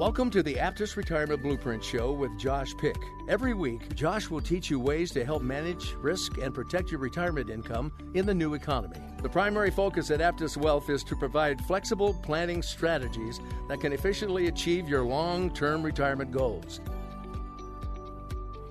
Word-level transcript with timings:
Welcome 0.00 0.30
to 0.30 0.42
the 0.42 0.54
Aptus 0.54 0.96
Retirement 0.96 1.42
Blueprint 1.42 1.84
Show 1.84 2.12
with 2.12 2.30
Josh 2.38 2.74
Pick. 2.74 2.96
Every 3.28 3.52
week, 3.52 3.94
Josh 3.94 4.30
will 4.30 4.40
teach 4.40 4.70
you 4.70 4.80
ways 4.80 5.10
to 5.10 5.26
help 5.26 5.42
manage, 5.42 5.94
risk, 6.00 6.38
and 6.38 6.54
protect 6.54 6.90
your 6.90 7.00
retirement 7.00 7.50
income 7.50 7.92
in 8.14 8.24
the 8.24 8.32
new 8.32 8.54
economy. 8.54 8.96
The 9.22 9.28
primary 9.28 9.70
focus 9.70 10.10
at 10.10 10.20
Aptus 10.20 10.56
Wealth 10.56 10.88
is 10.88 11.04
to 11.04 11.14
provide 11.16 11.60
flexible 11.66 12.14
planning 12.22 12.62
strategies 12.62 13.40
that 13.68 13.82
can 13.82 13.92
efficiently 13.92 14.46
achieve 14.46 14.88
your 14.88 15.02
long 15.02 15.50
term 15.52 15.82
retirement 15.82 16.32
goals. 16.32 16.80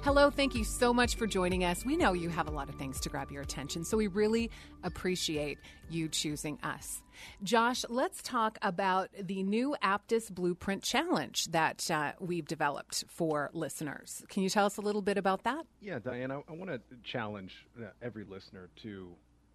Hello, 0.02 0.30
thank 0.30 0.56
you 0.56 0.64
so 0.64 0.94
much 0.94 1.16
for 1.16 1.28
joining 1.28 1.66
us. 1.66 1.84
We 1.84 1.98
know 1.98 2.14
you 2.14 2.30
have 2.30 2.48
a 2.48 2.52
lot 2.52 2.70
of 2.70 2.76
things 2.76 3.02
to 3.02 3.10
grab 3.10 3.32
your 3.32 3.42
attention, 3.42 3.84
so 3.84 3.98
we 3.98 4.08
really 4.08 4.50
appreciate 4.82 5.58
you 5.90 6.08
choosing 6.08 6.58
us. 6.64 7.04
Josh, 7.44 7.84
let's 7.90 8.22
talk 8.22 8.58
about 8.62 9.10
the 9.22 9.44
new 9.44 9.76
Aptus 9.84 10.32
Blueprint 10.32 10.84
Challenge 10.84 11.48
that 11.48 11.92
uh, 11.92 12.14
we've 12.22 12.48
developed 12.48 13.04
for 13.10 13.50
listeners. 13.52 14.24
Can 14.30 14.42
you 14.42 14.50
tell 14.50 14.66
us 14.66 14.78
a 14.78 14.82
little 14.82 15.02
bit 15.02 15.18
about 15.18 15.44
that? 15.44 15.66
Yeah, 15.82 16.00
Diane, 16.00 16.32
I, 16.32 16.42
I 16.48 16.54
want 16.54 16.70
to 16.70 16.80
challenge 17.04 17.68
uh, 17.78 17.88
every 18.02 18.24
listener 18.24 18.70
to 18.84 19.10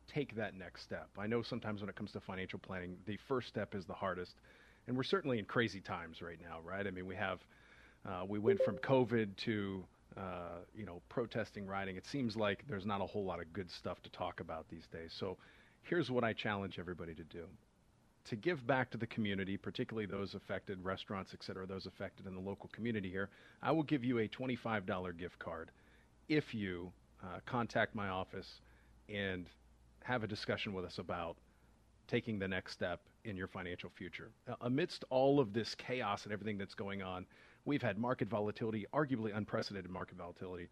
take 0.07 0.37
that 0.37 0.55
next 0.55 0.83
step. 0.83 1.09
I 1.17 1.27
know 1.27 1.41
sometimes 1.41 1.81
when 1.81 1.89
it 1.89 1.97
comes 1.97 2.13
to 2.13 2.21
financial 2.21 2.59
planning, 2.59 2.99
the 3.07 3.17
first 3.29 3.49
step 3.49 3.75
is 3.75 3.87
the 3.87 3.95
hardest, 3.95 4.37
and 4.87 4.95
we're 4.95 5.05
certainly 5.05 5.39
in 5.39 5.47
crazy 5.47 5.81
times 5.81 6.21
right 6.21 6.39
now, 6.39 6.59
right? 6.63 6.87
I 6.87 6.91
mean, 6.91 7.07
we 7.07 7.17
have 7.17 7.41
uh, 8.07 8.27
we 8.29 8.39
went 8.39 8.63
from 8.63 8.77
COVID 8.77 9.37
to 9.37 9.83
uh, 10.17 10.61
you 10.75 10.87
know, 10.87 11.01
protesting, 11.09 11.67
rioting. 11.67 11.97
It 11.97 12.07
seems 12.07 12.37
like 12.37 12.65
there's 12.69 12.87
not 12.87 13.01
a 13.01 13.07
whole 13.07 13.25
lot 13.25 13.41
of 13.41 13.53
good 13.53 13.71
stuff 13.71 14.03
to 14.03 14.11
talk 14.11 14.41
about 14.41 14.69
these 14.69 14.87
days. 14.87 15.13
So 15.19 15.37
here's 15.83 16.11
what 16.11 16.25
I 16.25 16.33
challenge 16.33 16.79
everybody 16.79 17.15
to 17.15 17.25
do. 17.25 17.45
To 18.27 18.37
give 18.37 18.67
back 18.67 18.91
to 18.91 18.99
the 18.99 19.07
community, 19.07 19.57
particularly 19.57 20.07
those 20.07 20.35
affected, 20.35 20.83
restaurants, 20.83 21.35
et 21.35 21.43
cetera, 21.43 21.67
those 21.67 21.87
affected 21.87 22.27
in 22.27 22.35
the 22.35 22.41
local 22.41 22.71
community 22.73 23.11
here, 23.11 23.29
I 23.63 23.73
will 23.73 23.83
give 23.83 24.03
you 24.03 24.21
a 24.21 24.29
$25 24.29 25.19
gift 25.19 25.39
card 25.39 25.71
if 26.29 26.55
you 26.55 26.91
uh, 27.23 27.41
contact 27.45 27.95
my 27.95 28.09
office 28.09 28.61
and 29.09 29.47
have 30.05 30.23
a 30.23 30.27
discussion 30.27 30.73
with 30.73 30.85
us 30.85 30.99
about 30.99 31.37
taking 32.07 32.39
the 32.39 32.49
next 32.49 32.73
step 32.73 33.01
in 33.25 33.37
your 33.37 33.49
financial 33.49 33.91
future. 33.91 34.31
Uh, 34.49 34.55
amidst 34.63 35.05
all 35.11 35.41
of 35.41 35.53
this 35.53 35.75
chaos 35.75 36.25
and 36.25 36.33
everything 36.33 36.59
that's 36.59 36.75
going 36.75 37.03
on, 37.03 37.27
we've 37.65 37.83
had 37.83 37.99
market 37.99 38.29
volatility, 38.29 38.87
arguably 38.93 39.37
unprecedented 39.37 39.91
market 39.91 40.17
volatility, 40.17 40.69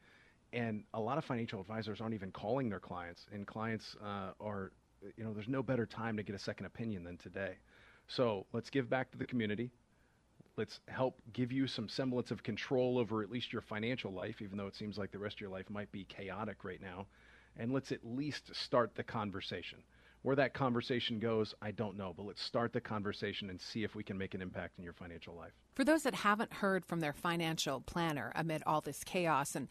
and 0.52 0.84
a 0.92 1.00
lot 1.00 1.18
of 1.18 1.24
financial 1.24 1.60
advisors 1.60 2.00
aren't 2.00 2.14
even 2.14 2.30
calling 2.30 2.68
their 2.68 2.80
clients, 2.80 3.26
and 3.32 3.46
clients 3.46 3.96
uh, 4.04 4.32
are, 4.40 4.72
you 5.16 5.24
know, 5.24 5.32
there's 5.32 5.48
no 5.48 5.62
better 5.62 5.86
time 5.86 6.16
to 6.16 6.22
get 6.22 6.36
a 6.36 6.38
second 6.38 6.66
opinion 6.66 7.04
than 7.04 7.16
today. 7.16 7.54
So 8.08 8.46
let's 8.52 8.68
give 8.68 8.90
back 8.90 9.10
to 9.12 9.18
the 9.18 9.24
community. 9.26 9.70
Let's 10.56 10.80
help 10.88 11.22
give 11.32 11.50
you 11.50 11.66
some 11.66 11.88
semblance 11.88 12.30
of 12.30 12.42
control 12.42 12.98
over 12.98 13.22
at 13.22 13.30
least 13.30 13.52
your 13.52 13.62
financial 13.62 14.12
life, 14.12 14.42
even 14.42 14.58
though 14.58 14.66
it 14.66 14.74
seems 14.74 14.98
like 14.98 15.10
the 15.10 15.18
rest 15.18 15.36
of 15.36 15.40
your 15.40 15.50
life 15.50 15.70
might 15.70 15.90
be 15.92 16.04
chaotic 16.04 16.64
right 16.64 16.80
now. 16.80 17.06
And 17.56 17.72
let's 17.72 17.92
at 17.92 18.00
least 18.04 18.54
start 18.54 18.94
the 18.94 19.02
conversation. 19.02 19.78
Where 20.22 20.36
that 20.36 20.54
conversation 20.54 21.18
goes, 21.18 21.52
I 21.60 21.72
don't 21.72 21.96
know, 21.96 22.14
but 22.16 22.26
let's 22.26 22.42
start 22.42 22.72
the 22.72 22.80
conversation 22.80 23.50
and 23.50 23.60
see 23.60 23.82
if 23.82 23.96
we 23.96 24.04
can 24.04 24.16
make 24.16 24.34
an 24.34 24.42
impact 24.42 24.78
in 24.78 24.84
your 24.84 24.92
financial 24.92 25.34
life. 25.34 25.52
For 25.74 25.84
those 25.84 26.04
that 26.04 26.14
haven't 26.14 26.52
heard 26.52 26.84
from 26.84 27.00
their 27.00 27.12
financial 27.12 27.80
planner 27.80 28.32
amid 28.36 28.62
all 28.64 28.80
this 28.80 29.02
chaos 29.02 29.56
and 29.56 29.68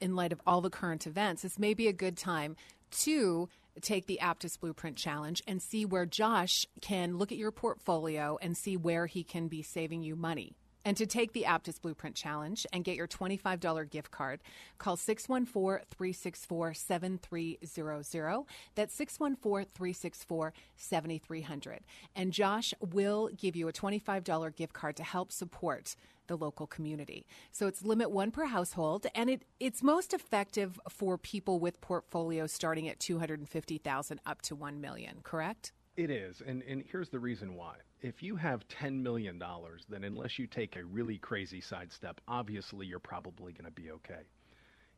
in 0.00 0.14
light 0.14 0.32
of 0.32 0.40
all 0.46 0.60
the 0.60 0.70
current 0.70 1.06
events, 1.06 1.42
this 1.42 1.58
may 1.58 1.74
be 1.74 1.88
a 1.88 1.92
good 1.92 2.16
time 2.16 2.56
to 3.02 3.48
take 3.80 4.06
the 4.06 4.20
Aptus 4.22 4.58
Blueprint 4.60 4.96
Challenge 4.96 5.42
and 5.48 5.60
see 5.60 5.84
where 5.84 6.06
Josh 6.06 6.66
can 6.80 7.18
look 7.18 7.32
at 7.32 7.38
your 7.38 7.50
portfolio 7.50 8.38
and 8.40 8.56
see 8.56 8.76
where 8.76 9.06
he 9.06 9.24
can 9.24 9.48
be 9.48 9.62
saving 9.62 10.02
you 10.02 10.14
money. 10.14 10.54
And 10.84 10.96
to 10.96 11.06
take 11.06 11.32
the 11.32 11.44
Aptus 11.44 11.80
Blueprint 11.80 12.14
Challenge 12.14 12.66
and 12.72 12.84
get 12.84 12.96
your 12.96 13.08
$25 13.08 13.90
gift 13.90 14.10
card, 14.10 14.40
call 14.78 14.96
614 14.96 15.86
364 15.90 16.74
7300. 16.74 18.44
That's 18.74 18.94
614 18.94 19.66
364 19.74 20.52
7300. 20.76 21.80
And 22.14 22.32
Josh 22.32 22.74
will 22.80 23.30
give 23.36 23.56
you 23.56 23.68
a 23.68 23.72
$25 23.72 24.56
gift 24.56 24.72
card 24.72 24.96
to 24.96 25.02
help 25.02 25.32
support 25.32 25.96
the 26.26 26.36
local 26.36 26.66
community. 26.66 27.26
So 27.52 27.66
it's 27.66 27.84
limit 27.84 28.10
one 28.10 28.30
per 28.30 28.46
household, 28.46 29.06
and 29.14 29.30
it, 29.30 29.42
it's 29.60 29.82
most 29.82 30.14
effective 30.14 30.80
for 30.88 31.18
people 31.18 31.58
with 31.58 31.80
portfolios 31.80 32.52
starting 32.52 32.88
at 32.88 32.98
250000 33.00 34.20
up 34.24 34.42
to 34.42 34.54
1 34.54 34.80
million, 34.80 35.18
correct? 35.22 35.72
It 35.96 36.10
is. 36.10 36.42
And, 36.44 36.62
and 36.62 36.82
here's 36.90 37.08
the 37.08 37.20
reason 37.20 37.54
why 37.54 37.76
if 38.00 38.22
you 38.22 38.36
have 38.36 38.66
$10 38.68 39.00
million, 39.00 39.42
then 39.88 40.04
unless 40.04 40.38
you 40.38 40.46
take 40.46 40.76
a 40.76 40.84
really 40.84 41.18
crazy 41.18 41.60
sidestep, 41.60 42.20
obviously 42.26 42.86
you're 42.86 42.98
probably 42.98 43.52
going 43.52 43.64
to 43.64 43.70
be 43.70 43.90
okay. 43.92 44.22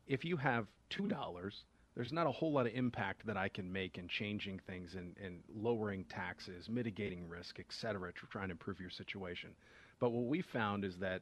If 0.07 0.25
you 0.25 0.37
have 0.37 0.65
$2, 0.91 1.51
there's 1.95 2.11
not 2.11 2.27
a 2.27 2.31
whole 2.31 2.51
lot 2.51 2.65
of 2.65 2.73
impact 2.73 3.25
that 3.27 3.37
I 3.37 3.47
can 3.47 3.71
make 3.71 3.97
in 3.97 4.07
changing 4.07 4.59
things 4.67 4.95
and, 4.95 5.15
and 5.23 5.41
lowering 5.55 6.03
taxes, 6.05 6.67
mitigating 6.67 7.27
risk, 7.27 7.59
et 7.59 7.67
cetera, 7.69 8.11
to 8.11 8.25
try 8.31 8.43
and 8.43 8.51
improve 8.51 8.79
your 8.79 8.89
situation. 8.89 9.51
But 9.99 10.09
what 10.09 10.25
we 10.25 10.41
found 10.41 10.83
is 10.83 10.97
that 10.97 11.21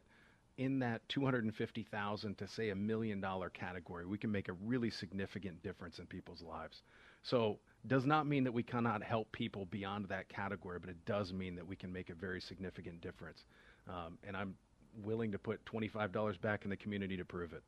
in 0.57 0.79
that 0.79 1.07
250,000 1.09 2.37
to 2.37 2.47
say 2.47 2.69
a 2.69 2.75
million 2.75 3.19
dollar 3.19 3.49
category, 3.49 4.05
we 4.05 4.17
can 4.17 4.31
make 4.31 4.47
a 4.47 4.53
really 4.53 4.89
significant 4.89 5.61
difference 5.63 5.99
in 5.99 6.05
people's 6.05 6.41
lives. 6.41 6.81
So 7.23 7.59
does 7.87 8.05
not 8.05 8.27
mean 8.27 8.43
that 8.45 8.51
we 8.51 8.63
cannot 8.63 9.03
help 9.03 9.31
people 9.31 9.65
beyond 9.65 10.05
that 10.09 10.29
category, 10.29 10.79
but 10.79 10.89
it 10.89 11.05
does 11.05 11.33
mean 11.33 11.55
that 11.55 11.67
we 11.67 11.75
can 11.75 11.91
make 11.91 12.09
a 12.09 12.15
very 12.15 12.41
significant 12.41 13.01
difference. 13.01 13.45
Um, 13.87 14.17
and 14.25 14.35
I'm 14.35 14.55
willing 15.03 15.31
to 15.31 15.39
put 15.39 15.65
$25 15.65 16.39
back 16.41 16.63
in 16.63 16.69
the 16.69 16.77
community 16.77 17.17
to 17.17 17.25
prove 17.25 17.53
it. 17.53 17.63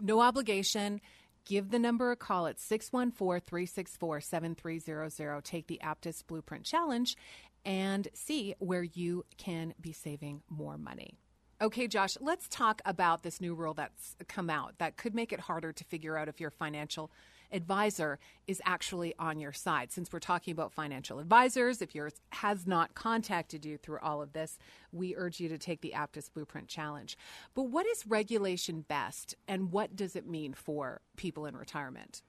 No 0.00 0.20
obligation. 0.20 1.00
Give 1.44 1.70
the 1.70 1.78
number 1.78 2.10
a 2.10 2.16
call 2.16 2.46
at 2.46 2.60
614 2.60 3.40
364 3.46 4.20
7300. 4.20 5.44
Take 5.44 5.66
the 5.66 5.80
Aptus 5.82 6.24
Blueprint 6.26 6.64
Challenge 6.64 7.16
and 7.64 8.08
see 8.14 8.54
where 8.58 8.82
you 8.82 9.24
can 9.38 9.74
be 9.80 9.92
saving 9.92 10.42
more 10.48 10.78
money. 10.78 11.18
Okay, 11.60 11.86
Josh, 11.86 12.16
let's 12.20 12.48
talk 12.48 12.82
about 12.84 13.22
this 13.22 13.40
new 13.40 13.54
rule 13.54 13.74
that's 13.74 14.16
come 14.28 14.50
out 14.50 14.74
that 14.78 14.96
could 14.96 15.14
make 15.14 15.32
it 15.32 15.38
harder 15.38 15.72
to 15.72 15.84
figure 15.84 16.16
out 16.16 16.28
if 16.28 16.40
your 16.40 16.50
financial 16.50 17.12
advisor 17.52 18.18
is 18.46 18.60
actually 18.64 19.14
on 19.18 19.38
your 19.38 19.52
side. 19.52 19.92
Since 19.92 20.12
we're 20.12 20.18
talking 20.18 20.52
about 20.52 20.72
financial 20.72 21.18
advisors, 21.18 21.82
if 21.82 21.94
yours 21.94 22.14
has 22.30 22.66
not 22.66 22.94
contacted 22.94 23.64
you 23.64 23.78
through 23.78 23.98
all 24.02 24.22
of 24.22 24.32
this, 24.32 24.58
we 24.92 25.14
urge 25.16 25.40
you 25.40 25.48
to 25.48 25.58
take 25.58 25.80
the 25.80 25.92
Aptus 25.94 26.32
Blueprint 26.32 26.68
Challenge. 26.68 27.16
But 27.54 27.64
what 27.64 27.86
is 27.86 28.06
regulation 28.06 28.82
best 28.82 29.34
and 29.46 29.72
what 29.72 29.96
does 29.96 30.16
it 30.16 30.26
mean 30.26 30.54
for 30.54 31.00
people 31.16 31.46
in 31.46 31.56
retirement? 31.56 32.22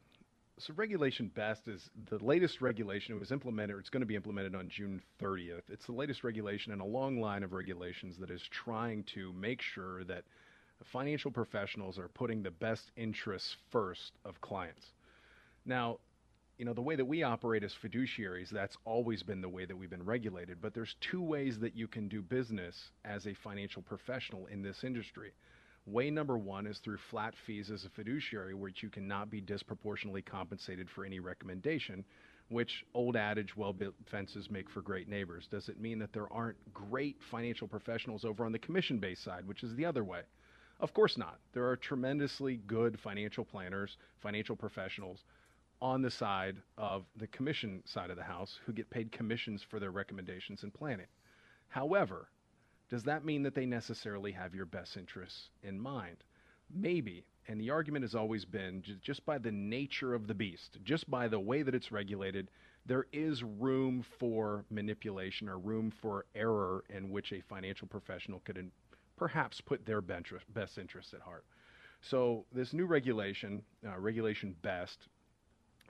So, 0.59 0.71
regulation 0.75 1.31
best 1.33 1.67
is 1.67 1.89
the 2.09 2.23
latest 2.23 2.61
regulation. 2.61 3.15
It 3.15 3.19
was 3.19 3.31
implemented, 3.31 3.75
it's 3.79 3.89
going 3.89 4.01
to 4.01 4.07
be 4.07 4.15
implemented 4.15 4.53
on 4.53 4.69
June 4.69 5.01
30th. 5.19 5.63
It's 5.67 5.87
the 5.87 5.93
latest 5.93 6.23
regulation 6.23 6.71
in 6.71 6.79
a 6.79 6.85
long 6.85 7.19
line 7.19 7.41
of 7.41 7.53
regulations 7.53 8.17
that 8.19 8.29
is 8.29 8.43
trying 8.43 9.03
to 9.15 9.33
make 9.33 9.63
sure 9.63 10.03
that 10.03 10.25
financial 10.83 11.31
professionals 11.31 11.97
are 11.97 12.07
putting 12.09 12.43
the 12.43 12.51
best 12.51 12.91
interests 12.95 13.55
first 13.71 14.13
of 14.25 14.41
clients. 14.41 14.93
Now, 15.65 15.99
you 16.57 16.65
know, 16.65 16.73
the 16.73 16.81
way 16.81 16.95
that 16.95 17.05
we 17.05 17.23
operate 17.23 17.63
as 17.63 17.73
fiduciaries, 17.83 18.49
that's 18.49 18.77
always 18.85 19.23
been 19.23 19.41
the 19.41 19.49
way 19.49 19.65
that 19.65 19.75
we've 19.75 19.89
been 19.89 20.05
regulated. 20.05 20.61
But 20.61 20.73
there's 20.73 20.95
two 21.01 21.21
ways 21.21 21.59
that 21.59 21.75
you 21.75 21.87
can 21.87 22.07
do 22.07 22.21
business 22.21 22.91
as 23.05 23.25
a 23.25 23.33
financial 23.33 23.81
professional 23.81 24.45
in 24.47 24.61
this 24.61 24.83
industry. 24.83 25.33
Way 25.85 26.11
number 26.11 26.37
one 26.37 26.67
is 26.67 26.77
through 26.77 26.99
flat 27.09 27.33
fees 27.45 27.69
as 27.69 27.83
a 27.85 27.89
fiduciary, 27.89 28.53
which 28.53 28.83
you 28.83 28.89
cannot 28.89 29.29
be 29.29 29.41
disproportionately 29.41 30.21
compensated 30.21 30.89
for 30.89 31.03
any 31.03 31.19
recommendation, 31.19 32.05
which 32.49 32.85
old 32.93 33.17
adage, 33.17 33.57
well 33.57 33.73
built 33.73 33.95
fences 34.05 34.49
make 34.49 34.69
for 34.69 34.81
great 34.81 35.09
neighbors. 35.09 35.47
Does 35.49 35.69
it 35.69 35.81
mean 35.81 35.99
that 35.99 36.13
there 36.13 36.31
aren't 36.31 36.73
great 36.73 37.17
financial 37.29 37.67
professionals 37.67 38.23
over 38.23 38.45
on 38.45 38.51
the 38.51 38.59
commission 38.59 38.99
based 38.99 39.23
side, 39.23 39.45
which 39.45 39.63
is 39.63 39.75
the 39.75 39.85
other 39.85 40.03
way? 40.03 40.21
Of 40.79 40.93
course 40.93 41.17
not. 41.17 41.39
There 41.53 41.67
are 41.67 41.75
tremendously 41.75 42.57
good 42.67 42.99
financial 42.99 43.43
planners, 43.43 43.97
financial 44.21 44.55
professionals 44.55 45.23
on 45.83 46.01
the 46.01 46.09
side 46.09 46.55
of 46.77 47.03
the 47.17 47.27
commission 47.27 47.83
side 47.85 48.09
of 48.09 48.15
the 48.15 48.23
house 48.23 48.57
who 48.65 48.71
get 48.71 48.89
paid 48.89 49.11
commissions 49.11 49.61
for 49.61 49.81
their 49.81 49.91
recommendations 49.91 50.63
and 50.63 50.73
planning. 50.73 51.07
However, 51.67 52.29
does 52.89 53.03
that 53.03 53.25
mean 53.25 53.43
that 53.43 53.53
they 53.53 53.65
necessarily 53.65 54.31
have 54.31 54.55
your 54.55 54.65
best 54.65 54.95
interests 54.95 55.49
in 55.61 55.77
mind? 55.77 56.23
Maybe. 56.73 57.25
And 57.49 57.59
the 57.59 57.69
argument 57.71 58.03
has 58.03 58.15
always 58.15 58.45
been 58.45 58.81
just 59.01 59.25
by 59.25 59.37
the 59.37 59.51
nature 59.51 60.13
of 60.13 60.25
the 60.25 60.33
beast, 60.33 60.77
just 60.85 61.11
by 61.11 61.27
the 61.27 61.39
way 61.39 61.63
that 61.63 61.75
it's 61.75 61.91
regulated, 61.91 62.49
there 62.85 63.07
is 63.11 63.43
room 63.43 64.05
for 64.19 64.63
manipulation 64.69 65.49
or 65.49 65.57
room 65.57 65.91
for 65.91 66.25
error 66.33 66.85
in 66.89 67.09
which 67.09 67.33
a 67.33 67.41
financial 67.41 67.89
professional 67.89 68.41
could 68.45 68.71
perhaps 69.17 69.59
put 69.59 69.85
their 69.85 69.99
best 70.01 70.77
interests 70.77 71.13
at 71.13 71.19
heart. 71.19 71.43
So, 72.01 72.45
this 72.53 72.73
new 72.73 72.85
regulation, 72.85 73.63
uh, 73.85 73.97
Regulation 73.97 74.55
BEST, 74.61 75.07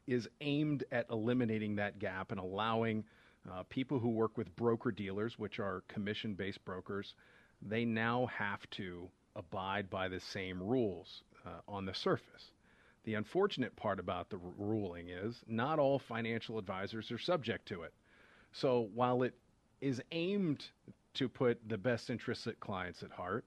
is 0.08 0.28
aimed 0.42 0.84
at 0.92 1.06
eliminating 1.10 1.76
that 1.76 2.00
gap 2.00 2.32
and 2.32 2.40
allowing 2.40 3.04
uh, 3.52 3.64
people 3.70 4.00
who 4.00 4.10
work 4.10 4.38
with 4.38 4.56
broker 4.56 4.92
dealers, 4.92 5.38
which 5.38 5.60
are 5.60 5.84
commission 5.88 6.34
based 6.34 6.64
brokers, 6.66 7.14
they 7.62 7.86
now 7.86 8.26
have 8.28 8.70
to 8.72 9.10
abide 9.36 9.90
by 9.90 10.08
the 10.08 10.20
same 10.20 10.62
rules 10.62 11.24
uh, 11.46 11.50
on 11.68 11.86
the 11.86 11.94
surface. 11.94 12.52
The 13.06 13.16
unfortunate 13.16 13.76
part 13.76 14.00
about 14.00 14.30
the 14.30 14.38
r- 14.38 14.52
ruling 14.58 15.10
is 15.10 15.42
not 15.48 15.80
all 15.80 16.00
financial 16.00 16.58
advisors 16.58 17.12
are 17.12 17.18
subject 17.18 17.68
to 17.68 17.84
it. 17.84 17.94
So 18.54 18.90
while 18.94 19.24
it 19.24 19.34
is 19.82 20.02
aimed 20.12 20.66
to 21.16 21.28
put 21.28 21.60
the 21.68 21.78
best 21.78 22.10
interests 22.10 22.48
of 22.48 22.60
clients 22.60 23.04
at 23.04 23.12
heart, 23.12 23.46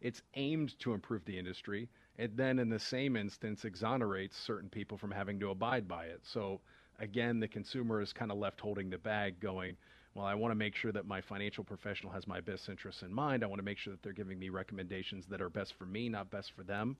it's 0.00 0.22
aimed 0.34 0.78
to 0.80 0.94
improve 0.94 1.24
the 1.24 1.38
industry 1.38 1.88
it 2.18 2.36
then, 2.36 2.58
in 2.58 2.68
the 2.68 2.78
same 2.78 3.16
instance, 3.16 3.64
exonerates 3.64 4.36
certain 4.36 4.68
people 4.68 4.98
from 4.98 5.12
having 5.12 5.38
to 5.40 5.50
abide 5.50 5.86
by 5.86 6.06
it. 6.06 6.20
So, 6.24 6.60
again, 6.98 7.40
the 7.40 7.48
consumer 7.48 8.02
is 8.02 8.12
kind 8.12 8.32
of 8.32 8.38
left 8.38 8.60
holding 8.60 8.90
the 8.90 8.98
bag, 8.98 9.40
going, 9.40 9.76
well, 10.14 10.26
I 10.26 10.34
want 10.34 10.50
to 10.50 10.56
make 10.56 10.74
sure 10.74 10.90
that 10.90 11.06
my 11.06 11.20
financial 11.20 11.62
professional 11.62 12.12
has 12.12 12.26
my 12.26 12.40
best 12.40 12.68
interests 12.68 13.02
in 13.02 13.14
mind. 13.14 13.44
I 13.44 13.46
want 13.46 13.60
to 13.60 13.64
make 13.64 13.78
sure 13.78 13.92
that 13.92 14.02
they're 14.02 14.12
giving 14.12 14.38
me 14.38 14.48
recommendations 14.48 15.26
that 15.26 15.40
are 15.40 15.48
best 15.48 15.74
for 15.74 15.86
me, 15.86 16.08
not 16.08 16.28
best 16.28 16.52
for 16.56 16.64
them. 16.64 16.96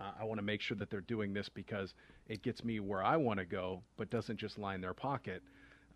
Uh, 0.00 0.12
I 0.18 0.24
want 0.24 0.38
to 0.38 0.44
make 0.44 0.62
sure 0.62 0.76
that 0.78 0.88
they're 0.88 1.02
doing 1.02 1.34
this 1.34 1.48
because 1.48 1.94
it 2.26 2.42
gets 2.42 2.64
me 2.64 2.80
where 2.80 3.04
I 3.04 3.16
want 3.16 3.38
to 3.38 3.44
go, 3.44 3.82
but 3.96 4.08
doesn't 4.08 4.38
just 4.38 4.58
line 4.58 4.80
their 4.80 4.94
pocket. 4.94 5.42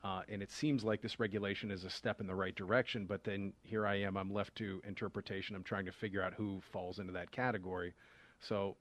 Uh, 0.05 0.23
and 0.29 0.43
it 0.43 0.53
seems 0.53 0.85
like 0.85 1.00
this 1.00 1.19
regulation 1.19 1.70
is 1.70 1.85
a 1.85 1.91
step 1.91 2.20
in 2.20 2.26
the 2.26 2.35
right 2.35 2.55
direction, 2.55 3.06
but 3.06 3.25
then 3.25 3.53
here 3.62 3.87
I 3.87 3.97
am, 3.97 4.17
I'm 4.17 4.32
left 4.32 4.55
to 4.56 4.81
interpretation. 4.87 5.56
I'm 5.56 5.65
trying 5.65 5.87
to 5.87 5.93
figure 5.93 6.23
out 6.23 6.35
who 6.35 6.61
falls 6.70 6.99
into 6.99 7.12
that 7.15 7.32
category. 7.32 7.94
So, 8.40 8.76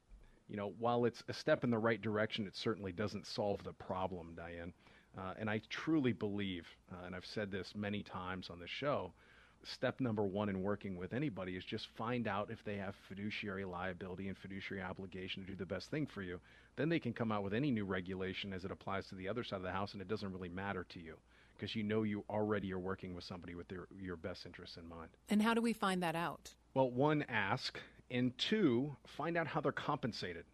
you 0.48 0.58
know, 0.58 0.74
while 0.80 1.06
it's 1.06 1.24
a 1.28 1.34
step 1.34 1.64
in 1.64 1.70
the 1.70 1.78
right 1.78 2.02
direction, 2.02 2.46
it 2.46 2.56
certainly 2.56 2.92
doesn't 2.92 3.26
solve 3.26 3.64
the 3.64 3.74
problem, 3.74 4.34
Diane. 4.36 4.74
Uh, 5.18 5.34
and 5.40 5.50
I 5.50 5.62
truly 5.70 6.14
believe, 6.14 6.68
uh, 6.92 7.06
and 7.06 7.16
I've 7.16 7.26
said 7.26 7.52
this 7.52 7.74
many 7.76 8.04
times 8.04 8.50
on 8.50 8.60
the 8.60 8.68
show, 8.68 9.12
step 9.64 10.00
number 10.00 10.24
one 10.24 10.50
in 10.50 10.62
working 10.62 10.96
with 10.96 11.14
anybody 11.14 11.56
is 11.56 11.66
just 11.66 11.88
find 11.98 12.28
out 12.28 12.52
if 12.52 12.64
they 12.64 12.78
have 12.78 12.96
fiduciary 13.08 13.66
liability 13.66 14.28
and 14.28 14.38
fiduciary 14.38 14.84
obligation 14.84 15.44
to 15.44 15.52
do 15.52 15.56
the 15.56 15.66
best 15.66 15.90
thing 15.90 16.06
for 16.06 16.22
you. 16.22 16.40
Then 16.76 16.90
they 16.90 17.00
can 17.00 17.14
come 17.14 17.32
out 17.32 17.44
with 17.44 17.54
any 17.54 17.72
new 17.72 17.86
regulation 17.86 18.54
as 18.54 18.64
it 18.64 18.72
applies 18.72 19.08
to 19.08 19.16
the 19.16 19.28
other 19.28 19.44
side 19.44 19.58
of 19.58 19.64
the 19.64 19.72
house, 19.72 19.94
and 19.94 20.02
it 20.02 20.08
doesn't 20.08 20.32
really 20.32 20.50
matter 20.50 20.86
to 20.90 21.00
you 21.00 21.16
because 21.58 21.76
you 21.76 21.84
know 21.84 22.04
you 22.04 22.24
already 22.30 22.72
are 22.72 22.80
working 22.80 23.16
with 23.16 23.24
somebody 23.24 23.56
with 23.56 23.68
their, 23.68 23.88
your 24.00 24.16
best 24.16 24.46
interests 24.46 24.78
in 24.78 24.88
mind. 24.88 25.10
And 25.30 25.42
how 25.42 25.56
do 25.56 25.62
we 25.62 25.74
find 25.74 26.04
that 26.04 26.16
out? 26.16 26.54
Well, 26.76 26.92
one, 26.92 27.26
ask 27.28 27.80
and 28.10 28.38
two, 28.38 28.96
find 29.18 29.38
out 29.38 29.48
how 29.48 29.62
they're 29.62 29.72
compensated. 29.72 30.46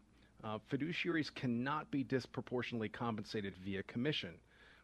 Uh, 0.44 0.58
fiduciaries 0.72 1.34
cannot 1.34 1.90
be 1.92 2.04
disproportionately 2.04 2.90
compensated 2.90 3.54
via 3.64 3.84
commission, 3.84 4.34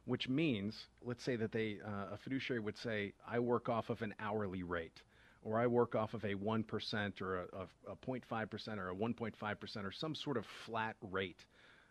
which 0.06 0.30
means, 0.30 0.88
let's 1.04 1.24
say 1.24 1.36
that 1.36 1.52
they, 1.52 1.80
uh, 1.86 2.14
a 2.14 2.18
fiduciary 2.18 2.60
would 2.60 2.78
say, 2.78 3.14
I 3.28 3.40
work 3.40 3.68
off 3.68 3.90
of 3.90 4.02
an 4.02 4.14
hourly 4.20 4.64
rate, 4.64 5.02
or 5.44 5.60
I 5.60 5.68
work 5.68 5.96
off 5.96 6.14
of 6.14 6.24
a 6.24 6.36
1% 6.36 7.22
or 7.22 7.38
a, 7.38 7.46
a, 7.88 7.92
a 7.92 7.96
0.5% 7.96 8.78
or 8.78 8.90
a 8.90 8.96
1.5% 8.96 9.84
or 9.84 9.92
some 9.92 10.16
sort 10.16 10.38
of 10.38 10.46
flat 10.66 10.96
rate. 11.12 11.46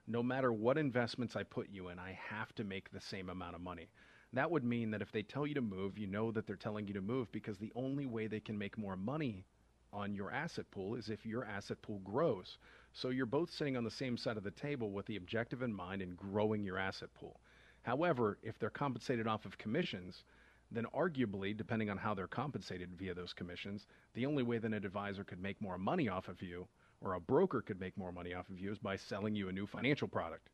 No 0.07 0.23
matter 0.23 0.53
what 0.53 0.79
investments 0.79 1.37
I 1.37 1.43
put 1.43 1.69
you 1.71 1.89
in, 1.89 1.99
I 1.99 2.19
have 2.31 2.55
to 2.55 2.65
make 2.65 2.91
the 2.91 3.01
same 3.01 3.29
amount 3.29 3.55
of 3.55 3.61
money. 3.61 3.89
That 4.33 4.51
would 4.51 4.65
mean 4.65 4.91
that 4.93 5.03
if 5.03 5.13
they 5.13 5.23
tell 5.23 5.47
you 5.47 5.55
to 5.55 5.61
move, 5.61 5.99
you 5.99 6.07
know 6.07 6.31
that 6.31 6.47
they're 6.47 6.57
telling 6.57 6.87
you 6.87 6.95
to 6.95 7.01
move 7.03 7.31
because 7.33 7.59
the 7.59 7.73
only 7.75 8.07
way 8.07 8.27
they 8.27 8.41
can 8.41 8.57
make 8.57 8.79
more 8.79 8.97
money 8.97 9.45
on 9.93 10.15
your 10.15 10.31
asset 10.31 10.71
pool 10.71 10.95
is 10.95 11.09
if 11.09 11.25
your 11.25 11.45
asset 11.45 11.81
pool 11.83 12.01
grows. 12.05 12.59
So 12.93 13.11
you're 13.11 13.27
both 13.27 13.51
sitting 13.51 13.77
on 13.77 13.85
the 13.85 13.91
same 13.91 14.17
side 14.17 14.37
of 14.37 14.45
the 14.45 14.51
table 14.51 14.91
with 14.91 15.07
the 15.07 15.17
objective 15.17 15.63
in 15.63 15.73
mind 15.73 16.03
in 16.03 16.15
growing 16.15 16.65
your 16.65 16.79
asset 16.79 17.13
pool. 17.15 17.41
However, 17.83 18.39
if 18.43 18.59
they're 18.59 18.71
compensated 18.71 19.27
off 19.27 19.45
of 19.45 19.59
commissions, 19.59 20.25
then 20.71 20.87
arguably, 20.95 21.57
depending 21.57 21.89
on 21.89 21.97
how 21.97 22.15
they're 22.15 22.27
compensated 22.27 22.91
via 22.99 23.15
those 23.15 23.33
commissions, 23.33 23.87
the 24.15 24.27
only 24.27 24.43
way 24.43 24.59
that 24.59 24.67
an 24.67 24.75
advisor 24.75 25.25
could 25.25 25.41
make 25.41 25.61
more 25.61 25.79
money 25.79 26.09
off 26.09 26.29
of 26.29 26.43
you 26.43 26.67
or 27.01 27.15
a 27.15 27.21
broker 27.21 27.63
could 27.63 27.81
make 27.81 27.97
more 27.97 28.13
money 28.13 28.35
off 28.35 28.49
of 28.51 28.59
you 28.59 28.71
is 28.71 28.79
by 28.79 28.97
selling 28.97 29.35
you 29.35 29.49
a 29.49 29.53
new 29.53 29.67
financial 29.67 30.09
product. 30.09 30.51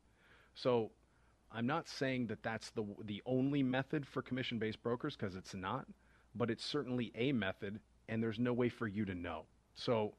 So 0.55 0.91
I'm 1.51 1.67
not 1.67 1.89
saying 1.89 2.27
that 2.29 2.43
that's 2.43 2.71
the, 2.71 2.85
the 3.05 3.23
only 3.27 3.63
method 3.63 4.07
for 4.07 4.23
commission 4.23 4.59
based 4.59 4.83
brokers 4.83 5.17
because 5.17 5.35
it's 5.35 5.55
not, 5.55 5.87
but 6.35 6.51
it's 6.51 6.65
certainly 6.65 7.13
a 7.15 7.33
method 7.33 7.81
and 8.09 8.23
there's 8.23 8.39
no 8.39 8.53
way 8.53 8.69
for 8.69 8.87
you 8.87 9.05
to 9.05 9.15
know. 9.15 9.45
So, 9.75 10.15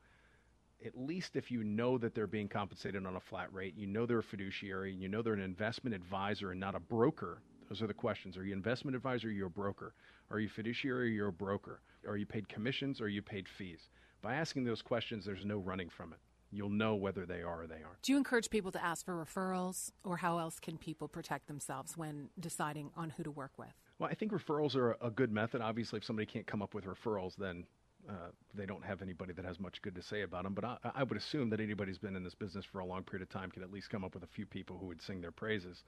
at 0.86 0.98
least 0.98 1.36
if 1.36 1.50
you 1.50 1.64
know 1.64 1.98
that 1.98 2.14
they're 2.14 2.28
being 2.28 2.50
compensated 2.50 3.06
on 3.06 3.16
a 3.16 3.20
flat 3.20 3.52
rate, 3.54 3.76
you 3.78 3.88
know 3.88 4.06
they're 4.06 4.20
a 4.20 4.24
fiduciary, 4.24 4.92
and 4.92 5.02
you 5.02 5.08
know 5.08 5.22
they're 5.22 5.34
an 5.34 5.40
investment 5.40 5.96
advisor 5.96 6.52
and 6.52 6.60
not 6.60 6.76
a 6.76 6.80
broker. 6.80 7.42
Those 7.70 7.82
are 7.82 7.88
the 7.88 7.94
questions. 7.94 8.38
Are 8.38 8.44
you 8.44 8.52
an 8.52 8.60
investment 8.60 8.96
advisor? 8.96 9.30
Are 9.30 9.32
you 9.32 9.46
a 9.46 9.50
broker? 9.50 9.96
Are 10.30 10.40
you 10.40 10.50
fiduciary? 10.50 11.10
Or 11.10 11.12
you're 11.12 11.28
a 11.30 11.34
broker? 11.34 11.82
Are 12.08 12.18
you 12.18 12.26
paid 12.26 12.48
commissions? 12.50 13.02
Or 13.02 13.06
are 13.06 13.08
you 13.08 13.22
paid 13.22 13.48
fees? 13.48 13.90
By 14.22 14.36
asking 14.36 14.66
those 14.66 14.82
questions, 14.82 15.26
there's 15.26 15.46
no 15.46 15.58
running 15.58 15.90
from 15.90 16.14
it. 16.14 16.20
You'll 16.52 16.70
know 16.70 16.96
whether 16.96 17.26
they 17.26 17.42
are 17.42 17.64
or 17.64 17.68
they 17.68 17.84
aren't. 17.84 18.02
Do 18.02 18.12
you 18.12 18.18
encourage 18.18 18.50
people 18.50 18.72
to 18.72 18.84
ask 18.84 19.06
for 19.06 19.14
referrals, 19.14 19.92
or 20.04 20.18
how 20.18 20.38
else 20.38 20.60
can 20.60 20.78
people 20.78 21.08
protect 21.08 21.48
themselves 21.48 21.98
when 21.98 22.30
deciding 22.40 22.92
on 22.96 23.12
who 23.12 23.24
to 23.24 23.32
work 23.32 23.58
with? 23.58 23.74
Well, 24.00 24.10
I 24.10 24.14
think 24.14 24.32
referrals 24.34 24.76
are 24.76 24.98
a 25.02 25.10
good 25.10 25.32
method. 25.32 25.62
Obviously, 25.62 25.98
if 25.98 26.04
somebody 26.04 26.26
can't 26.26 26.46
come 26.46 26.62
up 26.62 26.74
with 26.74 26.86
referrals, 26.86 27.36
then 27.38 27.66
uh, 28.10 28.30
they 28.54 28.66
don't 28.66 28.84
have 28.84 29.02
anybody 29.02 29.34
that 29.34 29.46
has 29.46 29.60
much 29.60 29.82
good 29.82 29.96
to 29.96 30.02
say 30.02 30.22
about 30.22 30.44
them. 30.44 30.54
But 30.54 30.66
I, 30.66 30.78
I, 30.96 31.04
would 31.04 31.18
assume 31.18 31.50
that 31.50 31.60
anybody 31.60 31.92
who's 31.92 31.98
been 31.98 32.16
in 32.16 32.24
this 32.24 32.36
business 32.36 32.66
for 32.66 32.80
a 32.80 32.86
long 32.86 33.04
period 33.04 33.24
of 33.24 33.30
time 33.30 33.50
can 33.50 33.64
at 33.64 33.72
least 33.72 33.90
come 33.90 34.04
up 34.04 34.14
with 34.14 34.24
a 34.24 34.28
few 34.28 34.46
people 34.46 34.78
who 34.78 34.86
would 34.88 35.02
sing 35.02 35.22
their 35.22 35.32
praises. 35.32 35.84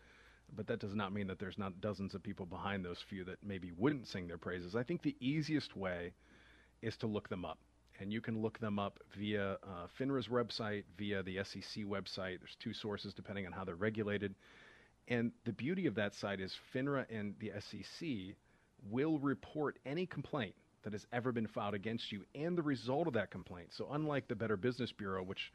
But 0.56 0.68
that 0.68 0.80
does 0.80 0.96
not 0.96 1.14
mean 1.14 1.28
that 1.28 1.38
there's 1.38 1.58
not 1.58 1.82
dozens 1.82 2.16
of 2.16 2.24
people 2.24 2.46
behind 2.46 2.84
those 2.84 3.04
few 3.10 3.26
that 3.26 3.44
maybe 3.44 3.72
wouldn't 3.78 4.08
sing 4.08 4.28
their 4.28 4.38
praises. 4.38 4.76
I 4.76 4.84
think 4.84 5.02
the 5.02 5.18
easiest 5.20 5.76
way 5.76 6.14
is 6.82 6.96
to 6.98 7.08
look 7.08 7.28
them 7.28 7.44
up. 7.44 7.60
And 8.00 8.14
you 8.14 8.22
can 8.22 8.42
look 8.42 8.60
them 8.60 8.80
up 8.80 9.00
via 9.18 9.54
uh, 9.64 9.88
FINRA's 10.00 10.28
website, 10.28 10.84
via 10.98 11.24
the 11.24 11.40
SEC 11.44 11.84
website. 11.84 12.40
There's 12.40 12.56
two 12.60 12.74
sources 12.74 13.14
depending 13.14 13.46
on 13.46 13.52
how 13.52 13.66
they're 13.66 13.76
regulated. 13.76 14.34
And 15.08 15.32
the 15.46 15.54
beauty 15.54 15.86
of 15.86 15.96
that 15.96 16.14
site 16.14 16.40
is 16.40 16.58
FINRA 16.74 17.06
and 17.10 17.36
the 17.40 17.52
SEC 17.60 18.36
will 18.90 19.20
report 19.20 19.80
any 19.86 20.06
complaint 20.06 20.56
that 20.84 20.94
has 20.94 21.06
ever 21.12 21.32
been 21.32 21.48
filed 21.48 21.74
against 21.74 22.12
you 22.12 22.24
and 22.36 22.58
the 22.58 22.64
result 22.64 23.08
of 23.08 23.14
that 23.14 23.32
complaint. 23.32 23.70
So, 23.74 23.88
unlike 23.92 24.28
the 24.28 24.36
Better 24.36 24.58
Business 24.58 24.92
Bureau, 24.92 25.24
which 25.24 25.52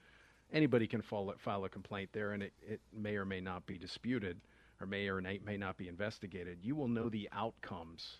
anybody 0.52 0.86
can 0.86 1.02
file, 1.02 1.32
file 1.38 1.64
a 1.64 1.68
complaint 1.68 2.10
there 2.12 2.32
and 2.32 2.42
it, 2.42 2.52
it 2.60 2.80
may 2.92 3.16
or 3.16 3.24
may 3.24 3.40
not 3.40 3.66
be 3.66 3.78
disputed 3.78 4.40
or 4.80 4.86
may 4.86 5.08
or 5.08 5.20
may 5.20 5.56
not 5.56 5.76
be 5.76 5.88
investigated, 5.88 6.58
you 6.62 6.74
will 6.74 6.88
know 6.88 7.08
the 7.08 7.28
outcomes 7.32 8.18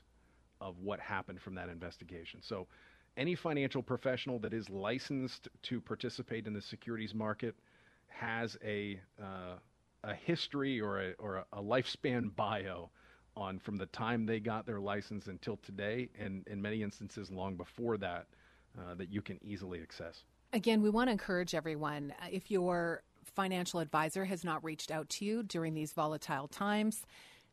of 0.61 0.79
what 0.79 1.01
happened 1.01 1.41
from 1.41 1.55
that 1.57 1.69
investigation. 1.69 2.41
So, 2.43 2.67
any 3.17 3.35
financial 3.35 3.83
professional 3.83 4.39
that 4.39 4.55
is 4.55 4.71
licensed 4.71 5.49
to 5.65 5.81
participate 5.81 6.47
in 6.47 6.55
the 6.55 6.63
securities 6.63 7.15
market 7.15 7.55
has 8.09 8.57
a 8.65 8.99
uh, 9.21 9.57
a 10.05 10.15
history 10.15 10.81
or 10.81 11.01
a, 11.01 11.13
or 11.19 11.37
a, 11.37 11.45
a 11.53 11.63
lifespan 11.63 12.35
bio 12.35 12.91
on 13.37 13.59
from 13.59 13.77
the 13.77 13.87
time 13.87 14.27
they 14.27 14.41
got 14.41 14.67
their 14.67 14.81
license 14.81 15.27
until 15.27 15.57
today, 15.59 16.09
and 16.19 16.47
in 16.49 16.61
many 16.61 16.83
instances 16.83 17.31
long 17.31 17.57
before 17.57 17.97
that, 17.97 18.27
uh, 18.79 18.95
that 18.95 19.11
you 19.11 19.23
can 19.23 19.39
easily 19.43 19.81
access. 19.81 20.25
Again, 20.53 20.83
we 20.83 20.91
want 20.91 21.09
to 21.09 21.13
encourage 21.13 21.55
everyone 21.55 22.13
uh, 22.21 22.27
if 22.31 22.51
your 22.51 23.03
financial 23.35 23.81
advisor 23.81 24.25
has 24.27 24.45
not 24.45 24.63
reached 24.63 24.91
out 24.91 25.09
to 25.09 25.25
you 25.25 25.43
during 25.43 25.75
these 25.75 25.93
volatile 25.93 26.49
times, 26.49 27.07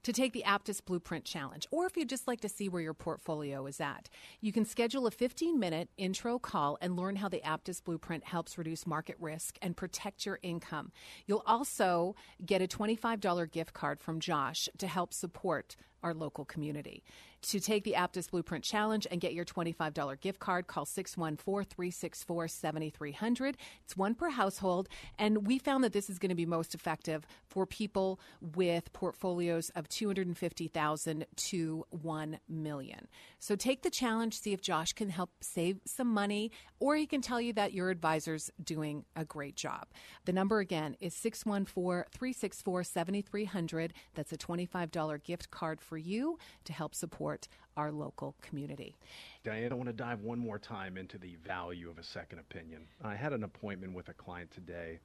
to 0.03 0.13
take 0.13 0.33
the 0.33 0.43
Aptus 0.45 0.83
Blueprint 0.83 1.25
Challenge, 1.25 1.67
or 1.71 1.85
if 1.85 1.97
you'd 1.97 2.09
just 2.09 2.27
like 2.27 2.41
to 2.41 2.49
see 2.49 2.69
where 2.69 2.81
your 2.81 2.93
portfolio 2.93 3.65
is 3.65 3.79
at. 3.79 4.09
You 4.41 4.51
can 4.51 4.65
schedule 4.65 5.07
a 5.07 5.11
15 5.11 5.59
minute 5.59 5.89
intro 5.97 6.39
call 6.39 6.77
and 6.81 6.95
learn 6.95 7.17
how 7.17 7.29
the 7.29 7.41
Aptus 7.41 7.83
Blueprint 7.83 8.23
helps 8.23 8.57
reduce 8.57 8.87
market 8.87 9.17
risk 9.19 9.57
and 9.61 9.75
protect 9.75 10.25
your 10.25 10.39
income. 10.41 10.91
You'll 11.25 11.43
also 11.45 12.15
get 12.45 12.61
a 12.61 12.67
$25 12.67 13.51
gift 13.51 13.73
card 13.73 13.99
from 13.99 14.19
Josh 14.19 14.69
to 14.77 14.87
help 14.87 15.13
support 15.13 15.75
our 16.03 16.13
local 16.13 16.45
community. 16.45 17.03
To 17.43 17.59
take 17.61 17.85
the 17.85 17.93
Aptus 17.93 18.29
Blueprint 18.29 18.65
Challenge 18.65 19.07
and 19.09 19.21
get 19.21 19.33
your 19.33 19.45
$25 19.45 20.19
gift 20.19 20.39
card, 20.39 20.67
call 20.67 20.85
614 20.85 21.65
364 21.69 22.47
7300. 22.49 23.57
It's 23.85 23.95
one 23.95 24.13
per 24.13 24.29
household, 24.29 24.89
and 25.17 25.47
we 25.47 25.57
found 25.57 25.83
that 25.85 25.93
this 25.93 26.09
is 26.09 26.19
going 26.19 26.29
to 26.29 26.35
be 26.35 26.45
most 26.45 26.75
effective 26.75 27.25
for 27.47 27.65
people 27.65 28.19
with 28.41 28.91
portfolios 28.91 29.69
of 29.75 29.87
250,000 29.87 31.25
to 31.35 31.85
1 31.91 32.39
million. 32.49 33.07
So 33.39 33.55
take 33.55 33.83
the 33.83 33.89
challenge, 33.89 34.37
see 34.37 34.51
if 34.51 34.61
Josh 34.61 34.91
can 34.91 35.09
help 35.09 35.29
save 35.39 35.79
some 35.85 36.07
money, 36.07 36.51
or 36.79 36.97
he 36.97 37.05
can 37.05 37.21
tell 37.21 37.39
you 37.39 37.53
that 37.53 37.73
your 37.73 37.89
advisor's 37.89 38.51
doing 38.61 39.05
a 39.15 39.23
great 39.23 39.55
job. 39.55 39.87
The 40.25 40.33
number 40.33 40.59
again 40.59 40.97
is 40.99 41.13
614 41.13 42.03
364 42.11 42.83
7300. 42.83 43.93
That's 44.15 44.33
a 44.33 44.37
$25 44.37 45.23
gift 45.23 45.51
card 45.51 45.79
for 45.89 45.97
you 45.97 46.37
to 46.65 46.73
help 46.73 46.93
support 46.93 47.47
our 47.75 47.91
local 47.91 48.35
community. 48.41 48.95
Diane, 49.43 49.71
I 49.71 49.75
want 49.75 49.89
to 49.89 49.93
dive 49.93 50.21
one 50.21 50.39
more 50.39 50.59
time 50.59 50.97
into 50.97 51.17
the 51.17 51.35
value 51.45 51.89
of 51.89 51.97
a 51.97 52.03
second 52.03 52.39
opinion. 52.39 52.87
I 53.03 53.15
had 53.15 53.33
an 53.33 53.43
appointment 53.43 53.93
with 53.93 54.07
a 54.09 54.13
client 54.13 54.51
today, 54.51 54.99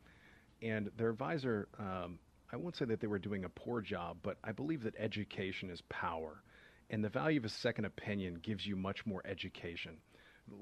and 0.61 0.91
their 0.97 1.11
advisor, 1.11 1.69
um, 1.79 2.19
I 2.53 2.57
won't 2.57 2.77
say 2.77 2.85
that 2.85 3.01
they 3.01 3.07
were 3.07 3.19
doing 3.19 3.45
a 3.45 3.49
poor 3.49 3.81
job, 3.81 4.19
but 4.23 4.37
I 4.45 4.53
believe 4.53 4.83
that 4.85 4.95
education 4.99 5.71
is 5.71 5.81
power. 5.89 6.43
And 6.91 7.03
the 7.03 7.09
value 7.09 7.39
of 7.39 7.47
a 7.47 7.49
second 7.49 7.87
opinion 7.87 8.39
gives 8.43 8.67
you 8.67 8.77
much 8.77 9.07
more 9.07 9.23
education. 9.25 9.97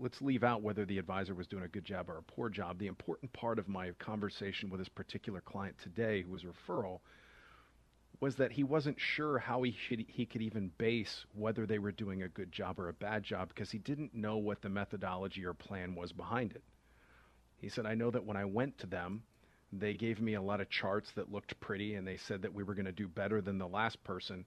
Let's 0.00 0.22
leave 0.22 0.44
out 0.44 0.62
whether 0.62 0.84
the 0.84 0.98
advisor 0.98 1.34
was 1.34 1.48
doing 1.48 1.64
a 1.64 1.68
good 1.68 1.84
job 1.84 2.08
or 2.08 2.18
a 2.18 2.22
poor 2.22 2.48
job. 2.48 2.78
The 2.78 2.86
important 2.86 3.32
part 3.32 3.58
of 3.58 3.68
my 3.68 3.90
conversation 3.98 4.70
with 4.70 4.78
this 4.78 4.88
particular 4.88 5.40
client 5.40 5.76
today, 5.82 6.22
who 6.22 6.30
was 6.30 6.44
a 6.44 6.46
referral, 6.46 7.00
was 8.22 8.36
that 8.36 8.52
he 8.52 8.62
wasn't 8.62 9.00
sure 9.00 9.36
how 9.36 9.64
he 9.64 9.72
should 9.72 10.04
he 10.06 10.24
could 10.24 10.42
even 10.42 10.70
base 10.78 11.26
whether 11.34 11.66
they 11.66 11.80
were 11.80 11.90
doing 11.90 12.22
a 12.22 12.28
good 12.28 12.52
job 12.52 12.78
or 12.78 12.88
a 12.88 12.92
bad 12.92 13.24
job 13.24 13.48
because 13.48 13.72
he 13.72 13.78
didn't 13.78 14.14
know 14.14 14.36
what 14.36 14.62
the 14.62 14.68
methodology 14.68 15.44
or 15.44 15.52
plan 15.52 15.96
was 15.96 16.12
behind 16.12 16.52
it. 16.52 16.62
He 17.56 17.68
said, 17.68 17.84
"I 17.84 17.96
know 17.96 18.12
that 18.12 18.24
when 18.24 18.36
I 18.36 18.44
went 18.44 18.78
to 18.78 18.86
them, 18.86 19.24
they 19.72 19.94
gave 19.94 20.20
me 20.20 20.34
a 20.34 20.40
lot 20.40 20.60
of 20.60 20.70
charts 20.70 21.10
that 21.16 21.32
looked 21.32 21.58
pretty, 21.58 21.96
and 21.96 22.06
they 22.06 22.16
said 22.16 22.42
that 22.42 22.54
we 22.54 22.62
were 22.62 22.76
going 22.76 22.86
to 22.86 22.92
do 22.92 23.08
better 23.08 23.40
than 23.40 23.58
the 23.58 23.66
last 23.66 24.04
person." 24.04 24.46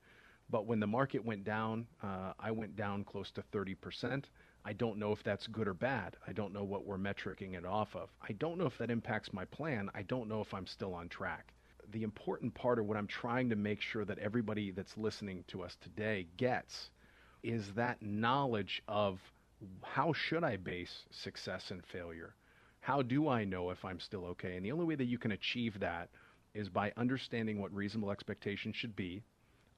But 0.50 0.68
when 0.68 0.80
the 0.80 0.88
market 0.88 1.26
went 1.26 1.44
down, 1.44 1.86
uh, 2.02 2.32
I 2.40 2.52
went 2.52 2.78
down 2.78 3.04
close 3.04 3.30
to 3.32 3.42
30%. 3.52 4.30
I 4.64 4.72
don't 4.72 5.00
know 5.00 5.12
if 5.12 5.22
that's 5.22 5.48
good 5.48 5.68
or 5.68 5.74
bad. 5.74 6.16
I 6.26 6.32
don't 6.32 6.54
know 6.54 6.64
what 6.64 6.86
we're 6.86 6.98
metricing 6.98 7.56
it 7.56 7.66
off 7.66 7.94
of. 7.94 8.10
I 8.22 8.32
don't 8.32 8.58
know 8.58 8.68
if 8.68 8.78
that 8.78 8.90
impacts 8.90 9.34
my 9.34 9.44
plan. 9.44 9.92
I 9.94 10.04
don't 10.04 10.30
know 10.30 10.40
if 10.40 10.54
I'm 10.54 10.66
still 10.66 10.94
on 10.94 11.10
track 11.10 11.55
the 11.92 12.04
important 12.04 12.54
part 12.54 12.80
of 12.80 12.86
what 12.86 12.98
I'm 12.98 13.08
trying 13.08 13.50
to 13.50 13.56
make 13.56 13.82
sure 13.82 14.06
that 14.06 14.20
everybody 14.20 14.72
that's 14.72 14.98
listening 14.98 15.44
to 15.48 15.64
us 15.64 15.78
today 15.82 16.28
gets 16.38 16.90
is 17.44 17.74
that 17.74 18.02
knowledge 18.02 18.82
of 18.88 19.20
how 19.82 20.14
should 20.14 20.44
I 20.44 20.58
base 20.58 21.04
success 21.12 21.72
and 21.72 21.86
failure? 21.86 22.36
How 22.80 23.02
do 23.02 23.28
I 23.28 23.46
know 23.46 23.70
if 23.72 23.84
I'm 23.84 24.00
still 24.00 24.26
okay? 24.26 24.56
And 24.56 24.66
the 24.66 24.72
only 24.72 24.86
way 24.86 24.96
that 24.96 25.06
you 25.06 25.18
can 25.18 25.32
achieve 25.32 25.80
that 25.80 26.10
is 26.54 26.70
by 26.70 26.92
understanding 26.98 27.60
what 27.60 27.74
reasonable 27.74 28.12
expectations 28.12 28.76
should 28.76 28.96
be, 28.96 29.24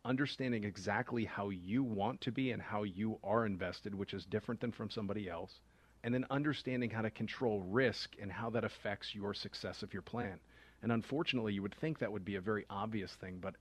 understanding 0.05 0.63
exactly 0.63 1.25
how 1.25 1.49
you 1.49 1.83
want 1.83 2.21
to 2.21 2.31
be 2.31 2.51
and 2.51 2.61
how 2.61 2.83
you 2.83 3.19
are 3.23 3.45
invested, 3.45 3.95
which 3.95 4.13
is 4.13 4.25
different 4.25 4.61
than 4.61 4.71
from 4.71 4.89
somebody 4.89 5.29
else, 5.29 5.59
and 6.03 6.13
then 6.13 6.25
understanding 6.29 6.89
how 6.89 7.01
to 7.01 7.09
control 7.09 7.61
risk 7.61 8.15
and 8.21 8.31
how 8.31 8.49
that 8.49 8.63
affects 8.63 9.15
your 9.15 9.33
success 9.33 9.83
of 9.83 9.93
your 9.93 10.01
plan. 10.01 10.39
And 10.83 10.91
unfortunately, 10.91 11.53
you 11.53 11.61
would 11.61 11.75
think 11.75 11.99
that 11.99 12.11
would 12.11 12.25
be 12.25 12.35
a 12.35 12.41
very 12.41 12.65
obvious 12.69 13.11
thing, 13.13 13.39
but 13.41 13.55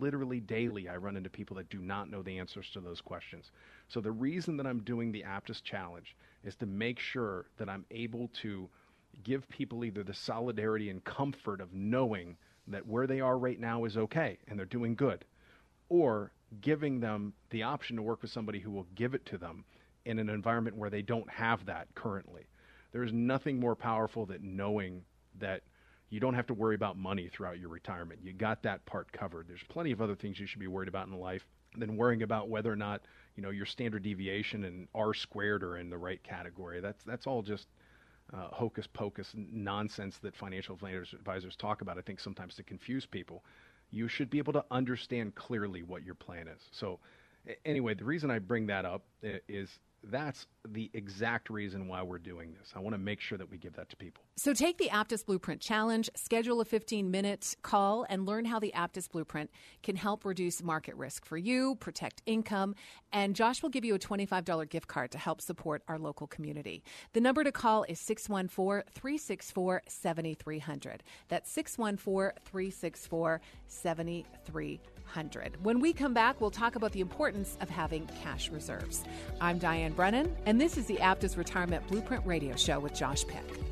literally 0.00 0.38
daily 0.38 0.88
I 0.88 0.96
run 0.96 1.16
into 1.16 1.30
people 1.30 1.56
that 1.56 1.70
do 1.70 1.78
not 1.78 2.10
know 2.10 2.22
the 2.22 2.38
answers 2.38 2.70
to 2.70 2.80
those 2.80 3.00
questions. 3.00 3.50
So 3.88 4.00
the 4.00 4.12
reason 4.12 4.56
that 4.58 4.66
I'm 4.66 4.80
doing 4.80 5.10
the 5.10 5.24
Aptus 5.26 5.62
challenge 5.62 6.14
is 6.44 6.54
to 6.56 6.66
make 6.66 6.98
sure 6.98 7.46
that 7.56 7.68
I'm 7.68 7.84
able 7.90 8.28
to 8.42 8.68
give 9.24 9.48
people 9.48 9.84
either 9.84 10.02
the 10.02 10.14
solidarity 10.14 10.88
and 10.90 11.02
comfort 11.04 11.60
of 11.60 11.72
knowing 11.72 12.36
that 12.68 12.86
where 12.86 13.06
they 13.06 13.20
are 13.20 13.38
right 13.38 13.58
now 13.58 13.84
is 13.84 13.96
okay 13.96 14.38
and 14.46 14.58
they're 14.58 14.66
doing 14.66 14.94
good, 14.94 15.24
or 15.88 16.32
giving 16.60 17.00
them 17.00 17.32
the 17.50 17.62
option 17.62 17.96
to 17.96 18.02
work 18.02 18.22
with 18.22 18.30
somebody 18.30 18.58
who 18.58 18.70
will 18.70 18.86
give 18.94 19.14
it 19.14 19.26
to 19.26 19.38
them 19.38 19.64
in 20.04 20.18
an 20.18 20.28
environment 20.28 20.76
where 20.76 20.90
they 20.90 21.02
don't 21.02 21.28
have 21.30 21.64
that 21.66 21.88
currently. 21.94 22.46
There's 22.92 23.12
nothing 23.12 23.58
more 23.58 23.74
powerful 23.74 24.26
than 24.26 24.56
knowing 24.56 25.02
that 25.38 25.62
you 26.12 26.20
don't 26.20 26.34
have 26.34 26.46
to 26.46 26.54
worry 26.54 26.74
about 26.74 26.98
money 26.98 27.30
throughout 27.32 27.58
your 27.58 27.70
retirement. 27.70 28.20
You 28.22 28.34
got 28.34 28.62
that 28.64 28.84
part 28.84 29.10
covered. 29.12 29.48
There's 29.48 29.62
plenty 29.70 29.92
of 29.92 30.02
other 30.02 30.14
things 30.14 30.38
you 30.38 30.46
should 30.46 30.60
be 30.60 30.66
worried 30.66 30.88
about 30.88 31.08
in 31.08 31.18
life 31.18 31.46
than 31.78 31.96
worrying 31.96 32.22
about 32.22 32.50
whether 32.50 32.70
or 32.70 32.76
not 32.76 33.00
you 33.34 33.42
know 33.42 33.48
your 33.48 33.64
standard 33.64 34.02
deviation 34.02 34.64
and 34.64 34.88
R 34.94 35.14
squared 35.14 35.64
are 35.64 35.78
in 35.78 35.88
the 35.88 35.96
right 35.96 36.22
category. 36.22 36.80
That's 36.82 37.02
that's 37.02 37.26
all 37.26 37.40
just 37.40 37.68
uh, 38.34 38.48
hocus 38.52 38.86
pocus 38.86 39.32
nonsense 39.34 40.18
that 40.18 40.36
financial 40.36 40.74
advisors 40.74 41.56
talk 41.56 41.80
about. 41.80 41.96
I 41.96 42.02
think 42.02 42.20
sometimes 42.20 42.56
to 42.56 42.62
confuse 42.62 43.06
people. 43.06 43.42
You 43.90 44.06
should 44.06 44.28
be 44.28 44.36
able 44.36 44.52
to 44.52 44.64
understand 44.70 45.34
clearly 45.34 45.82
what 45.82 46.02
your 46.02 46.14
plan 46.14 46.46
is. 46.46 46.60
So, 46.72 46.98
anyway, 47.64 47.94
the 47.94 48.04
reason 48.04 48.30
I 48.30 48.38
bring 48.38 48.66
that 48.66 48.84
up 48.84 49.02
is 49.48 49.78
that's 50.04 50.46
the 50.68 50.90
exact 50.94 51.50
reason 51.50 51.88
why 51.88 52.02
we're 52.02 52.18
doing 52.18 52.54
this. 52.58 52.72
I 52.74 52.80
want 52.80 52.94
to 52.94 52.98
make 52.98 53.20
sure 53.20 53.38
that 53.38 53.50
we 53.50 53.58
give 53.58 53.74
that 53.74 53.88
to 53.90 53.96
people. 53.96 54.24
So 54.36 54.52
take 54.52 54.78
the 54.78 54.88
Aptus 54.88 55.24
Blueprint 55.24 55.60
Challenge, 55.60 56.10
schedule 56.14 56.60
a 56.60 56.64
15 56.64 57.10
minute 57.10 57.56
call, 57.62 58.06
and 58.08 58.26
learn 58.26 58.44
how 58.44 58.58
the 58.58 58.72
Aptus 58.76 59.10
Blueprint 59.10 59.50
can 59.82 59.96
help 59.96 60.24
reduce 60.24 60.62
market 60.62 60.96
risk 60.96 61.24
for 61.24 61.36
you, 61.36 61.76
protect 61.76 62.22
income, 62.26 62.74
and 63.12 63.36
Josh 63.36 63.62
will 63.62 63.70
give 63.70 63.84
you 63.84 63.94
a 63.94 63.98
$25 63.98 64.68
gift 64.68 64.88
card 64.88 65.10
to 65.12 65.18
help 65.18 65.40
support 65.40 65.82
our 65.88 65.98
local 65.98 66.26
community. 66.26 66.82
The 67.12 67.20
number 67.20 67.44
to 67.44 67.52
call 67.52 67.84
is 67.88 68.00
614 68.00 68.90
364 68.92 69.82
7300. 69.86 71.02
That's 71.28 71.50
614 71.50 72.42
364 72.44 73.40
7300. 73.66 74.91
When 75.62 75.80
we 75.80 75.92
come 75.92 76.14
back, 76.14 76.40
we'll 76.40 76.50
talk 76.50 76.76
about 76.76 76.92
the 76.92 77.00
importance 77.00 77.56
of 77.60 77.68
having 77.68 78.06
cash 78.22 78.50
reserves. 78.50 79.04
I'm 79.40 79.58
Diane 79.58 79.92
Brennan, 79.92 80.34
and 80.46 80.60
this 80.60 80.76
is 80.76 80.86
the 80.86 80.96
Aptus 80.96 81.36
Retirement 81.36 81.86
Blueprint 81.88 82.24
Radio 82.26 82.56
Show 82.56 82.80
with 82.80 82.94
Josh 82.94 83.26
Pick. 83.26 83.71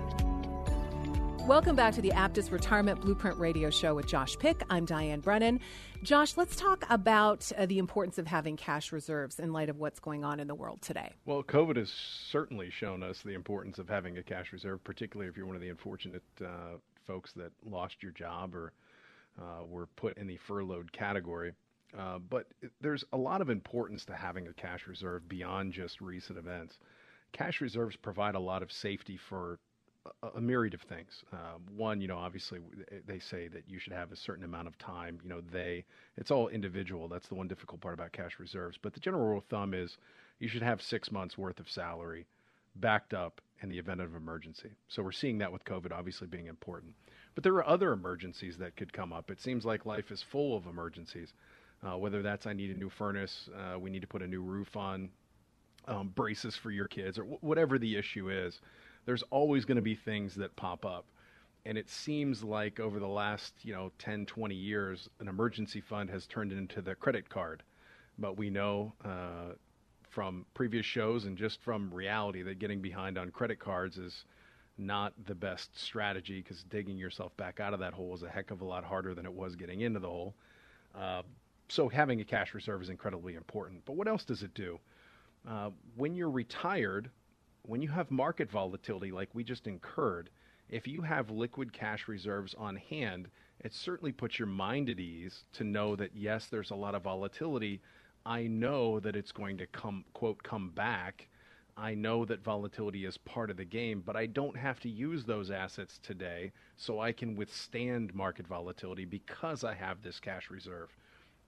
Welcome 1.47 1.75
back 1.75 1.95
to 1.95 2.01
the 2.01 2.11
Aptus 2.11 2.51
Retirement 2.51 3.01
Blueprint 3.01 3.37
Radio 3.39 3.71
Show 3.71 3.95
with 3.95 4.05
Josh 4.05 4.37
Pick. 4.37 4.63
I'm 4.69 4.85
Diane 4.85 5.21
Brennan. 5.21 5.59
Josh, 6.03 6.37
let's 6.37 6.55
talk 6.55 6.85
about 6.89 7.51
uh, 7.57 7.65
the 7.65 7.79
importance 7.79 8.19
of 8.19 8.27
having 8.27 8.55
cash 8.55 8.91
reserves 8.91 9.39
in 9.39 9.51
light 9.51 9.67
of 9.67 9.79
what's 9.79 9.99
going 9.99 10.23
on 10.23 10.39
in 10.39 10.47
the 10.47 10.53
world 10.53 10.83
today. 10.83 11.13
Well, 11.25 11.41
COVID 11.41 11.77
has 11.77 11.89
certainly 11.89 12.69
shown 12.69 13.01
us 13.01 13.23
the 13.23 13.33
importance 13.33 13.79
of 13.79 13.89
having 13.89 14.19
a 14.19 14.23
cash 14.23 14.53
reserve, 14.53 14.83
particularly 14.83 15.29
if 15.29 15.35
you're 15.35 15.47
one 15.47 15.55
of 15.55 15.63
the 15.63 15.69
unfortunate 15.69 16.23
uh, 16.39 16.77
folks 17.07 17.33
that 17.33 17.51
lost 17.65 18.03
your 18.03 18.11
job 18.11 18.55
or 18.55 18.71
uh, 19.39 19.65
were 19.65 19.87
put 19.95 20.17
in 20.17 20.27
the 20.27 20.37
furloughed 20.37 20.91
category. 20.93 21.53
Uh, 21.97 22.19
but 22.19 22.45
there's 22.81 23.03
a 23.13 23.17
lot 23.17 23.41
of 23.41 23.49
importance 23.49 24.05
to 24.05 24.13
having 24.13 24.47
a 24.47 24.53
cash 24.53 24.85
reserve 24.85 25.27
beyond 25.27 25.73
just 25.73 26.01
recent 26.01 26.37
events. 26.37 26.77
Cash 27.33 27.61
reserves 27.61 27.95
provide 27.95 28.35
a 28.35 28.39
lot 28.39 28.61
of 28.61 28.71
safety 28.71 29.17
for 29.17 29.59
a, 30.23 30.27
a 30.37 30.41
myriad 30.41 30.73
of 30.73 30.81
things. 30.81 31.23
Uh, 31.31 31.57
one, 31.75 32.01
you 32.01 32.07
know, 32.07 32.17
obviously 32.17 32.59
they 33.05 33.19
say 33.19 33.47
that 33.47 33.63
you 33.67 33.79
should 33.79 33.93
have 33.93 34.11
a 34.11 34.15
certain 34.15 34.43
amount 34.43 34.67
of 34.67 34.77
time. 34.77 35.19
You 35.23 35.29
know, 35.29 35.41
they 35.51 35.85
it's 36.17 36.31
all 36.31 36.47
individual. 36.47 37.07
That's 37.07 37.27
the 37.27 37.35
one 37.35 37.47
difficult 37.47 37.81
part 37.81 37.93
about 37.93 38.11
cash 38.11 38.39
reserves. 38.39 38.77
But 38.81 38.93
the 38.93 38.99
general 38.99 39.25
rule 39.25 39.37
of 39.39 39.45
thumb 39.45 39.73
is 39.73 39.97
you 40.39 40.47
should 40.47 40.63
have 40.63 40.81
six 40.81 41.11
months 41.11 41.37
worth 41.37 41.59
of 41.59 41.69
salary 41.69 42.25
backed 42.75 43.13
up 43.13 43.41
in 43.61 43.69
the 43.69 43.77
event 43.77 44.01
of 44.01 44.15
emergency. 44.15 44.71
So 44.87 45.03
we're 45.03 45.11
seeing 45.11 45.37
that 45.39 45.51
with 45.51 45.63
COVID 45.65 45.91
obviously 45.91 46.27
being 46.27 46.47
important. 46.47 46.93
But 47.35 47.43
there 47.43 47.53
are 47.53 47.67
other 47.67 47.91
emergencies 47.91 48.57
that 48.57 48.75
could 48.75 48.91
come 48.91 49.13
up. 49.13 49.29
It 49.29 49.41
seems 49.41 49.65
like 49.65 49.85
life 49.85 50.11
is 50.11 50.21
full 50.21 50.57
of 50.57 50.65
emergencies. 50.65 51.33
Uh, 51.83 51.97
whether 51.97 52.21
that's 52.21 52.45
I 52.45 52.53
need 52.53 52.75
a 52.75 52.79
new 52.79 52.89
furnace, 52.89 53.49
uh, 53.55 53.77
we 53.79 53.89
need 53.89 54.01
to 54.01 54.07
put 54.07 54.21
a 54.21 54.27
new 54.27 54.41
roof 54.41 54.75
on, 54.75 55.09
um, 55.87 56.09
braces 56.09 56.55
for 56.55 56.69
your 56.69 56.87
kids, 56.87 57.17
or 57.17 57.23
w- 57.23 57.39
whatever 57.41 57.79
the 57.79 57.95
issue 57.95 58.29
is, 58.29 58.61
there's 59.05 59.23
always 59.29 59.65
going 59.65 59.77
to 59.77 59.81
be 59.81 59.95
things 59.95 60.35
that 60.35 60.55
pop 60.55 60.85
up. 60.85 61.05
And 61.65 61.77
it 61.77 61.89
seems 61.89 62.43
like 62.43 62.79
over 62.79 62.99
the 62.99 63.07
last, 63.07 63.53
you 63.63 63.73
know, 63.73 63.91
10, 63.99 64.25
20 64.25 64.55
years, 64.55 65.09
an 65.19 65.27
emergency 65.27 65.81
fund 65.81 66.09
has 66.09 66.25
turned 66.25 66.51
into 66.51 66.81
the 66.81 66.95
credit 66.95 67.29
card. 67.29 67.63
But 68.17 68.37
we 68.37 68.49
know 68.49 68.93
uh, 69.05 69.53
from 70.09 70.45
previous 70.53 70.85
shows 70.85 71.25
and 71.25 71.37
just 71.37 71.61
from 71.61 71.93
reality 71.93 72.41
that 72.43 72.59
getting 72.59 72.81
behind 72.81 73.17
on 73.17 73.29
credit 73.29 73.59
cards 73.59 73.97
is 73.97 74.25
not 74.77 75.13
the 75.25 75.35
best 75.35 75.79
strategy 75.79 76.41
because 76.41 76.63
digging 76.63 76.97
yourself 76.97 77.35
back 77.37 77.59
out 77.59 77.73
of 77.73 77.79
that 77.79 77.93
hole 77.93 78.13
is 78.15 78.23
a 78.23 78.29
heck 78.29 78.51
of 78.51 78.61
a 78.61 78.65
lot 78.65 78.83
harder 78.83 79.13
than 79.13 79.25
it 79.25 79.33
was 79.33 79.55
getting 79.55 79.81
into 79.81 79.99
the 79.99 80.07
hole. 80.07 80.33
Uh, 80.95 81.21
so 81.69 81.87
having 81.87 82.19
a 82.19 82.25
cash 82.25 82.53
reserve 82.53 82.81
is 82.81 82.89
incredibly 82.89 83.35
important. 83.35 83.83
But 83.85 83.95
what 83.95 84.07
else 84.07 84.25
does 84.25 84.43
it 84.43 84.53
do? 84.53 84.79
Uh, 85.47 85.69
when 85.95 86.15
you're 86.15 86.29
retired, 86.29 87.09
when 87.63 87.81
you 87.81 87.89
have 87.89 88.11
market 88.11 88.49
volatility 88.49 89.11
like 89.11 89.29
we 89.33 89.43
just 89.43 89.67
incurred, 89.67 90.29
if 90.69 90.87
you 90.87 91.01
have 91.01 91.29
liquid 91.29 91.73
cash 91.73 92.07
reserves 92.07 92.55
on 92.57 92.75
hand, 92.75 93.27
it 93.59 93.73
certainly 93.73 94.11
puts 94.11 94.39
your 94.39 94.47
mind 94.47 94.89
at 94.89 94.99
ease 94.99 95.45
to 95.53 95.63
know 95.63 95.95
that 95.95 96.15
yes, 96.15 96.47
there's 96.47 96.71
a 96.71 96.75
lot 96.75 96.95
of 96.95 97.03
volatility. 97.03 97.81
I 98.25 98.47
know 98.47 98.99
that 98.99 99.15
it's 99.15 99.31
going 99.31 99.57
to 99.57 99.67
come 99.67 100.05
quote 100.13 100.41
come 100.43 100.69
back. 100.69 101.27
I 101.77 101.93
know 101.93 102.25
that 102.25 102.43
volatility 102.43 103.05
is 103.05 103.17
part 103.17 103.49
of 103.49 103.57
the 103.57 103.65
game, 103.65 104.03
but 104.05 104.15
I 104.15 104.25
don't 104.25 104.57
have 104.57 104.79
to 104.81 104.89
use 104.89 105.23
those 105.23 105.51
assets 105.51 105.99
today 106.03 106.51
so 106.77 106.99
I 106.99 107.11
can 107.11 107.35
withstand 107.35 108.13
market 108.13 108.47
volatility 108.47 109.05
because 109.05 109.63
I 109.63 109.73
have 109.73 110.01
this 110.01 110.19
cash 110.19 110.49
reserve. 110.49 110.95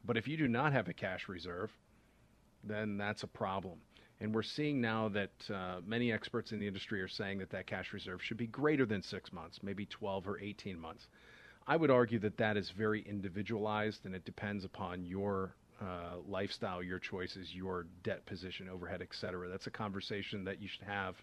But 0.06 0.18
if 0.18 0.28
you 0.28 0.38
do 0.38 0.48
not 0.48 0.74
have 0.74 0.88
a 0.88 0.94
cash 0.94 1.28
reserve, 1.28 1.72
then 2.64 2.98
that's 2.98 3.24
a 3.24 3.28
problem. 3.28 3.80
And 4.20 4.34
we're 4.34 4.44
seeing 4.44 4.80
now 4.80 5.10
that 5.10 5.32
uh, 5.54 5.82
many 5.86 6.12
experts 6.12 6.52
in 6.52 6.60
the 6.60 6.68
industry 6.68 7.02
are 7.02 7.08
saying 7.08 7.40
that 7.40 7.50
that 7.50 7.68
cash 7.68 7.94
reserve 7.94 8.22
should 8.24 8.38
be 8.38 8.48
greater 8.48 8.86
than 8.86 9.02
six 9.02 9.34
months, 9.34 9.60
maybe 9.64 9.86
12 9.86 10.28
or 10.28 10.40
18 10.40 10.80
months. 10.80 11.08
I 11.68 11.76
would 11.76 11.92
argue 11.92 12.20
that 12.20 12.38
that 12.38 12.58
is 12.58 12.72
very 12.72 13.02
individualized 13.02 14.06
and 14.06 14.14
it 14.16 14.26
depends 14.26 14.66
upon 14.66 15.06
your 15.06 15.56
uh, 15.82 16.18
lifestyle, 16.28 16.84
your 16.84 17.00
choices, 17.00 17.54
your 17.54 17.88
debt 18.04 18.26
position, 18.26 18.70
overhead, 18.70 19.02
et 19.02 19.10
cetera. 19.12 19.50
That's 19.50 19.68
a 19.68 19.72
conversation 19.72 20.44
that 20.46 20.62
you 20.62 20.68
should 20.68 20.84
have 20.84 21.16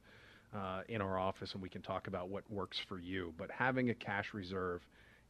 uh, 0.55 0.83
in 0.89 1.01
our 1.01 1.19
office 1.19 1.53
and 1.53 1.63
we 1.63 1.69
can 1.69 1.83
talk 1.83 2.07
about 2.09 2.29
what 2.29 2.51
works 2.51 2.79
for 2.89 2.99
you. 2.99 3.33
But 3.39 3.51
having 3.51 3.91
a 3.91 3.95
cash 3.95 4.35
reserve 4.35 4.83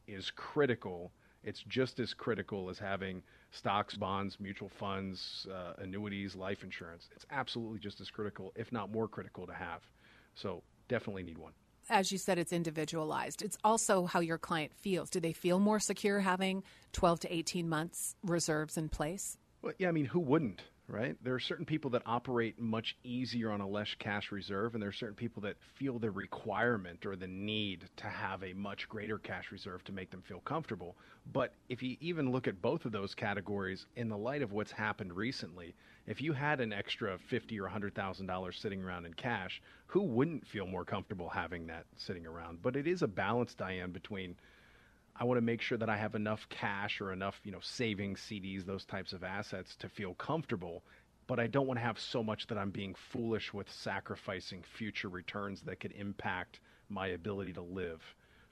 is 0.07 0.31
critical. 0.35 1.11
It's 1.43 1.63
just 1.67 1.99
as 1.99 2.13
critical 2.13 2.69
as 2.69 2.79
having 2.79 3.21
stocks, 3.51 3.95
bonds, 3.95 4.39
mutual 4.39 4.69
funds, 4.69 5.47
uh, 5.53 5.73
annuities, 5.77 6.35
life 6.35 6.63
insurance. 6.63 7.09
It's 7.15 7.25
absolutely 7.29 7.79
just 7.79 8.01
as 8.01 8.09
critical, 8.09 8.51
if 8.55 8.71
not 8.71 8.91
more 8.91 9.07
critical, 9.07 9.45
to 9.47 9.53
have. 9.53 9.81
So 10.35 10.63
definitely 10.87 11.23
need 11.23 11.37
one. 11.37 11.53
As 11.89 12.11
you 12.11 12.17
said, 12.17 12.37
it's 12.37 12.53
individualized. 12.53 13.41
It's 13.41 13.57
also 13.63 14.05
how 14.05 14.21
your 14.21 14.37
client 14.37 14.71
feels. 14.73 15.09
Do 15.09 15.19
they 15.19 15.33
feel 15.33 15.59
more 15.59 15.79
secure 15.79 16.19
having 16.19 16.63
12 16.93 17.21
to 17.21 17.33
18 17.33 17.67
months 17.67 18.15
reserves 18.23 18.77
in 18.77 18.87
place? 18.89 19.37
Well, 19.61 19.73
yeah, 19.77 19.89
I 19.89 19.91
mean, 19.91 20.05
who 20.05 20.19
wouldn't? 20.19 20.61
Right? 20.91 21.15
There 21.23 21.33
are 21.33 21.39
certain 21.39 21.65
people 21.65 21.91
that 21.91 22.03
operate 22.05 22.59
much 22.59 22.97
easier 23.03 23.51
on 23.51 23.61
a 23.61 23.67
less 23.67 23.95
cash 23.97 24.31
reserve, 24.31 24.73
and 24.73 24.81
there 24.81 24.89
are 24.89 24.93
certain 24.93 25.15
people 25.15 25.41
that 25.43 25.55
feel 25.75 25.97
the 25.99 26.11
requirement 26.11 27.05
or 27.05 27.15
the 27.15 27.27
need 27.27 27.85
to 27.97 28.07
have 28.07 28.43
a 28.43 28.53
much 28.53 28.89
greater 28.89 29.17
cash 29.17 29.51
reserve 29.51 29.83
to 29.85 29.93
make 29.93 30.11
them 30.11 30.21
feel 30.21 30.41
comfortable. 30.41 30.97
But 31.31 31.53
if 31.69 31.81
you 31.81 31.95
even 32.01 32.31
look 32.31 32.47
at 32.47 32.61
both 32.61 32.85
of 32.85 32.91
those 32.91 33.15
categories 33.15 33.85
in 33.95 34.09
the 34.09 34.17
light 34.17 34.41
of 34.41 34.51
what's 34.51 34.71
happened 34.71 35.13
recently, 35.13 35.73
if 36.07 36.21
you 36.21 36.33
had 36.33 36.59
an 36.59 36.73
extra 36.73 37.17
fifty 37.29 37.59
or 37.59 37.67
hundred 37.67 37.95
thousand 37.95 38.25
dollars 38.25 38.57
sitting 38.59 38.83
around 38.83 39.05
in 39.05 39.13
cash, 39.13 39.61
who 39.87 40.01
wouldn't 40.01 40.45
feel 40.47 40.67
more 40.67 40.83
comfortable 40.83 41.29
having 41.29 41.67
that 41.67 41.85
sitting 41.95 42.25
around? 42.25 42.61
But 42.61 42.75
it 42.75 42.87
is 42.87 43.01
a 43.01 43.07
balance, 43.07 43.53
Diane, 43.53 43.91
between 43.91 44.35
I 45.15 45.23
want 45.23 45.37
to 45.37 45.41
make 45.41 45.61
sure 45.61 45.77
that 45.77 45.89
I 45.89 45.97
have 45.97 46.15
enough 46.15 46.47
cash 46.49 47.01
or 47.01 47.11
enough, 47.11 47.39
you 47.43 47.51
know, 47.51 47.59
savings, 47.61 48.19
CDs, 48.19 48.65
those 48.65 48.85
types 48.85 49.13
of 49.13 49.23
assets 49.23 49.75
to 49.77 49.89
feel 49.89 50.13
comfortable. 50.15 50.83
But 51.27 51.39
I 51.39 51.47
don't 51.47 51.67
want 51.67 51.79
to 51.79 51.85
have 51.85 51.99
so 51.99 52.23
much 52.23 52.47
that 52.47 52.57
I'm 52.57 52.71
being 52.71 52.95
foolish 52.95 53.53
with 53.53 53.71
sacrificing 53.71 54.63
future 54.63 55.09
returns 55.09 55.61
that 55.61 55.79
could 55.79 55.91
impact 55.93 56.59
my 56.89 57.07
ability 57.07 57.53
to 57.53 57.61
live. 57.61 58.01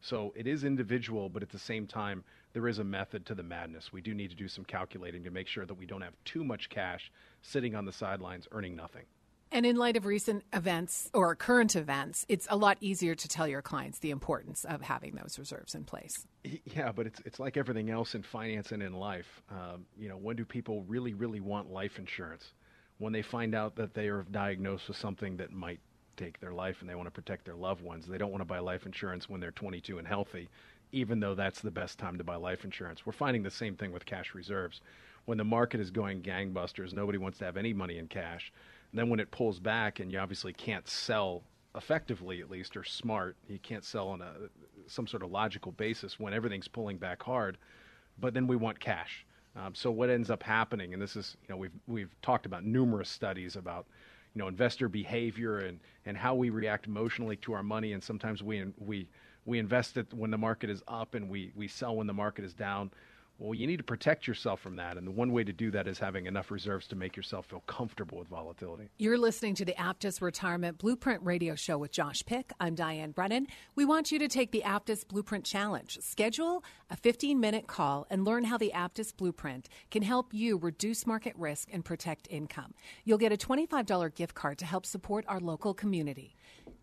So 0.01 0.33
it 0.35 0.47
is 0.47 0.63
individual, 0.63 1.27
but 1.27 1.43
at 1.43 1.49
the 1.49 1.59
same 1.59 1.85
time, 1.85 2.23
there 2.53 2.67
is 2.67 2.79
a 2.79 2.83
method 2.83 3.25
to 3.25 3.35
the 3.35 3.43
madness. 3.43 3.91
We 3.91 4.01
do 4.01 4.13
need 4.13 4.29
to 4.29 4.35
do 4.35 4.47
some 4.47 4.63
calculating 4.63 5.23
to 5.23 5.31
make 5.31 5.47
sure 5.47 5.65
that 5.65 5.73
we 5.73 5.85
don't 5.85 6.01
have 6.01 6.15
too 6.23 6.43
much 6.43 6.69
cash 6.69 7.11
sitting 7.41 7.75
on 7.75 7.85
the 7.85 7.91
sidelines 7.91 8.47
earning 8.51 8.75
nothing. 8.75 9.05
And 9.51 9.65
in 9.65 9.77
light 9.77 9.97
of 9.97 10.05
recent 10.05 10.43
events 10.53 11.09
or 11.13 11.35
current 11.35 11.75
events, 11.75 12.25
it's 12.29 12.47
a 12.49 12.55
lot 12.55 12.77
easier 12.81 13.15
to 13.15 13.27
tell 13.27 13.47
your 13.47 13.61
clients 13.61 13.99
the 13.99 14.11
importance 14.11 14.63
of 14.63 14.81
having 14.81 15.15
those 15.15 15.39
reserves 15.39 15.73
in 15.73 15.85
place. 15.85 16.27
Yeah, 16.43 16.91
but 16.91 17.07
it's 17.07 17.19
it's 17.25 17.39
like 17.39 17.57
everything 17.57 17.89
else 17.89 18.15
in 18.15 18.23
finance 18.23 18.71
and 18.71 18.81
in 18.81 18.93
life. 18.93 19.41
Um, 19.49 19.85
you 19.97 20.07
know, 20.07 20.17
when 20.17 20.35
do 20.35 20.45
people 20.45 20.83
really, 20.83 21.13
really 21.13 21.39
want 21.39 21.71
life 21.71 21.99
insurance? 21.99 22.53
When 22.97 23.11
they 23.11 23.21
find 23.21 23.55
out 23.55 23.75
that 23.77 23.93
they 23.93 24.07
are 24.07 24.23
diagnosed 24.29 24.87
with 24.87 24.97
something 24.97 25.37
that 25.37 25.51
might 25.51 25.79
take 26.19 26.39
their 26.39 26.53
life 26.53 26.81
and 26.81 26.89
they 26.89 26.95
want 26.95 27.07
to 27.07 27.11
protect 27.11 27.45
their 27.45 27.55
loved 27.55 27.81
ones. 27.81 28.05
They 28.05 28.17
don't 28.17 28.31
want 28.31 28.41
to 28.41 28.45
buy 28.45 28.59
life 28.59 28.85
insurance 28.85 29.29
when 29.29 29.39
they're 29.39 29.51
22 29.51 29.97
and 29.97 30.07
healthy, 30.07 30.49
even 30.91 31.21
though 31.21 31.33
that's 31.33 31.61
the 31.61 31.71
best 31.71 31.97
time 31.97 32.17
to 32.17 32.23
buy 32.23 32.35
life 32.35 32.65
insurance. 32.65 33.05
We're 33.05 33.13
finding 33.13 33.43
the 33.43 33.49
same 33.49 33.75
thing 33.75 33.93
with 33.93 34.05
cash 34.05 34.35
reserves. 34.35 34.81
When 35.25 35.37
the 35.37 35.45
market 35.45 35.79
is 35.79 35.91
going 35.91 36.21
gangbusters, 36.21 36.93
nobody 36.93 37.17
wants 37.17 37.37
to 37.39 37.45
have 37.45 37.55
any 37.55 37.73
money 37.73 37.97
in 37.97 38.07
cash 38.07 38.51
then 38.93 39.09
when 39.09 39.19
it 39.19 39.31
pulls 39.31 39.59
back 39.59 39.99
and 39.99 40.11
you 40.11 40.19
obviously 40.19 40.53
can't 40.53 40.87
sell 40.87 41.43
effectively 41.75 42.41
at 42.41 42.49
least 42.49 42.75
or 42.75 42.83
smart, 42.83 43.35
you 43.47 43.59
can't 43.59 43.83
sell 43.83 44.09
on 44.09 44.21
a 44.21 44.33
some 44.87 45.05
sort 45.05 45.21
of 45.21 45.29
logical 45.29 45.71
basis 45.71 46.19
when 46.19 46.33
everything's 46.33 46.67
pulling 46.67 46.97
back 46.97 47.21
hard. 47.21 47.57
But 48.19 48.33
then 48.33 48.47
we 48.47 48.55
want 48.55 48.79
cash. 48.79 49.25
Um, 49.55 49.75
so 49.75 49.91
what 49.91 50.09
ends 50.09 50.29
up 50.29 50.43
happening, 50.43 50.93
and 50.93 51.01
this 51.01 51.15
is 51.15 51.37
you 51.43 51.49
know 51.49 51.57
we've 51.57 51.71
we've 51.87 52.15
talked 52.21 52.45
about 52.45 52.63
numerous 52.63 53.09
studies 53.09 53.55
about 53.55 53.85
you 54.33 54.39
know 54.39 54.47
investor 54.47 54.89
behavior 54.89 55.59
and 55.59 55.79
and 56.05 56.17
how 56.17 56.35
we 56.35 56.49
react 56.49 56.87
emotionally 56.87 57.35
to 57.37 57.53
our 57.53 57.63
money, 57.63 57.93
and 57.93 58.03
sometimes 58.03 58.41
we 58.41 58.65
we 58.77 59.07
we 59.45 59.59
invest 59.59 59.97
it 59.97 60.13
when 60.13 60.31
the 60.31 60.37
market 60.37 60.69
is 60.69 60.83
up 60.87 61.15
and 61.15 61.29
we 61.29 61.51
we 61.55 61.67
sell 61.67 61.95
when 61.95 62.07
the 62.07 62.13
market 62.13 62.45
is 62.45 62.53
down. 62.53 62.91
Well, 63.39 63.53
you 63.53 63.67
need 63.67 63.77
to 63.77 63.83
protect 63.83 64.27
yourself 64.27 64.59
from 64.59 64.75
that. 64.75 64.97
And 64.97 65.07
the 65.07 65.11
one 65.11 65.31
way 65.31 65.45
to 65.45 65.53
do 65.53 65.71
that 65.71 65.87
is 65.87 65.97
having 65.97 66.25
enough 66.25 66.51
reserves 66.51 66.87
to 66.87 66.97
make 66.97 67.15
yourself 67.15 67.45
feel 67.45 67.61
comfortable 67.61 68.19
with 68.19 68.27
volatility. 68.27 68.89
You're 68.97 69.17
listening 69.17 69.55
to 69.55 69.65
the 69.65 69.71
Aptus 69.73 70.21
Retirement 70.21 70.77
Blueprint 70.77 71.23
Radio 71.23 71.55
Show 71.55 71.77
with 71.77 71.93
Josh 71.93 72.21
Pick. 72.25 72.51
I'm 72.59 72.75
Diane 72.75 73.11
Brennan. 73.11 73.47
We 73.75 73.85
want 73.85 74.11
you 74.11 74.19
to 74.19 74.27
take 74.27 74.51
the 74.51 74.63
Aptus 74.65 75.07
Blueprint 75.07 75.45
Challenge. 75.45 75.99
Schedule 76.01 76.65
a 76.89 76.97
15 76.97 77.39
minute 77.39 77.67
call 77.67 78.05
and 78.09 78.25
learn 78.25 78.43
how 78.43 78.57
the 78.57 78.73
Aptus 78.75 79.15
Blueprint 79.15 79.69
can 79.89 80.01
help 80.01 80.33
you 80.33 80.57
reduce 80.57 81.07
market 81.07 81.33
risk 81.37 81.69
and 81.71 81.85
protect 81.85 82.27
income. 82.29 82.73
You'll 83.05 83.17
get 83.17 83.31
a 83.31 83.37
$25 83.37 84.15
gift 84.15 84.35
card 84.35 84.57
to 84.57 84.65
help 84.65 84.85
support 84.85 85.23
our 85.29 85.39
local 85.39 85.73
community. 85.73 86.35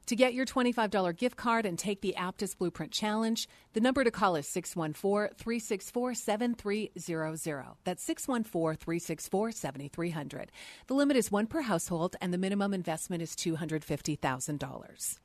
To 0.06 0.14
get 0.14 0.34
your 0.34 0.46
$25 0.46 1.16
gift 1.16 1.36
card 1.36 1.66
and 1.66 1.76
take 1.76 2.00
the 2.00 2.14
Aptus 2.16 2.56
Blueprint 2.56 2.92
Challenge, 2.92 3.48
the 3.72 3.80
number 3.80 4.04
to 4.04 4.12
call 4.12 4.36
is 4.36 4.46
614 4.46 5.34
364 5.36 6.14
7300. 6.14 7.64
That's 7.82 8.04
614 8.04 8.76
364 8.76 9.50
7300. 9.50 10.52
The 10.86 10.94
limit 10.94 11.16
is 11.16 11.32
one 11.32 11.48
per 11.48 11.62
household, 11.62 12.14
and 12.20 12.32
the 12.32 12.38
minimum 12.38 12.72
investment 12.72 13.20
is 13.20 13.34
$250,000. 13.34 15.18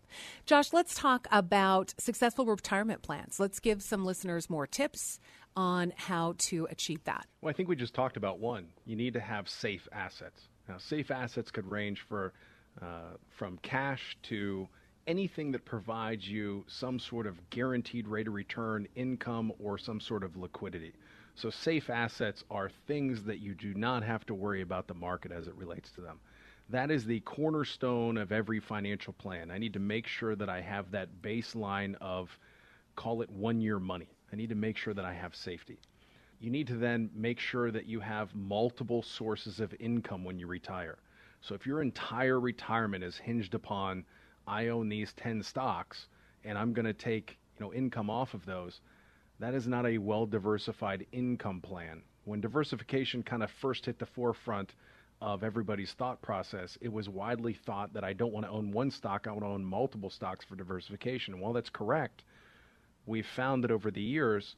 Josh, 0.47 0.73
let's 0.73 0.95
talk 0.95 1.27
about 1.32 1.93
successful 1.99 2.47
retirement 2.47 3.04
plans. 3.04 3.39
Let's 3.39 3.60
give 3.60 3.84
some 3.84 4.04
listeners 4.04 4.49
more 4.49 4.65
tips 4.65 5.19
on 5.56 5.93
how 5.95 6.34
to 6.38 6.67
achieve 6.71 7.04
that. 7.04 7.27
Well, 7.41 7.51
I 7.51 7.54
think 7.54 7.69
we 7.69 7.75
just 7.75 7.93
talked 7.93 8.17
about 8.17 8.39
one. 8.39 8.69
You 8.86 8.95
need 8.95 9.13
to 9.13 9.19
have 9.19 9.47
safe 9.47 9.88
assets. 9.91 10.47
Now, 10.67 10.80
safe 10.80 11.12
assets 11.12 11.51
could 11.51 11.69
range 11.69 12.01
for 12.01 12.34
uh, 12.82 13.16
from 13.30 13.58
cash 13.60 14.18
to 14.24 14.68
anything 15.08 15.52
that 15.52 15.66
provides 15.66 16.30
you 16.30 16.64
some 16.68 17.00
sort 17.00 17.26
of 17.26 17.50
guaranteed 17.50 18.08
rate 18.08 18.28
of 18.28 18.34
return, 18.34 18.88
income, 18.96 19.52
or 19.60 19.78
some 19.78 20.00
sort 20.00 20.24
of 20.24 20.38
liquidity. 20.38 20.94
So, 21.36 21.50
safe 21.50 21.90
assets 21.90 22.44
are 22.52 22.70
things 22.88 23.24
that 23.24 23.40
you 23.40 23.54
do 23.56 23.74
not 23.74 24.04
have 24.04 24.26
to 24.28 24.34
worry 24.34 24.62
about 24.62 24.88
the 24.88 24.94
market 24.94 25.32
as 25.32 25.48
it 25.48 25.56
relates 25.56 25.92
to 25.94 26.02
them. 26.02 26.20
That 26.70 26.92
is 26.92 27.06
the 27.06 27.20
cornerstone 27.22 28.18
of 28.18 28.32
every 28.32 28.60
financial 28.60 29.14
plan. 29.14 29.52
I 29.52 29.58
need 29.58 29.74
to 29.74 29.80
make 29.80 30.08
sure 30.08 30.36
that 30.36 30.50
I 30.50 30.62
have 30.62 30.92
that 30.92 31.22
baseline 31.22 31.96
of, 32.00 32.38
call 32.96 33.22
it 33.22 33.30
one 33.30 33.60
year 33.60 33.80
money. 33.80 34.10
I 34.32 34.36
need 34.36 34.50
to 34.50 34.56
make 34.56 34.78
sure 34.78 34.94
that 34.94 35.06
I 35.06 35.14
have 35.14 35.36
safety. 35.36 35.80
You 36.40 36.50
need 36.50 36.68
to 36.68 36.76
then 36.76 37.10
make 37.14 37.40
sure 37.40 37.72
that 37.72 37.86
you 37.86 38.00
have 38.00 38.34
multiple 38.34 39.04
sources 39.04 39.60
of 39.60 39.74
income 39.80 40.24
when 40.24 40.40
you 40.40 40.48
retire. 40.48 40.98
So, 41.41 41.56
if 41.56 41.65
your 41.65 41.82
entire 41.82 42.39
retirement 42.39 43.04
is 43.04 43.17
hinged 43.17 43.54
upon, 43.54 44.06
I 44.47 44.67
own 44.67 44.89
these 44.89 45.13
10 45.13 45.43
stocks 45.43 46.08
and 46.43 46.58
I'm 46.58 46.73
going 46.73 46.86
to 46.86 46.93
take 46.93 47.38
you 47.60 47.65
know 47.65 47.73
income 47.73 48.10
off 48.10 48.34
of 48.34 48.45
those 48.45 48.82
that 49.41 49.56
is 49.56 49.67
not 49.67 49.88
a 49.88 49.97
well 49.97 50.25
diversified 50.27 51.06
income 51.12 51.62
plan. 51.62 52.04
When 52.25 52.41
diversification 52.41 53.23
kind 53.23 53.41
of 53.41 53.49
first 53.49 53.88
hit 53.88 53.97
the 53.97 54.06
forefront 54.06 54.75
of 55.19 55.43
everybody's 55.43 55.93
thought 55.93 56.21
process, 56.21 56.77
it 56.80 56.93
was 56.93 57.10
widely 57.10 57.54
thought 57.54 57.93
that 57.93 58.04
I 58.04 58.13
don't 58.13 58.32
want 58.32 58.45
to 58.45 58.51
own 58.51 58.71
one 58.71 58.91
stock, 58.91 59.25
I 59.25 59.32
want 59.32 59.43
to 59.43 59.47
own 59.47 59.65
multiple 59.65 60.12
stocks 60.12 60.45
for 60.45 60.56
diversification. 60.56 61.39
While 61.39 61.54
that's 61.54 61.71
correct, 61.71 62.23
we've 63.08 63.25
found 63.25 63.63
that 63.63 63.71
over 63.71 63.89
the 63.89 64.01
years, 64.01 64.56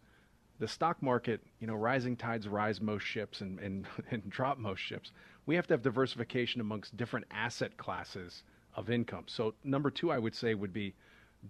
the 0.60 0.68
stock 0.68 1.02
market, 1.02 1.42
you 1.62 1.68
know, 1.68 1.76
rising 1.76 2.18
tides 2.18 2.48
rise 2.48 2.82
most 2.82 3.04
ships 3.04 3.40
and, 3.40 3.60
and, 3.60 3.88
and 4.12 4.30
drop 4.30 4.58
most 4.58 4.80
ships. 4.80 5.14
We 5.46 5.56
have 5.56 5.68
to 5.68 5.74
have 5.74 5.82
diversification 5.82 6.62
amongst 6.62 6.96
different 6.96 7.26
asset 7.32 7.78
classes 7.78 8.44
of 8.76 8.90
income. 8.90 9.26
So, 9.28 9.54
number 9.64 9.92
two, 9.92 10.12
I 10.12 10.18
would 10.18 10.36
say, 10.36 10.54
would 10.54 10.74
be 10.74 10.94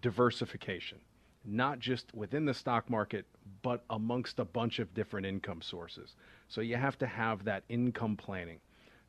diversification 0.02 1.00
not 1.46 1.80
just 1.80 2.14
within 2.14 2.46
the 2.46 2.54
stock 2.54 2.90
market, 2.90 3.26
but 3.62 3.84
amongst 3.90 4.40
a 4.40 4.46
bunch 4.46 4.80
of 4.80 4.94
different 4.94 5.26
income 5.26 5.62
sources. 5.62 6.16
So 6.48 6.62
you 6.62 6.76
have 6.78 6.98
to 7.00 7.08
have 7.08 7.44
that 7.46 7.64
income 7.70 8.16
planning. 8.16 8.60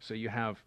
So 0.01 0.15
you 0.15 0.29
have 0.29 0.63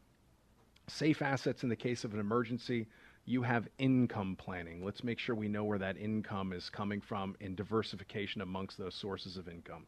safe 0.87 1.21
assets 1.21 1.63
in 1.63 1.69
the 1.69 1.75
case 1.75 2.03
of 2.03 2.13
an 2.13 2.19
emergency. 2.19 2.87
You 3.25 3.41
have 3.43 3.67
income 3.77 4.37
planning. 4.37 4.83
Let's 4.83 5.03
make 5.03 5.19
sure 5.19 5.35
we 5.35 5.49
know 5.49 5.65
where 5.65 5.79
that 5.79 5.97
income 5.97 6.53
is 6.53 6.69
coming 6.69 7.01
from 7.01 7.35
in 7.41 7.55
diversification 7.55 8.41
amongst 8.41 8.77
those 8.77 8.95
sources 8.95 9.35
of 9.35 9.49
income. 9.49 9.85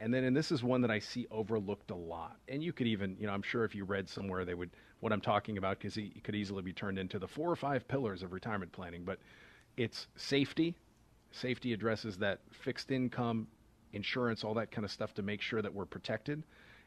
And 0.00 0.14
then, 0.14 0.24
and 0.24 0.36
this 0.36 0.52
is 0.52 0.62
one 0.62 0.80
that 0.82 0.90
I 0.90 1.00
see 1.00 1.26
overlooked 1.30 1.90
a 1.90 1.96
lot. 1.96 2.36
And 2.48 2.62
you 2.62 2.72
could 2.72 2.86
even, 2.86 3.16
you 3.18 3.26
know, 3.26 3.32
I'm 3.32 3.42
sure 3.42 3.64
if 3.64 3.74
you 3.74 3.84
read 3.84 4.08
somewhere, 4.08 4.44
they 4.44 4.54
would, 4.54 4.70
what 5.00 5.12
I'm 5.12 5.20
talking 5.20 5.58
about, 5.58 5.78
because 5.78 5.96
it 5.96 6.22
could 6.22 6.36
easily 6.36 6.62
be 6.62 6.72
turned 6.72 6.98
into 6.98 7.18
the 7.18 7.26
four 7.26 7.50
or 7.50 7.56
five 7.56 7.88
pillars 7.88 8.22
of 8.22 8.32
retirement 8.32 8.70
planning. 8.72 9.04
But 9.04 9.18
it's 9.76 10.06
safety, 10.16 10.76
Safety 11.30 11.72
addresses 11.72 12.16
that 12.18 12.40
fixed 12.50 12.90
income, 12.90 13.48
insurance, 13.92 14.44
all 14.44 14.54
that 14.54 14.70
kind 14.70 14.84
of 14.84 14.90
stuff 14.90 15.14
to 15.14 15.22
make 15.22 15.42
sure 15.42 15.62
that 15.62 15.72
we're 15.72 15.84
protected. 15.84 16.42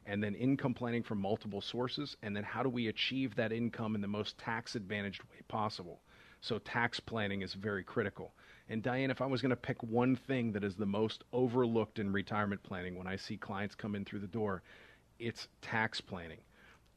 And 0.06 0.24
then 0.24 0.34
income 0.34 0.74
planning 0.74 1.04
from 1.04 1.22
multiple 1.22 1.62
sources. 1.62 2.18
And 2.24 2.36
then 2.36 2.44
how 2.44 2.64
do 2.64 2.70
we 2.70 2.88
achieve 2.88 3.36
that 3.36 3.52
income 3.52 3.94
in 3.94 4.02
the 4.02 4.08
most 4.08 4.38
tax 4.38 4.76
advantaged 4.76 5.22
way 5.24 5.42
possible? 5.48 6.02
So 6.42 6.58
tax 6.58 7.00
planning 7.00 7.44
is 7.44 7.54
very 7.54 7.84
critical. 7.84 8.34
And 8.72 8.82
Diane, 8.82 9.12
if 9.12 9.20
I 9.20 9.26
was 9.26 9.42
going 9.42 9.50
to 9.50 9.58
pick 9.58 9.84
one 9.84 10.16
thing 10.16 10.54
that 10.54 10.64
is 10.64 10.78
the 10.78 10.86
most 10.86 11.26
overlooked 11.34 12.00
in 12.00 12.14
retirement 12.14 12.64
planning 12.64 12.98
when 12.98 13.06
I 13.06 13.18
see 13.18 13.36
clients 13.36 13.76
come 13.76 13.96
in 13.96 14.06
through 14.06 14.22
the 14.22 14.28
door, 14.28 14.64
it's 15.20 15.50
tax 15.62 16.00
planning. 16.00 16.38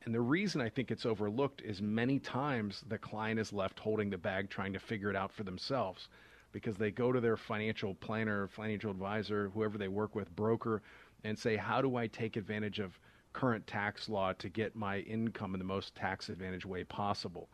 And 0.05 0.15
the 0.15 0.21
reason 0.21 0.61
I 0.61 0.69
think 0.69 0.93
it's 0.93 1.05
overlooked 1.05 1.63
is 1.63 1.83
many 1.83 2.21
times 2.21 2.85
the 2.89 2.97
client 2.97 3.41
is 3.41 3.53
left 3.53 3.81
holding 3.81 4.09
the 4.09 4.17
bag 4.17 4.51
trying 4.51 4.73
to 4.75 4.79
figure 4.79 5.11
it 5.11 5.17
out 5.17 5.33
for 5.33 5.43
themselves 5.43 6.07
because 6.53 6.77
they 6.77 6.93
go 6.93 7.11
to 7.11 7.21
their 7.21 7.37
financial 7.37 7.97
planner, 7.97 8.47
financial 8.47 8.93
advisor, 8.93 9.51
whoever 9.53 9.77
they 9.77 9.89
work 9.89 10.15
with, 10.15 10.31
broker, 10.37 10.81
and 11.25 11.37
say, 11.37 11.57
How 11.57 11.83
do 11.83 11.97
I 11.97 12.07
take 12.07 12.37
advantage 12.37 12.79
of 12.79 13.01
current 13.33 13.67
tax 13.67 14.09
law 14.09 14.33
to 14.35 14.49
get 14.49 14.77
my 14.77 15.01
income 15.01 15.57
in 15.57 15.59
the 15.59 15.65
most 15.65 15.97
tax 15.97 16.29
advantage 16.29 16.65
way 16.65 16.85
possible? 16.85 17.49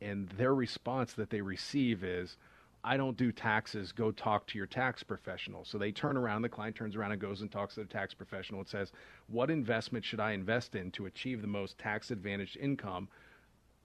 And 0.00 0.28
their 0.30 0.52
response 0.52 1.12
that 1.12 1.30
they 1.30 1.42
receive 1.42 2.02
is, 2.02 2.36
I 2.86 2.96
don't 2.96 3.16
do 3.16 3.32
taxes, 3.32 3.90
go 3.90 4.12
talk 4.12 4.46
to 4.46 4.58
your 4.58 4.68
tax 4.68 5.02
professional. 5.02 5.64
So 5.64 5.76
they 5.76 5.90
turn 5.90 6.16
around, 6.16 6.42
the 6.42 6.48
client 6.48 6.76
turns 6.76 6.94
around 6.94 7.10
and 7.10 7.20
goes 7.20 7.40
and 7.40 7.50
talks 7.50 7.74
to 7.74 7.80
the 7.80 7.86
tax 7.86 8.14
professional 8.14 8.60
and 8.60 8.68
says, 8.68 8.92
What 9.26 9.50
investment 9.50 10.04
should 10.04 10.20
I 10.20 10.30
invest 10.30 10.76
in 10.76 10.92
to 10.92 11.06
achieve 11.06 11.42
the 11.42 11.48
most 11.48 11.78
tax 11.78 12.12
advantaged 12.12 12.56
income? 12.56 13.08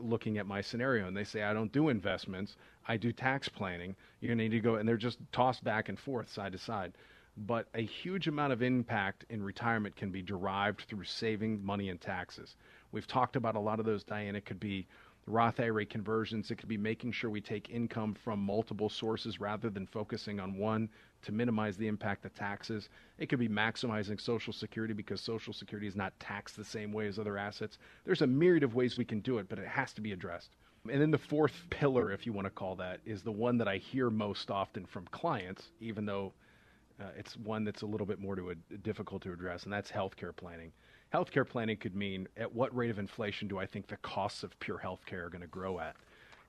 looking 0.03 0.37
at 0.37 0.47
my 0.47 0.61
scenario 0.61 1.07
and 1.07 1.15
they 1.15 1.23
say 1.23 1.43
I 1.43 1.53
don't 1.53 1.71
do 1.71 1.89
investments, 1.89 2.55
I 2.87 2.97
do 2.97 3.11
tax 3.11 3.47
planning. 3.47 3.95
You're 4.19 4.31
to 4.31 4.35
need 4.35 4.49
to 4.49 4.59
go 4.59 4.75
and 4.75 4.87
they're 4.87 4.97
just 4.97 5.19
tossed 5.31 5.63
back 5.63 5.89
and 5.89 5.99
forth 5.99 6.31
side 6.31 6.53
to 6.53 6.57
side. 6.57 6.93
But 7.37 7.67
a 7.75 7.81
huge 7.81 8.27
amount 8.27 8.51
of 8.53 8.61
impact 8.61 9.25
in 9.29 9.41
retirement 9.41 9.95
can 9.95 10.11
be 10.11 10.21
derived 10.21 10.81
through 10.81 11.05
saving 11.05 11.63
money 11.63 11.89
in 11.89 11.97
taxes. 11.97 12.55
We've 12.91 13.07
talked 13.07 13.35
about 13.35 13.55
a 13.55 13.59
lot 13.59 13.79
of 13.79 13.85
those, 13.85 14.03
Diane. 14.03 14.35
It 14.35 14.45
could 14.45 14.59
be 14.59 14.87
Roth 15.31 15.59
IRA 15.59 15.85
conversions. 15.85 16.51
It 16.51 16.57
could 16.57 16.67
be 16.67 16.77
making 16.77 17.13
sure 17.13 17.29
we 17.29 17.41
take 17.41 17.69
income 17.69 18.13
from 18.13 18.39
multiple 18.39 18.89
sources 18.89 19.39
rather 19.39 19.69
than 19.69 19.87
focusing 19.87 20.39
on 20.39 20.57
one 20.57 20.89
to 21.21 21.31
minimize 21.31 21.77
the 21.77 21.87
impact 21.87 22.25
of 22.25 22.33
taxes. 22.33 22.89
It 23.17 23.27
could 23.29 23.39
be 23.39 23.47
maximizing 23.47 24.19
Social 24.19 24.51
Security 24.51 24.93
because 24.93 25.21
Social 25.21 25.53
Security 25.53 25.87
is 25.87 25.95
not 25.95 26.19
taxed 26.19 26.57
the 26.57 26.65
same 26.65 26.91
way 26.91 27.07
as 27.07 27.17
other 27.17 27.37
assets. 27.37 27.77
There's 28.03 28.21
a 28.21 28.27
myriad 28.27 28.63
of 28.63 28.75
ways 28.75 28.97
we 28.97 29.05
can 29.05 29.21
do 29.21 29.37
it, 29.37 29.47
but 29.47 29.59
it 29.59 29.67
has 29.67 29.93
to 29.93 30.01
be 30.01 30.11
addressed. 30.11 30.57
And 30.89 31.01
then 31.01 31.11
the 31.11 31.17
fourth 31.17 31.53
pillar, 31.69 32.11
if 32.11 32.25
you 32.25 32.33
want 32.33 32.45
to 32.45 32.51
call 32.51 32.75
that, 32.77 32.99
is 33.05 33.21
the 33.21 33.31
one 33.31 33.57
that 33.59 33.67
I 33.67 33.77
hear 33.77 34.09
most 34.09 34.51
often 34.51 34.85
from 34.85 35.05
clients, 35.11 35.69
even 35.79 36.05
though 36.05 36.33
uh, 36.99 37.05
it's 37.17 37.37
one 37.37 37.63
that's 37.63 37.83
a 37.83 37.85
little 37.85 38.07
bit 38.07 38.19
more 38.19 38.35
to 38.35 38.49
a, 38.49 38.55
difficult 38.77 39.21
to 39.23 39.31
address, 39.31 39.63
and 39.63 39.71
that's 39.71 39.91
healthcare 39.91 40.35
planning. 40.35 40.71
Healthcare 41.13 41.47
planning 41.47 41.77
could 41.77 41.95
mean 41.95 42.27
at 42.37 42.53
what 42.53 42.75
rate 42.75 42.89
of 42.89 42.99
inflation 42.99 43.47
do 43.47 43.59
I 43.59 43.65
think 43.65 43.87
the 43.87 43.97
costs 43.97 44.43
of 44.43 44.57
pure 44.59 44.79
healthcare 44.79 45.25
are 45.25 45.29
going 45.29 45.41
to 45.41 45.47
grow 45.47 45.79
at? 45.79 45.95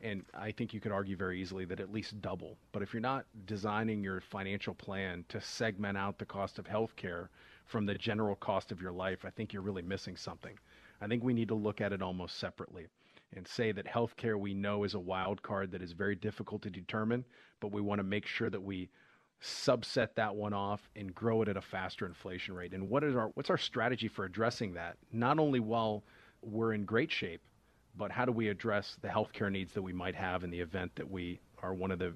and 0.02 0.24
I 0.34 0.50
think 0.50 0.74
you 0.74 0.80
could 0.80 0.92
argue 0.92 1.16
very 1.16 1.40
easily 1.40 1.64
that 1.66 1.80
at 1.80 1.92
least 1.92 2.20
double. 2.20 2.56
But 2.72 2.82
if 2.82 2.92
you're 2.92 3.00
not 3.00 3.24
designing 3.46 4.02
your 4.02 4.20
financial 4.20 4.74
plan 4.74 5.24
to 5.28 5.40
segment 5.40 5.96
out 5.96 6.18
the 6.18 6.26
cost 6.26 6.58
of 6.58 6.66
healthcare 6.66 7.28
from 7.66 7.86
the 7.86 7.94
general 7.94 8.34
cost 8.34 8.72
of 8.72 8.82
your 8.82 8.92
life, 8.92 9.24
I 9.24 9.30
think 9.30 9.52
you're 9.52 9.62
really 9.62 9.82
missing 9.82 10.16
something. 10.16 10.58
I 11.00 11.06
think 11.06 11.22
we 11.22 11.32
need 11.32 11.48
to 11.48 11.54
look 11.54 11.80
at 11.80 11.92
it 11.92 12.02
almost 12.02 12.38
separately 12.38 12.86
and 13.34 13.46
say 13.46 13.72
that 13.72 13.86
healthcare 13.86 14.38
we 14.38 14.54
know 14.54 14.84
is 14.84 14.94
a 14.94 15.00
wild 15.00 15.42
card 15.42 15.70
that 15.70 15.82
is 15.82 15.92
very 15.92 16.16
difficult 16.16 16.62
to 16.62 16.70
determine, 16.70 17.24
but 17.60 17.72
we 17.72 17.80
want 17.80 17.98
to 18.00 18.04
make 18.04 18.26
sure 18.26 18.50
that 18.50 18.62
we 18.62 18.88
subset 19.42 20.08
that 20.14 20.34
one 20.34 20.52
off 20.52 20.88
and 20.94 21.14
grow 21.14 21.42
it 21.42 21.48
at 21.48 21.56
a 21.56 21.60
faster 21.60 22.06
inflation 22.06 22.54
rate. 22.54 22.72
And 22.72 22.88
what 22.88 23.02
is 23.02 23.16
our 23.16 23.28
what's 23.34 23.50
our 23.50 23.58
strategy 23.58 24.08
for 24.08 24.24
addressing 24.24 24.74
that? 24.74 24.96
Not 25.12 25.38
only 25.38 25.60
while 25.60 26.04
we're 26.42 26.72
in 26.72 26.84
great 26.84 27.10
shape, 27.10 27.40
but 27.96 28.10
how 28.10 28.24
do 28.24 28.32
we 28.32 28.48
address 28.48 28.96
the 29.02 29.08
healthcare 29.08 29.50
needs 29.50 29.72
that 29.74 29.82
we 29.82 29.92
might 29.92 30.14
have 30.14 30.44
in 30.44 30.50
the 30.50 30.60
event 30.60 30.92
that 30.94 31.10
we 31.10 31.40
are 31.62 31.74
one 31.74 31.90
of 31.90 31.98
the 31.98 32.14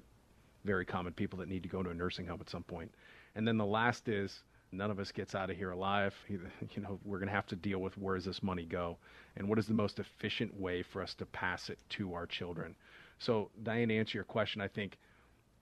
very 0.65 0.85
common 0.85 1.13
people 1.13 1.37
that 1.39 1.49
need 1.49 1.63
to 1.63 1.69
go 1.69 1.83
to 1.83 1.89
a 1.89 1.93
nursing 1.93 2.25
home 2.25 2.39
at 2.41 2.49
some 2.49 2.63
point? 2.63 2.93
And 3.35 3.47
then 3.47 3.57
the 3.57 3.65
last 3.65 4.07
is 4.07 4.43
none 4.71 4.91
of 4.91 4.99
us 4.99 5.11
gets 5.11 5.35
out 5.35 5.49
of 5.49 5.57
here 5.57 5.71
alive. 5.71 6.15
You 6.29 6.81
know, 6.81 6.99
we're 7.03 7.19
going 7.19 7.29
to 7.29 7.35
have 7.35 7.47
to 7.47 7.55
deal 7.55 7.79
with 7.79 7.97
where 7.97 8.15
does 8.15 8.25
this 8.25 8.43
money 8.43 8.65
go, 8.65 8.97
and 9.35 9.47
what 9.47 9.59
is 9.59 9.67
the 9.67 9.73
most 9.73 9.99
efficient 9.99 10.57
way 10.59 10.81
for 10.81 11.01
us 11.01 11.13
to 11.15 11.25
pass 11.25 11.69
it 11.69 11.79
to 11.89 12.13
our 12.13 12.25
children. 12.25 12.75
So, 13.19 13.49
Diane, 13.63 13.89
to 13.89 13.97
answer 13.97 14.17
your 14.17 14.25
question, 14.25 14.61
I 14.61 14.67
think 14.67 14.97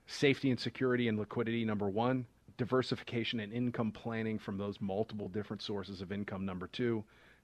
safety 0.07 0.51
and 0.51 0.59
security 0.59 1.07
and 1.07 1.17
liquidity 1.17 1.65
number 1.65 1.89
one, 1.89 2.25
diversification 2.57 3.39
and 3.39 3.51
income 3.51 3.91
planning 3.91 4.39
from 4.39 4.57
those 4.57 4.79
multiple 4.79 5.27
different 5.27 5.61
sources 5.61 6.01
of 6.01 6.11
income 6.11 6.45
number 6.45 6.67
two, 6.67 7.03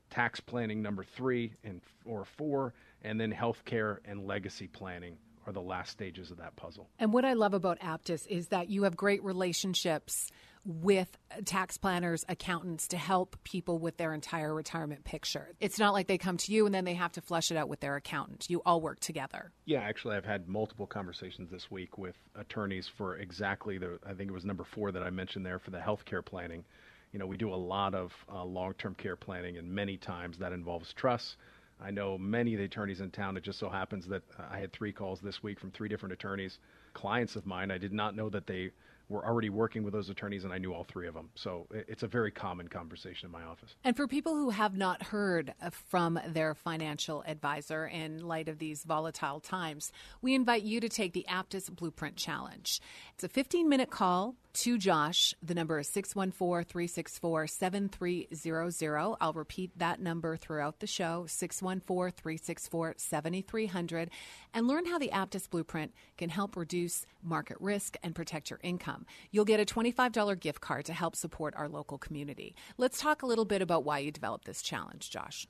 tax 0.09 0.39
planning 0.39 0.81
number 0.81 1.03
three 1.03 1.53
and 1.63 1.81
or 2.05 2.25
four, 2.25 2.73
and 3.03 3.19
then 3.19 3.31
healthcare 3.33 3.97
and 4.05 4.27
legacy 4.27 4.67
planning 4.67 5.17
are 5.47 5.53
the 5.53 5.61
last 5.61 5.91
stages 5.91 6.29
of 6.31 6.37
that 6.37 6.55
puzzle. 6.55 6.87
And 6.99 7.11
what 7.11 7.25
I 7.25 7.33
love 7.33 7.53
about 7.53 7.79
Aptus 7.79 8.27
is 8.27 8.49
that 8.49 8.69
you 8.69 8.83
have 8.83 8.95
great 8.95 9.23
relationships 9.23 10.29
with 10.63 11.17
tax 11.45 11.77
planners, 11.77 12.23
accountants 12.29 12.87
to 12.89 12.97
help 12.97 13.35
people 13.43 13.79
with 13.79 13.97
their 13.97 14.13
entire 14.13 14.53
retirement 14.53 15.03
picture. 15.03 15.49
It's 15.59 15.79
not 15.79 15.93
like 15.93 16.07
they 16.07 16.17
come 16.17 16.37
to 16.37 16.51
you 16.51 16.65
and 16.65 16.73
then 16.73 16.85
they 16.85 16.93
have 16.93 17.11
to 17.13 17.21
flush 17.21 17.51
it 17.51 17.57
out 17.57 17.67
with 17.69 17.79
their 17.79 17.95
accountant. 17.95 18.45
You 18.49 18.61
all 18.65 18.81
work 18.81 18.99
together. 18.99 19.51
Yeah, 19.65 19.79
actually, 19.79 20.15
I've 20.15 20.25
had 20.25 20.47
multiple 20.47 20.87
conversations 20.87 21.49
this 21.49 21.71
week 21.71 21.97
with 21.97 22.15
attorneys 22.35 22.87
for 22.87 23.17
exactly 23.17 23.77
the, 23.77 23.99
I 24.05 24.13
think 24.13 24.29
it 24.29 24.33
was 24.33 24.45
number 24.45 24.63
four 24.63 24.91
that 24.91 25.03
I 25.03 25.09
mentioned 25.09 25.45
there 25.45 25.59
for 25.59 25.71
the 25.71 25.79
healthcare 25.79 26.23
planning 26.23 26.63
you 27.11 27.19
know, 27.19 27.25
we 27.25 27.37
do 27.37 27.53
a 27.53 27.55
lot 27.55 27.93
of 27.93 28.13
uh, 28.31 28.43
long-term 28.43 28.95
care 28.95 29.15
planning, 29.15 29.57
and 29.57 29.69
many 29.69 29.97
times 29.97 30.37
that 30.37 30.53
involves 30.53 30.93
trusts. 30.93 31.35
I 31.83 31.91
know 31.91 32.17
many 32.17 32.53
of 32.53 32.59
the 32.59 32.65
attorneys 32.65 33.01
in 33.01 33.09
town. 33.11 33.37
It 33.37 33.43
just 33.43 33.59
so 33.59 33.69
happens 33.69 34.07
that 34.07 34.21
I 34.49 34.59
had 34.59 34.71
three 34.71 34.93
calls 34.93 35.19
this 35.19 35.41
week 35.41 35.59
from 35.59 35.71
three 35.71 35.89
different 35.89 36.13
attorneys, 36.13 36.59
clients 36.93 37.35
of 37.35 37.45
mine. 37.45 37.71
I 37.71 37.79
did 37.79 37.91
not 37.91 38.15
know 38.15 38.29
that 38.29 38.47
they 38.47 38.71
were 39.11 39.25
already 39.25 39.49
working 39.49 39.83
with 39.83 39.93
those 39.93 40.09
attorneys, 40.09 40.43
and 40.43 40.53
I 40.53 40.57
knew 40.57 40.73
all 40.73 40.83
three 40.83 41.07
of 41.07 41.13
them. 41.13 41.29
So 41.35 41.67
it's 41.71 42.03
a 42.03 42.07
very 42.07 42.31
common 42.31 42.67
conversation 42.67 43.27
in 43.27 43.31
my 43.31 43.43
office. 43.43 43.75
And 43.83 43.95
for 43.95 44.07
people 44.07 44.35
who 44.35 44.49
have 44.49 44.75
not 44.75 45.03
heard 45.03 45.53
uh, 45.61 45.69
from 45.89 46.19
their 46.27 46.55
financial 46.55 47.23
advisor 47.27 47.85
in 47.85 48.25
light 48.25 48.47
of 48.47 48.57
these 48.57 48.83
volatile 48.83 49.39
times, 49.39 49.91
we 50.21 50.33
invite 50.33 50.63
you 50.63 50.79
to 50.79 50.89
take 50.89 51.13
the 51.13 51.25
Aptus 51.29 51.69
Blueprint 51.69 52.15
Challenge. 52.15 52.81
It's 53.13 53.23
a 53.23 53.29
15 53.29 53.67
minute 53.67 53.91
call 53.91 54.35
to 54.53 54.77
Josh. 54.77 55.33
The 55.41 55.53
number 55.53 55.79
is 55.79 55.87
614 55.89 56.65
364 56.65 57.47
7300. 57.47 59.15
I'll 59.21 59.33
repeat 59.33 59.77
that 59.79 60.01
number 60.01 60.35
throughout 60.35 60.79
the 60.79 60.87
show 60.87 61.25
614 61.27 62.11
364 62.11 62.95
7300 62.97 64.09
and 64.53 64.67
learn 64.67 64.85
how 64.85 64.97
the 64.97 65.09
Aptus 65.09 65.49
Blueprint 65.49 65.93
can 66.17 66.29
help 66.29 66.55
reduce 66.55 67.05
market 67.23 67.57
risk 67.59 67.95
and 68.03 68.15
protect 68.15 68.49
your 68.49 68.59
income. 68.63 69.00
You'll 69.31 69.45
get 69.45 69.59
a 69.59 69.65
$25 69.65 70.39
gift 70.39 70.61
card 70.61 70.85
to 70.85 70.93
help 70.93 71.15
support 71.15 71.53
our 71.55 71.67
local 71.69 71.97
community. 71.97 72.55
Let's 72.77 72.99
talk 72.99 73.21
a 73.21 73.25
little 73.25 73.45
bit 73.45 73.61
about 73.61 73.83
why 73.83 73.99
you 73.99 74.11
developed 74.11 74.45
this 74.45 74.61
challenge, 74.61 75.09
Josh. 75.09 75.47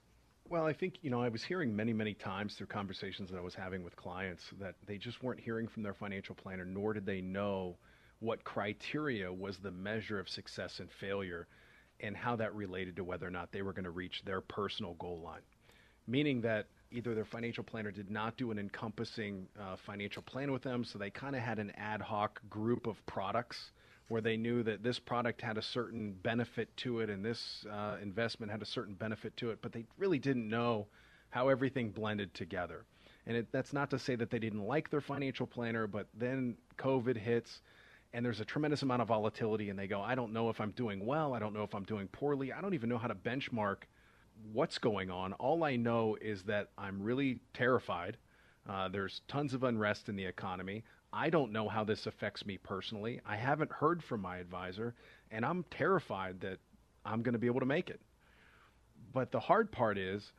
Well, 0.49 0.65
I 0.65 0.73
think, 0.73 0.95
you 1.01 1.09
know, 1.09 1.21
I 1.21 1.29
was 1.29 1.43
hearing 1.43 1.73
many, 1.73 1.93
many 1.93 2.13
times 2.13 2.55
through 2.55 2.67
conversations 2.67 3.29
that 3.29 3.37
I 3.37 3.41
was 3.41 3.55
having 3.55 3.83
with 3.83 3.95
clients 3.95 4.43
that 4.59 4.75
they 4.85 4.97
just 4.97 5.23
weren't 5.23 5.39
hearing 5.39 5.67
from 5.67 5.81
their 5.81 5.93
financial 5.93 6.35
planner, 6.35 6.65
nor 6.65 6.93
did 6.93 7.05
they 7.05 7.21
know 7.21 7.77
what 8.19 8.43
criteria 8.43 9.31
was 9.31 9.57
the 9.57 9.71
measure 9.71 10.19
of 10.19 10.27
success 10.27 10.79
and 10.79 10.91
failure 10.91 11.47
and 12.01 12.17
how 12.17 12.35
that 12.35 12.53
related 12.53 12.95
to 12.97 13.03
whether 13.03 13.25
or 13.25 13.31
not 13.31 13.51
they 13.51 13.61
were 13.61 13.73
going 13.73 13.85
to 13.85 13.91
reach 13.91 14.23
their 14.25 14.41
personal 14.41 14.95
goal 14.95 15.21
line. 15.21 15.41
Meaning 16.07 16.41
that 16.41 16.67
either 16.91 17.15
their 17.15 17.25
financial 17.25 17.63
planner 17.63 17.91
did 17.91 18.09
not 18.09 18.37
do 18.37 18.51
an 18.51 18.59
encompassing 18.59 19.47
uh, 19.59 19.75
financial 19.85 20.21
plan 20.21 20.51
with 20.51 20.61
them, 20.61 20.83
so 20.83 20.99
they 20.99 21.09
kind 21.09 21.35
of 21.35 21.41
had 21.41 21.59
an 21.59 21.71
ad 21.77 22.01
hoc 22.01 22.41
group 22.49 22.87
of 22.87 23.03
products 23.05 23.71
where 24.09 24.21
they 24.21 24.35
knew 24.35 24.61
that 24.63 24.83
this 24.83 24.99
product 24.99 25.41
had 25.41 25.57
a 25.57 25.61
certain 25.61 26.11
benefit 26.21 26.75
to 26.75 26.99
it 26.99 27.09
and 27.09 27.23
this 27.23 27.65
uh, 27.71 27.95
investment 28.01 28.51
had 28.51 28.61
a 28.61 28.65
certain 28.65 28.93
benefit 28.93 29.35
to 29.37 29.51
it, 29.51 29.59
but 29.61 29.71
they 29.71 29.85
really 29.97 30.19
didn't 30.19 30.49
know 30.49 30.85
how 31.29 31.47
everything 31.47 31.89
blended 31.91 32.33
together. 32.33 32.83
And 33.25 33.37
it, 33.37 33.47
that's 33.53 33.71
not 33.71 33.89
to 33.91 33.99
say 33.99 34.15
that 34.15 34.29
they 34.29 34.39
didn't 34.39 34.63
like 34.63 34.89
their 34.89 34.99
financial 34.99 35.47
planner, 35.47 35.87
but 35.87 36.07
then 36.13 36.57
COVID 36.77 37.15
hits 37.15 37.61
and 38.13 38.25
there's 38.25 38.39
a 38.39 38.45
tremendous 38.45 38.81
amount 38.81 39.01
of 39.01 39.07
volatility 39.07 39.69
and 39.69 39.79
they 39.79 39.87
go 39.87 40.01
i 40.01 40.15
don't 40.15 40.33
know 40.33 40.49
if 40.49 40.59
i'm 40.59 40.71
doing 40.71 41.05
well 41.05 41.33
i 41.33 41.39
don't 41.39 41.53
know 41.53 41.63
if 41.63 41.73
i'm 41.73 41.83
doing 41.83 42.07
poorly 42.07 42.51
i 42.51 42.61
don't 42.61 42.73
even 42.73 42.89
know 42.89 42.97
how 42.97 43.07
to 43.07 43.15
benchmark 43.15 43.83
what's 44.51 44.77
going 44.77 45.09
on. 45.09 45.33
All 45.33 45.63
i 45.63 45.75
know 45.75 46.17
is 46.21 46.43
that 46.43 46.69
i'm 46.77 47.01
really 47.01 47.39
terrified. 47.53 48.17
Uh, 48.69 48.87
there's 48.87 49.21
tons 49.27 49.53
of 49.53 49.63
unrest 49.63 50.09
in 50.09 50.15
the 50.15 50.25
economy. 50.25 50.83
I 51.13 51.29
don't 51.29 51.51
know 51.51 51.67
how 51.67 51.83
this 51.83 52.05
affects 52.07 52.45
me 52.45 52.57
personally. 52.57 53.19
I 53.25 53.35
haven't 53.35 53.71
heard 53.71 54.03
from 54.03 54.21
my 54.21 54.37
advisor 54.37 54.95
and 55.31 55.45
i'm 55.45 55.65
terrified 55.71 56.41
that 56.41 56.59
i'm 57.05 57.21
going 57.21 57.33
to 57.33 57.39
be 57.39 57.47
able 57.47 57.59
to 57.61 57.65
make 57.65 57.89
it. 57.89 58.01
But 59.13 59.31
the 59.31 59.39
hard 59.39 59.71
part 59.71 59.97
is 59.97 60.31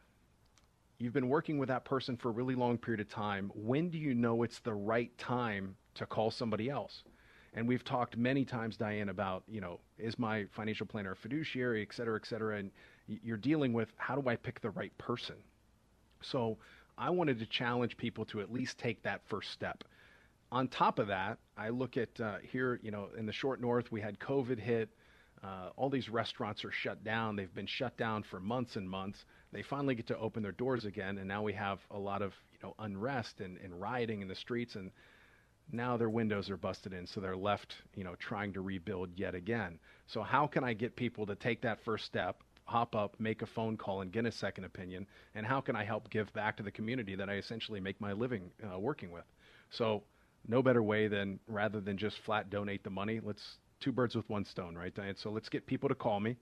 you've 0.98 1.12
been 1.12 1.28
working 1.28 1.58
with 1.58 1.68
that 1.68 1.84
person 1.84 2.16
for 2.16 2.28
a 2.28 2.32
really 2.32 2.54
long 2.54 2.78
period 2.78 3.00
of 3.00 3.08
time. 3.08 3.50
When 3.54 3.90
do 3.90 3.98
you 3.98 4.14
know 4.14 4.42
it's 4.44 4.60
the 4.60 4.74
right 4.74 5.16
time 5.18 5.76
to 5.94 6.06
call 6.06 6.30
somebody 6.30 6.70
else? 6.70 7.02
And 7.54 7.68
we've 7.68 7.84
talked 7.84 8.16
many 8.16 8.44
times, 8.46 8.76
Diane, 8.78 9.10
about, 9.10 9.42
you 9.46 9.60
know, 9.60 9.80
is 9.98 10.18
my 10.18 10.46
financial 10.52 10.86
planner 10.86 11.12
a 11.12 11.16
fiduciary, 11.16 11.82
et 11.82 11.92
cetera, 11.92 12.16
et 12.16 12.26
cetera. 12.26 12.56
And 12.58 12.70
you're 13.06 13.36
dealing 13.36 13.72
with 13.72 13.92
how 13.96 14.14
do 14.14 14.28
I 14.28 14.36
pick 14.36 14.60
the 14.60 14.70
right 14.70 14.96
person? 14.98 15.36
So 16.22 16.58
I 16.96 17.10
wanted 17.10 17.38
to 17.40 17.46
challenge 17.46 17.96
people 17.96 18.24
to 18.26 18.40
at 18.40 18.52
least 18.52 18.78
take 18.78 19.02
that 19.02 19.22
first 19.28 19.50
step. 19.50 19.84
On 20.50 20.68
top 20.68 20.98
of 20.98 21.06
that, 21.08 21.38
I 21.56 21.70
look 21.70 21.96
at 21.96 22.20
uh, 22.20 22.36
here, 22.42 22.78
you 22.82 22.90
know, 22.90 23.08
in 23.16 23.26
the 23.26 23.32
Short 23.32 23.60
North, 23.60 23.90
we 23.90 24.00
had 24.00 24.18
COVID 24.18 24.58
hit. 24.58 24.90
Uh, 25.42 25.70
all 25.76 25.90
these 25.90 26.08
restaurants 26.08 26.64
are 26.64 26.70
shut 26.70 27.02
down. 27.02 27.34
They've 27.34 27.52
been 27.52 27.66
shut 27.66 27.96
down 27.96 28.22
for 28.22 28.38
months 28.38 28.76
and 28.76 28.88
months. 28.88 29.24
They 29.50 29.62
finally 29.62 29.94
get 29.94 30.06
to 30.08 30.18
open 30.18 30.42
their 30.42 30.52
doors 30.52 30.84
again, 30.84 31.18
and 31.18 31.26
now 31.26 31.42
we 31.42 31.52
have 31.54 31.80
a 31.90 31.98
lot 31.98 32.22
of 32.22 32.32
you 32.52 32.58
know 32.62 32.74
unrest 32.78 33.40
and, 33.40 33.58
and 33.58 33.80
rioting 33.80 34.20
in 34.20 34.28
the 34.28 34.36
streets. 34.36 34.76
And 34.76 34.92
now 35.72 35.96
their 35.96 36.10
windows 36.10 36.50
are 36.50 36.56
busted 36.56 36.92
in, 36.92 37.06
so 37.06 37.20
they're 37.20 37.36
left, 37.36 37.74
you 37.94 38.04
know, 38.04 38.14
trying 38.16 38.52
to 38.52 38.60
rebuild 38.60 39.10
yet 39.16 39.34
again. 39.34 39.78
So 40.06 40.22
how 40.22 40.46
can 40.46 40.64
I 40.64 40.74
get 40.74 40.94
people 40.94 41.26
to 41.26 41.34
take 41.34 41.62
that 41.62 41.82
first 41.84 42.04
step, 42.04 42.42
hop 42.64 42.94
up, 42.94 43.16
make 43.18 43.42
a 43.42 43.46
phone 43.46 43.76
call, 43.76 44.00
and 44.00 44.12
get 44.12 44.26
a 44.26 44.32
second 44.32 44.64
opinion? 44.64 45.06
And 45.34 45.46
how 45.46 45.60
can 45.60 45.76
I 45.76 45.84
help 45.84 46.10
give 46.10 46.32
back 46.32 46.56
to 46.56 46.62
the 46.62 46.70
community 46.70 47.14
that 47.14 47.28
I 47.28 47.34
essentially 47.34 47.80
make 47.80 48.00
my 48.00 48.12
living 48.12 48.50
uh, 48.62 48.78
working 48.78 49.10
with? 49.10 49.24
So 49.70 50.02
no 50.46 50.62
better 50.62 50.82
way 50.82 51.08
than 51.08 51.38
rather 51.46 51.80
than 51.80 51.96
just 51.96 52.18
flat 52.18 52.50
donate 52.50 52.84
the 52.84 52.90
money. 52.90 53.20
Let's 53.22 53.58
two 53.80 53.92
birds 53.92 54.14
with 54.14 54.28
one 54.28 54.44
stone, 54.44 54.76
right? 54.76 54.92
So 55.16 55.30
let's 55.30 55.48
get 55.48 55.66
people 55.66 55.88
to 55.88 55.94
call 55.94 56.20
me. 56.20 56.36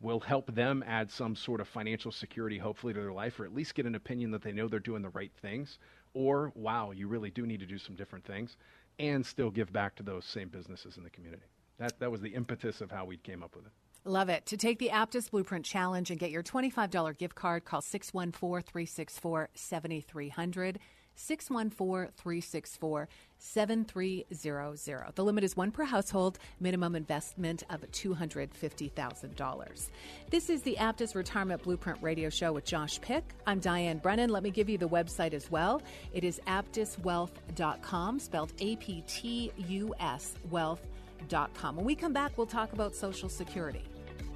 We'll 0.00 0.20
help 0.20 0.54
them 0.54 0.82
add 0.86 1.10
some 1.10 1.36
sort 1.36 1.60
of 1.60 1.68
financial 1.68 2.10
security, 2.10 2.56
hopefully, 2.56 2.94
to 2.94 3.00
their 3.00 3.12
life, 3.12 3.38
or 3.38 3.44
at 3.44 3.54
least 3.54 3.74
get 3.74 3.84
an 3.84 3.94
opinion 3.94 4.30
that 4.30 4.40
they 4.40 4.52
know 4.52 4.66
they're 4.66 4.80
doing 4.80 5.02
the 5.02 5.10
right 5.10 5.32
things 5.42 5.78
or 6.14 6.52
wow, 6.54 6.90
you 6.90 7.08
really 7.08 7.30
do 7.30 7.46
need 7.46 7.60
to 7.60 7.66
do 7.66 7.78
some 7.78 7.94
different 7.94 8.24
things 8.24 8.56
and 8.98 9.24
still 9.24 9.50
give 9.50 9.72
back 9.72 9.94
to 9.96 10.02
those 10.02 10.24
same 10.24 10.48
businesses 10.48 10.96
in 10.96 11.04
the 11.04 11.10
community. 11.10 11.44
That, 11.78 11.98
that 12.00 12.10
was 12.10 12.20
the 12.20 12.30
impetus 12.30 12.80
of 12.80 12.90
how 12.90 13.04
we 13.04 13.16
came 13.16 13.42
up 13.42 13.56
with 13.56 13.66
it. 13.66 13.72
Love 14.04 14.28
it. 14.30 14.46
To 14.46 14.56
take 14.56 14.78
the 14.78 14.88
Aptus 14.88 15.30
Blueprint 15.30 15.64
Challenge 15.64 16.10
and 16.10 16.18
get 16.18 16.30
your 16.30 16.42
$25 16.42 17.18
gift 17.18 17.34
card, 17.34 17.64
call 17.64 17.82
614 17.82 18.62
364 18.62 19.50
7300. 19.54 20.78
614 21.20 22.12
364 22.16 23.08
7300. 23.38 25.14
The 25.14 25.24
limit 25.24 25.44
is 25.44 25.56
one 25.56 25.70
per 25.70 25.84
household, 25.84 26.38
minimum 26.60 26.96
investment 26.96 27.62
of 27.70 27.82
$250,000. 27.90 29.88
This 30.30 30.50
is 30.50 30.62
the 30.62 30.76
Aptus 30.78 31.14
Retirement 31.14 31.62
Blueprint 31.62 31.98
Radio 32.02 32.30
Show 32.30 32.52
with 32.52 32.64
Josh 32.64 33.00
Pick. 33.00 33.24
I'm 33.46 33.60
Diane 33.60 33.98
Brennan. 33.98 34.30
Let 34.30 34.42
me 34.42 34.50
give 34.50 34.68
you 34.68 34.78
the 34.78 34.88
website 34.88 35.34
as 35.34 35.50
well. 35.50 35.82
It 36.12 36.24
is 36.24 36.40
aptuswealth.com, 36.46 38.18
spelled 38.18 38.52
A 38.60 38.76
P 38.76 39.04
T 39.06 39.52
U 39.56 39.94
S 40.00 40.34
wealth.com. 40.50 41.76
When 41.76 41.84
we 41.84 41.94
come 41.94 42.12
back, 42.12 42.36
we'll 42.36 42.46
talk 42.46 42.72
about 42.72 42.94
Social 42.94 43.28
Security. 43.28 43.89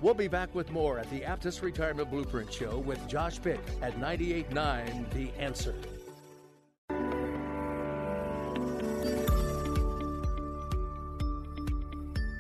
We'll 0.05 0.13
be 0.13 0.29
back 0.29 0.55
with 0.55 0.71
more 0.71 0.99
at 0.99 1.09
the 1.09 1.21
Aptus 1.21 1.63
Retirement 1.63 2.11
Blueprint 2.11 2.53
Show 2.53 2.79
with 2.79 3.09
Josh 3.09 3.41
Pick 3.41 3.61
at 3.81 3.99
98.9 3.99 5.11
The 5.15 5.31
Answer. 5.43 5.75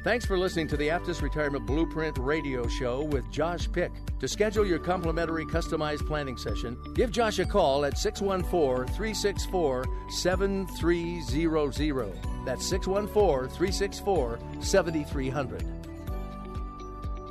Thanks 0.04 0.26
for 0.26 0.36
listening 0.36 0.68
to 0.68 0.76
the 0.76 0.88
Aptus 0.88 1.22
Retirement 1.22 1.64
Blueprint 1.64 2.18
radio 2.18 2.68
show 2.68 3.02
with 3.02 3.24
Josh 3.30 3.72
Pick. 3.72 3.90
To 4.20 4.28
schedule 4.28 4.66
your 4.66 4.78
complimentary 4.78 5.46
customized 5.46 6.06
planning 6.06 6.36
session, 6.36 6.76
give 6.94 7.10
Josh 7.10 7.38
a 7.38 7.46
call 7.46 7.86
at 7.86 7.96
614 7.96 8.94
364 8.94 9.86
7300. 10.10 12.12
That's 12.44 12.66
614 12.66 13.48
364 13.48 14.38
7300. 14.60 15.83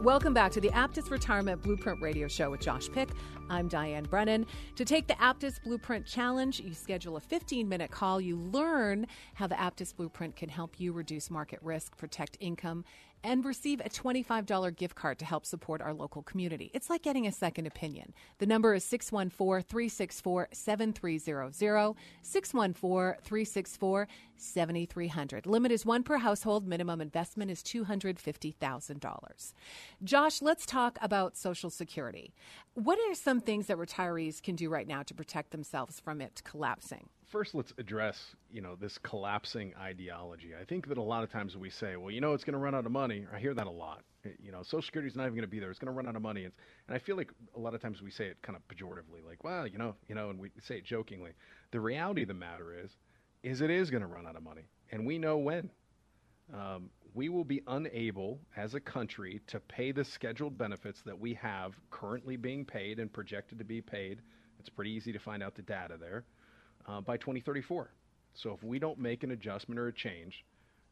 Welcome 0.04 0.34
back 0.34 0.52
to 0.52 0.60
the 0.60 0.68
Aptus 0.72 1.10
Retirement 1.10 1.62
Blueprint 1.62 2.02
Radio 2.02 2.28
Show 2.28 2.52
with 2.52 2.60
Josh 2.60 2.92
Pick. 2.92 3.08
I'm 3.50 3.70
Diane 3.70 4.04
Brennan. 4.04 4.46
To 4.76 4.84
take 4.84 5.08
the 5.08 5.14
Aptus 5.14 5.64
Blueprint 5.64 6.06
Challenge, 6.06 6.60
you 6.60 6.74
schedule 6.74 7.16
a 7.16 7.22
15 7.22 7.70
minute 7.70 7.90
call. 7.90 8.20
You 8.20 8.36
learn 8.36 9.08
how 9.34 9.48
the 9.48 9.56
Aptus 9.56 9.96
Blueprint 9.96 10.36
can 10.36 10.50
help 10.50 10.78
you 10.78 10.92
reduce 10.92 11.32
market 11.32 11.60
risk, 11.62 11.96
protect 11.96 12.36
income, 12.42 12.84
and 13.24 13.46
receive 13.46 13.80
a 13.80 13.90
$25 13.90 14.76
gift 14.76 14.96
card 14.96 15.20
to 15.20 15.26
help 15.26 15.46
support 15.46 15.82
our 15.82 15.94
local 15.94 16.22
community. 16.24 16.72
It's 16.74 16.90
like 16.90 17.02
getting 17.02 17.28
a 17.28 17.32
second 17.32 17.68
opinion. 17.68 18.14
The 18.40 18.46
number 18.46 18.74
is 18.74 18.84
614 18.84 19.64
364 19.64 20.50
7300, 20.52 21.54
614 22.22 23.22
364 23.24 24.08
7300. 24.36 25.46
Limit 25.46 25.72
is 25.72 25.86
one 25.86 26.04
per 26.04 26.18
household. 26.18 26.68
Minimum 26.68 27.02
investment 27.02 27.50
is 27.50 27.64
$250,000. 27.64 29.54
Josh, 30.04 30.42
let's 30.42 30.66
talk 30.66 30.98
about 31.02 31.38
Social 31.38 31.70
Security. 31.70 32.34
What 32.74 33.00
are 33.00 33.16
some 33.16 33.40
things 33.40 33.68
that 33.68 33.78
retirees 33.78 34.42
can 34.42 34.56
do 34.56 34.70
right 34.70 34.88
now 34.88 35.04
to 35.04 35.14
protect 35.14 35.52
themselves 35.52 36.00
from 36.00 36.22
it 36.22 36.42
collapsing? 36.44 37.10
First 37.34 37.56
let's 37.56 37.74
address 37.80 38.36
you 38.52 38.62
know 38.62 38.76
this 38.80 39.00
collapsing 39.00 39.74
ideology. 39.82 40.52
I 40.60 40.66
think 40.66 40.88
that 40.88 41.00
a 41.00 41.02
lot 41.02 41.24
of 41.24 41.32
times 41.32 41.58
we 41.58 41.72
say 41.72 41.96
well 41.96 42.12
you 42.12 42.22
know 42.22 42.34
it's 42.34 42.44
going 42.44 42.54
to 42.54 42.60
run 42.60 42.76
out 42.76 42.86
of 42.86 42.92
money. 42.92 43.26
I 43.34 43.40
hear 43.40 43.56
that 43.56 43.66
a 43.66 43.72
lot. 43.72 44.04
You 44.40 44.52
know 44.52 44.62
social 44.62 44.84
security 44.84 45.10
is 45.10 45.16
not 45.16 45.24
even 45.24 45.34
going 45.34 45.42
to 45.42 45.48
be 45.48 45.60
there. 45.60 45.72
It's 45.72 45.80
going 45.80 45.92
to 45.92 45.98
run 45.98 46.08
out 46.08 46.16
of 46.16 46.22
money. 46.22 46.44
And, 46.44 46.54
and 46.88 46.96
i 46.96 47.00
feel 47.00 47.18
like 47.18 47.32
a 47.58 47.60
lot 47.60 47.74
of 47.74 47.82
times 47.82 48.04
we 48.04 48.12
say 48.12 48.26
it 48.28 48.38
kind 48.44 48.56
of 48.56 48.62
pejoratively 48.68 49.26
like 49.28 49.44
well 49.44 49.66
you 49.66 49.80
know 49.80 49.96
you 50.08 50.14
know 50.14 50.30
and 50.30 50.40
we 50.40 50.52
say 50.62 50.78
it 50.78 50.86
jokingly. 50.86 51.32
The 51.72 51.80
reality 51.80 52.22
of 52.22 52.28
the 52.28 52.36
matter 52.36 52.78
is 52.80 52.92
is 53.42 53.62
it 53.62 53.72
is 53.72 53.90
going 53.90 54.02
to 54.02 54.08
run 54.08 54.28
out 54.28 54.36
of 54.36 54.44
money 54.44 54.68
and 54.92 55.04
we 55.04 55.18
know 55.18 55.38
when. 55.38 55.72
Um, 56.54 56.92
we 57.16 57.30
will 57.30 57.44
be 57.44 57.62
unable 57.68 58.40
as 58.58 58.76
a 58.76 58.80
country 58.80 59.42
to 59.48 59.60
pay 59.60 59.92
the 59.92 60.04
scheduled 60.04 60.58
benefits 60.58 61.02
that 61.04 61.20
we 61.20 61.34
have 61.36 61.74
currently 61.90 62.36
being 62.36 62.64
paid 62.64 63.00
and 63.00 63.12
projected 63.12 63.58
to 63.60 63.64
be 63.64 63.82
paid. 63.82 64.20
It's 64.60 64.70
pretty 64.70 64.92
easy 64.92 65.14
to 65.14 65.20
find 65.20 65.42
out 65.42 65.56
the 65.56 65.62
data 65.62 65.96
there 66.00 66.26
uh, 66.88 67.02
by 67.02 67.18
2034. 67.18 67.90
So 68.34 68.52
if 68.54 68.64
we 68.64 68.80
don't 68.80 69.00
make 69.00 69.24
an 69.24 69.32
adjustment 69.32 69.80
or 69.80 69.88
a 69.88 69.94
change, 69.94 70.44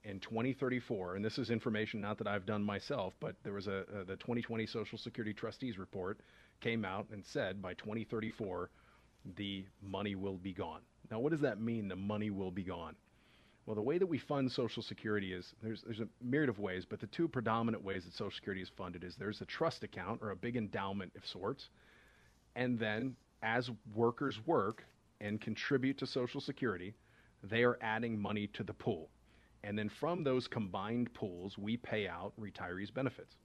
in 0.03 0.19
2034, 0.19 1.15
and 1.15 1.23
this 1.23 1.37
is 1.37 1.49
information 1.49 2.01
not 2.01 2.17
that 2.17 2.27
I've 2.27 2.45
done 2.45 2.63
myself, 2.63 3.13
but 3.19 3.35
there 3.43 3.53
was 3.53 3.67
a, 3.67 3.83
a 3.93 4.03
the 4.03 4.15
2020 4.15 4.65
Social 4.65 4.97
Security 4.97 5.33
Trustees 5.33 5.77
report 5.77 6.19
came 6.59 6.85
out 6.85 7.07
and 7.11 7.23
said 7.25 7.61
by 7.61 7.73
2034 7.75 8.69
the 9.37 9.65
money 9.81 10.15
will 10.15 10.37
be 10.37 10.53
gone. 10.53 10.81
Now, 11.11 11.19
what 11.19 11.31
does 11.31 11.41
that 11.41 11.59
mean? 11.59 11.87
The 11.87 11.95
money 11.95 12.29
will 12.31 12.51
be 12.51 12.63
gone. 12.63 12.95
Well, 13.65 13.75
the 13.75 13.81
way 13.81 13.99
that 13.99 14.07
we 14.07 14.17
fund 14.17 14.51
Social 14.51 14.81
Security 14.81 15.33
is 15.33 15.53
there's 15.61 15.83
there's 15.83 15.99
a 15.99 16.07
myriad 16.19 16.49
of 16.49 16.57
ways, 16.57 16.85
but 16.89 16.99
the 16.99 17.07
two 17.07 17.27
predominant 17.27 17.83
ways 17.83 18.05
that 18.05 18.13
Social 18.13 18.31
Security 18.31 18.61
is 18.61 18.71
funded 18.75 19.03
is 19.03 19.15
there's 19.15 19.41
a 19.41 19.45
trust 19.45 19.83
account 19.83 20.21
or 20.23 20.31
a 20.31 20.35
big 20.35 20.55
endowment 20.55 21.11
of 21.15 21.25
sorts, 21.27 21.69
and 22.55 22.79
then 22.79 23.15
as 23.43 23.69
workers 23.93 24.39
work 24.47 24.83
and 25.21 25.39
contribute 25.39 25.97
to 25.99 26.07
Social 26.07 26.41
Security, 26.41 26.93
they 27.43 27.63
are 27.63 27.77
adding 27.81 28.19
money 28.19 28.47
to 28.47 28.63
the 28.63 28.73
pool. 28.73 29.09
And 29.63 29.77
then 29.77 29.89
from 29.89 30.23
those 30.23 30.47
combined 30.47 31.13
pools, 31.13 31.57
we 31.57 31.77
pay 31.77 32.07
out 32.07 32.33
retirees' 32.39 32.93
benefits. 32.93 33.35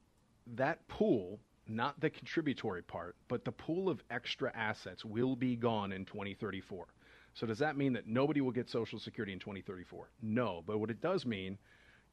That 0.54 0.86
pool, 0.88 1.38
not 1.68 2.00
the 2.00 2.10
contributory 2.10 2.82
part, 2.82 3.16
but 3.28 3.44
the 3.44 3.52
pool 3.52 3.88
of 3.88 4.02
extra 4.10 4.50
assets 4.56 5.04
will 5.04 5.36
be 5.36 5.56
gone 5.56 5.92
in 5.92 6.04
2034. 6.06 6.86
So 7.34 7.46
does 7.46 7.58
that 7.58 7.76
mean 7.76 7.92
that 7.92 8.06
nobody 8.06 8.40
will 8.40 8.52
get 8.52 8.70
Social 8.70 8.98
Security 8.98 9.34
in 9.34 9.38
2034? 9.38 10.08
No, 10.22 10.62
but 10.66 10.78
what 10.78 10.90
it 10.90 11.02
does 11.02 11.26
mean 11.26 11.58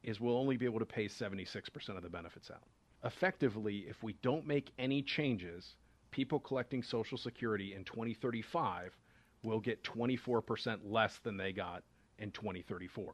is 0.04 0.20
we'll 0.20 0.38
only 0.38 0.58
be 0.58 0.66
able 0.66 0.80
to 0.80 0.86
pay 0.86 1.06
76% 1.06 1.96
of 1.96 2.04
the 2.04 2.10
benefits 2.10 2.52
out. 2.52 2.64
Effectively, 3.06 3.86
if 3.90 4.04
we 4.04 4.14
don't 4.22 4.46
make 4.46 4.72
any 4.78 5.02
changes, 5.02 5.76
people 6.12 6.40
collecting 6.40 6.84
Social 6.84 7.18
Security 7.18 7.74
in 7.74 7.86
2035 7.86 8.98
will 9.44 9.60
get 9.60 9.84
24% 9.84 10.80
less 10.86 11.20
than 11.24 11.38
they 11.38 11.52
got 11.52 11.84
in 12.20 12.32
2034. 12.32 13.14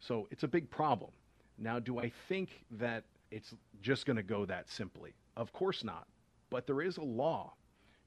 So 0.00 0.28
it's 0.30 0.42
a 0.42 0.48
big 0.48 0.68
problem. 0.70 1.10
Now, 1.58 1.78
do 1.78 1.98
I 1.98 2.12
think 2.28 2.64
that 2.72 3.04
it's 3.30 3.54
just 3.80 4.06
going 4.06 4.16
to 4.16 4.22
go 4.22 4.44
that 4.44 4.68
simply? 4.68 5.14
Of 5.36 5.52
course 5.52 5.84
not. 5.84 6.06
But 6.50 6.66
there 6.66 6.82
is 6.82 6.96
a 6.96 7.02
law, 7.02 7.54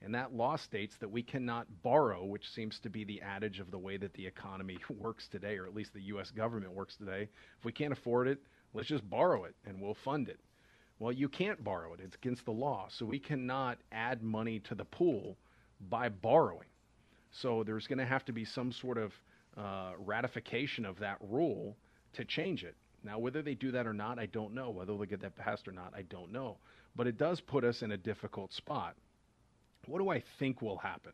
and 0.02 0.14
that 0.16 0.34
law 0.34 0.56
states 0.56 0.96
that 0.98 1.10
we 1.10 1.24
cannot 1.24 1.68
borrow, 1.82 2.26
which 2.26 2.50
seems 2.50 2.80
to 2.80 2.90
be 2.90 3.04
the 3.04 3.22
adage 3.22 3.60
of 3.60 3.72
the 3.72 3.78
way 3.78 3.98
that 3.98 4.14
the 4.14 4.26
economy 4.26 4.78
works 4.90 5.28
today, 5.28 5.58
or 5.58 5.66
at 5.66 5.76
least 5.76 5.94
the 5.94 6.04
U.S. 6.04 6.32
government 6.32 6.74
works 6.74 6.96
today. 6.96 7.28
If 7.58 7.66
we 7.66 7.72
can't 7.72 7.94
afford 7.94 8.28
it, 8.28 8.40
let's 8.74 8.88
just 8.88 9.10
borrow 9.10 9.46
it 9.46 9.56
and 9.66 9.82
we'll 9.82 9.96
fund 9.96 10.30
it. 10.30 10.40
Well, 11.00 11.12
you 11.14 11.30
can't 11.30 11.64
borrow 11.64 11.94
it, 11.94 12.02
it's 12.04 12.16
against 12.16 12.46
the 12.46 12.52
law. 12.52 12.88
So 12.90 13.06
we 13.06 13.20
cannot 13.20 13.78
add 13.92 14.22
money 14.22 14.60
to 14.60 14.76
the 14.76 14.86
pool 14.86 15.38
by 15.90 16.10
borrowing. 16.10 16.68
So 17.32 17.64
there's 17.64 17.88
going 17.88 18.00
to 18.00 18.06
have 18.06 18.26
to 18.26 18.32
be 18.32 18.46
some 18.46 18.72
sort 18.72 18.98
of 18.98 19.14
uh, 19.58 19.92
ratification 20.00 20.86
of 20.86 21.00
that 21.00 21.18
rule 21.22 21.76
to 22.14 22.26
change 22.26 22.64
it. 22.64 22.76
Now, 23.04 23.20
whether 23.20 23.42
they 23.42 23.56
do 23.56 23.72
that 23.72 23.88
or 23.88 23.94
not, 23.94 24.20
I 24.20 24.26
don't 24.26 24.54
know. 24.54 24.70
Whether 24.70 24.98
they 24.98 25.06
get 25.06 25.22
that 25.22 25.36
passed 25.36 25.68
or 25.68 25.72
not, 25.72 25.94
I 25.96 26.02
don't 26.04 26.32
know. 26.32 26.58
But 26.96 27.08
it 27.08 27.18
does 27.18 27.40
put 27.40 27.64
us 27.64 27.82
in 27.82 27.92
a 27.92 27.98
difficult 27.98 28.52
spot. 28.54 28.96
What 29.86 30.00
do 30.00 30.10
I 30.10 30.24
think 30.38 30.62
will 30.62 30.78
happen? 30.78 31.14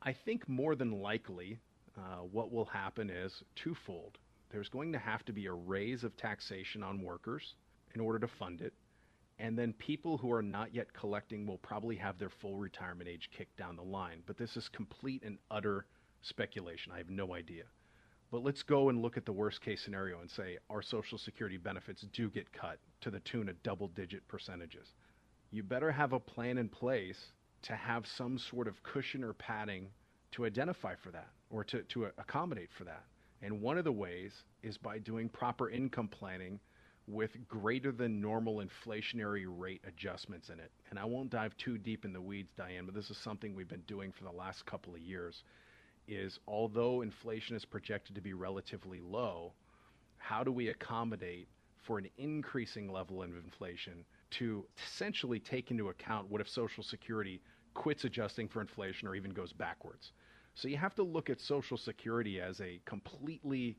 I 0.00 0.14
think 0.24 0.48
more 0.48 0.74
than 0.74 1.02
likely, 1.02 1.58
uh, 1.96 2.22
what 2.32 2.52
will 2.52 2.64
happen 2.64 3.10
is 3.10 3.42
twofold. 3.56 4.16
There's 4.50 4.68
going 4.68 4.92
to 4.92 4.98
have 4.98 5.24
to 5.26 5.32
be 5.32 5.46
a 5.46 5.52
raise 5.52 6.04
of 6.04 6.16
taxation 6.16 6.82
on 6.82 7.02
workers 7.02 7.54
in 7.94 8.00
order 8.00 8.18
to 8.20 8.28
fund 8.38 8.60
it. 8.60 8.72
And 9.38 9.56
then 9.56 9.72
people 9.74 10.18
who 10.18 10.32
are 10.32 10.42
not 10.42 10.74
yet 10.74 10.92
collecting 10.92 11.46
will 11.46 11.58
probably 11.58 11.96
have 11.96 12.18
their 12.18 12.30
full 12.30 12.56
retirement 12.56 13.08
age 13.08 13.30
kicked 13.36 13.56
down 13.56 13.76
the 13.76 13.82
line. 13.82 14.22
But 14.26 14.36
this 14.36 14.56
is 14.56 14.68
complete 14.68 15.22
and 15.24 15.38
utter 15.50 15.86
speculation. 16.22 16.92
I 16.92 16.98
have 16.98 17.10
no 17.10 17.34
idea. 17.34 17.64
But 18.30 18.42
let's 18.42 18.62
go 18.62 18.88
and 18.88 19.00
look 19.00 19.16
at 19.16 19.24
the 19.24 19.32
worst 19.32 19.60
case 19.62 19.80
scenario 19.80 20.20
and 20.20 20.30
say 20.30 20.58
our 20.68 20.82
Social 20.82 21.16
Security 21.16 21.56
benefits 21.56 22.02
do 22.12 22.28
get 22.28 22.52
cut 22.52 22.78
to 23.00 23.10
the 23.10 23.20
tune 23.20 23.48
of 23.48 23.62
double 23.62 23.88
digit 23.88 24.26
percentages. 24.28 24.88
You 25.50 25.62
better 25.62 25.90
have 25.90 26.12
a 26.12 26.20
plan 26.20 26.58
in 26.58 26.68
place 26.68 27.32
to 27.62 27.74
have 27.74 28.06
some 28.06 28.38
sort 28.38 28.68
of 28.68 28.82
cushion 28.82 29.24
or 29.24 29.32
padding 29.32 29.88
to 30.32 30.44
identify 30.44 30.94
for 30.96 31.10
that 31.10 31.28
or 31.48 31.64
to, 31.64 31.82
to 31.84 32.04
accommodate 32.18 32.70
for 32.76 32.84
that. 32.84 33.04
And 33.40 33.62
one 33.62 33.78
of 33.78 33.84
the 33.84 33.92
ways 33.92 34.32
is 34.62 34.76
by 34.76 34.98
doing 34.98 35.28
proper 35.28 35.70
income 35.70 36.08
planning 36.08 36.60
with 37.08 37.48
greater 37.48 37.90
than 37.90 38.20
normal 38.20 38.62
inflationary 38.62 39.46
rate 39.48 39.80
adjustments 39.86 40.50
in 40.50 40.60
it. 40.60 40.70
And 40.90 40.98
I 40.98 41.06
won't 41.06 41.30
dive 41.30 41.56
too 41.56 41.78
deep 41.78 42.04
in 42.04 42.12
the 42.12 42.20
weeds, 42.20 42.52
Diane, 42.56 42.84
but 42.84 42.94
this 42.94 43.10
is 43.10 43.16
something 43.16 43.54
we've 43.54 43.68
been 43.68 43.80
doing 43.86 44.12
for 44.12 44.24
the 44.24 44.30
last 44.30 44.66
couple 44.66 44.94
of 44.94 45.00
years 45.00 45.42
is 46.06 46.38
although 46.46 47.02
inflation 47.02 47.56
is 47.56 47.64
projected 47.64 48.14
to 48.14 48.20
be 48.20 48.32
relatively 48.34 49.00
low, 49.00 49.52
how 50.18 50.44
do 50.44 50.52
we 50.52 50.68
accommodate 50.68 51.48
for 51.82 51.98
an 51.98 52.08
increasing 52.18 52.92
level 52.92 53.22
of 53.22 53.30
inflation 53.30 54.04
to 54.30 54.66
essentially 54.86 55.40
take 55.40 55.70
into 55.70 55.88
account 55.88 56.30
what 56.30 56.40
if 56.40 56.48
Social 56.48 56.82
Security 56.82 57.40
quits 57.74 58.04
adjusting 58.04 58.48
for 58.48 58.60
inflation 58.60 59.08
or 59.08 59.14
even 59.14 59.30
goes 59.30 59.52
backwards? 59.52 60.12
So 60.54 60.68
you 60.68 60.76
have 60.76 60.94
to 60.96 61.02
look 61.02 61.30
at 61.30 61.40
Social 61.40 61.78
Security 61.78 62.40
as 62.40 62.60
a 62.60 62.80
completely 62.84 63.76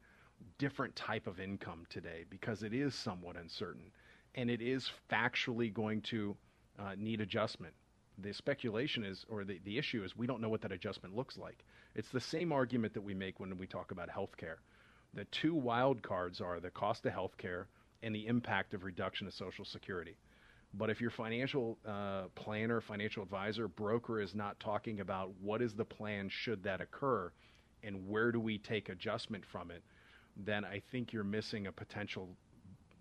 different 0.57 0.95
type 0.95 1.27
of 1.27 1.39
income 1.39 1.85
today 1.89 2.25
because 2.29 2.63
it 2.63 2.73
is 2.73 2.93
somewhat 2.95 3.35
uncertain 3.37 3.91
and 4.35 4.49
it 4.49 4.61
is 4.61 4.91
factually 5.11 5.73
going 5.73 6.01
to 6.01 6.35
uh, 6.77 6.91
need 6.97 7.21
adjustment 7.21 7.73
the 8.21 8.33
speculation 8.33 9.03
is, 9.03 9.25
or 9.29 9.43
the, 9.43 9.59
the 9.63 9.77
issue 9.77 10.03
is, 10.03 10.15
we 10.17 10.27
don't 10.27 10.41
know 10.41 10.49
what 10.49 10.61
that 10.61 10.71
adjustment 10.71 11.15
looks 11.15 11.37
like. 11.37 11.63
It's 11.95 12.09
the 12.09 12.19
same 12.19 12.51
argument 12.51 12.93
that 12.93 13.01
we 13.01 13.13
make 13.13 13.39
when 13.39 13.57
we 13.57 13.67
talk 13.67 13.91
about 13.91 14.09
healthcare. 14.09 14.57
The 15.13 15.25
two 15.25 15.55
wild 15.55 16.01
cards 16.01 16.41
are 16.41 16.59
the 16.59 16.69
cost 16.69 17.05
of 17.05 17.13
healthcare 17.13 17.65
and 18.03 18.13
the 18.13 18.27
impact 18.27 18.73
of 18.73 18.83
reduction 18.83 19.27
of 19.27 19.33
Social 19.33 19.65
Security. 19.65 20.17
But 20.73 20.89
if 20.89 21.01
your 21.01 21.09
financial 21.09 21.77
uh, 21.87 22.23
planner, 22.35 22.79
financial 22.79 23.23
advisor, 23.23 23.67
broker 23.67 24.21
is 24.21 24.35
not 24.35 24.59
talking 24.59 24.99
about 24.99 25.31
what 25.41 25.61
is 25.61 25.73
the 25.73 25.85
plan 25.85 26.29
should 26.29 26.63
that 26.63 26.79
occur 26.79 27.31
and 27.83 28.07
where 28.07 28.31
do 28.31 28.39
we 28.39 28.57
take 28.59 28.89
adjustment 28.89 29.43
from 29.45 29.71
it, 29.71 29.83
then 30.45 30.65
I 30.65 30.81
think 30.91 31.13
you're 31.13 31.23
missing 31.23 31.67
a 31.67 31.71
potential 31.71 32.29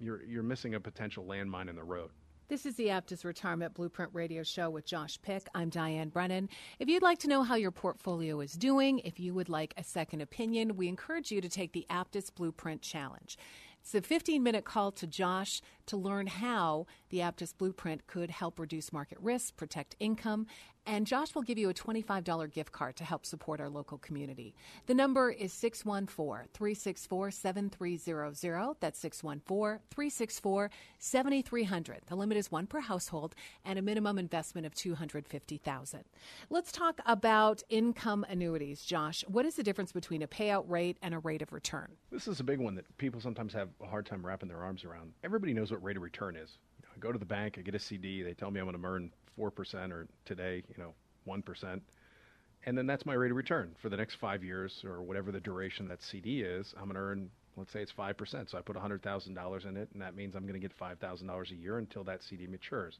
you're, 0.01 0.23
you're 0.25 0.45
missing 0.45 0.75
a 0.75 0.81
potential 0.81 1.25
landmine 1.25 1.69
in 1.69 1.75
the 1.75 1.83
road. 1.83 2.11
This 2.49 2.65
is 2.65 2.77
the 2.77 2.87
Aptus 2.87 3.25
Retirement 3.25 3.75
Blueprint 3.75 4.11
Radio 4.15 4.43
Show 4.43 4.71
with 4.71 4.87
Josh 4.87 5.21
Pick. 5.21 5.49
I'm 5.55 5.69
Diane 5.69 6.09
Brennan. 6.09 6.49
If 6.79 6.89
you'd 6.89 7.03
like 7.03 7.19
to 7.19 7.29
know 7.29 7.43
how 7.43 7.57
your 7.57 7.73
portfolio 7.73 8.41
is 8.41 8.53
doing, 8.53 9.01
if 9.01 9.21
you 9.21 9.35
would 9.35 9.49
like 9.49 9.75
a 9.77 9.85
second 9.85 10.23
opinion, 10.23 10.77
we 10.77 10.89
encourage 10.89 11.31
you 11.31 11.41
to 11.41 11.49
take 11.49 11.73
the 11.73 11.85
Aptus 11.91 12.33
Blueprint 12.35 12.81
Challenge. 12.81 13.37
It's 13.83 13.95
a 13.95 14.01
15 14.01 14.43
minute 14.43 14.65
call 14.65 14.93
to 14.93 15.07
Josh 15.07 15.61
to 15.89 15.97
learn 15.97 16.27
how 16.27 16.87
the 17.11 17.19
Aptus 17.19 17.57
Blueprint 17.57 18.07
could 18.07 18.31
help 18.31 18.59
reduce 18.59 18.93
market 18.93 19.19
risk, 19.21 19.57
protect 19.57 19.97
income, 19.99 20.47
and 20.89 21.07
Josh 21.07 21.35
will 21.35 21.43
give 21.43 21.59
you 21.59 21.69
a 21.69 21.75
$25 21.75 22.51
gift 22.51 22.73
card 22.73 22.97
to 22.97 23.05
help 23.05 23.27
support 23.27 23.61
our 23.61 23.69
local 23.69 23.99
community. 23.99 24.55
The 24.87 24.95
number 24.95 25.31
is 25.31 25.53
614 25.53 26.49
364 26.55 27.31
7300. 27.31 28.77
That's 28.81 28.99
614 28.99 29.81
364 29.91 30.71
7300. 30.99 32.01
The 32.07 32.17
limit 32.17 32.39
is 32.39 32.51
one 32.51 32.67
per 32.67 32.81
household 32.81 33.35
and 33.67 33.79
a 33.79 33.83
minimum 33.83 34.19
investment 34.19 34.67
of 34.67 34.75
250,000. 34.75 36.05
Let's 36.49 36.73
talk 36.73 37.01
about 37.05 37.63
income 37.69 38.25
annuities. 38.27 38.81
Josh, 38.83 39.25
what 39.29 39.45
is 39.45 39.57
the 39.57 39.63
difference 39.63 39.93
between 39.93 40.23
a 40.23 40.27
payout 40.27 40.65
rate 40.69 40.97
and 41.03 41.13
a 41.13 41.19
rate 41.19 41.43
of 41.43 41.53
return? 41.53 41.97
This 42.11 42.27
is 42.27 42.41
a 42.41 42.45
big 42.45 42.61
one 42.61 42.75
that 42.77 42.97
people 42.97 43.21
sometimes 43.21 43.53
have 43.53 43.69
a 43.83 43.87
hard 43.87 44.07
time 44.07 44.25
wrapping 44.25 44.49
their 44.49 44.65
arms 44.65 44.87
around. 44.87 45.13
Everybody 45.23 45.53
knows 45.53 45.71
what 45.71 45.78
rate 45.83 45.97
of 45.97 46.03
return 46.03 46.37
is. 46.37 46.51
I 46.85 46.99
go 46.99 47.13
to 47.13 47.19
the 47.19 47.25
bank, 47.25 47.57
I 47.59 47.63
get 47.63 47.75
a 47.75 47.79
CD, 47.79 48.23
they 48.23 48.35
tell 48.35 48.51
me 48.51 48.61
I'm 48.61 48.67
going 48.67 48.81
to 48.81 48.87
earn 48.87 49.13
4% 49.39 49.93
or 49.93 50.07
today, 50.25 50.63
you 50.69 50.83
know, 50.83 50.95
1%. 51.27 51.81
And 52.67 52.77
then 52.77 52.87
that's 52.87 53.07
my 53.07 53.15
rate 53.15 53.31
of 53.31 53.37
return 53.37 53.75
for 53.81 53.89
the 53.89 53.97
next 53.97 54.17
five 54.17 54.43
years 54.43 54.83
or 54.85 55.03
whatever 55.03 55.31
the 55.31 55.41
duration 55.41 55.89
that 55.89 56.03
CD 56.03 56.43
is. 56.43 56.75
I'm 56.77 56.85
going 56.85 56.95
to 56.95 57.01
earn, 57.01 57.31
let's 57.57 57.73
say 57.73 57.81
it's 57.81 57.93
5%. 57.93 58.51
So 58.51 58.59
I 58.59 58.61
put 58.61 58.77
$100,000 58.77 59.67
in 59.67 59.77
it, 59.77 59.89
and 59.93 60.03
that 60.03 60.17
means 60.17 60.35
I'm 60.35 60.43
going 60.43 60.61
to 60.61 60.69
get 60.69 60.77
$5,000 60.77 61.51
a 61.51 61.55
year 61.55 61.79
until 61.79 62.05
that 62.05 62.23
CD 62.23 62.47
matures. 62.47 62.99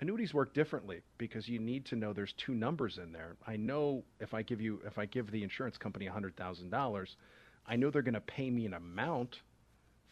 Annuities 0.00 0.34
work 0.34 0.52
differently 0.54 1.02
because 1.18 1.48
you 1.48 1.60
need 1.60 1.84
to 1.86 1.96
know 1.96 2.12
there's 2.12 2.32
two 2.32 2.54
numbers 2.54 2.98
in 2.98 3.12
there. 3.12 3.36
I 3.46 3.56
know 3.56 4.02
if 4.20 4.34
I 4.34 4.42
give 4.42 4.60
you, 4.60 4.80
if 4.84 4.98
I 4.98 5.06
give 5.06 5.30
the 5.30 5.44
insurance 5.44 5.76
company 5.76 6.08
$100,000, 6.08 7.06
I 7.66 7.76
know 7.76 7.90
they're 7.90 8.02
going 8.02 8.14
to 8.14 8.20
pay 8.20 8.50
me 8.50 8.66
an 8.66 8.74
amount 8.74 9.36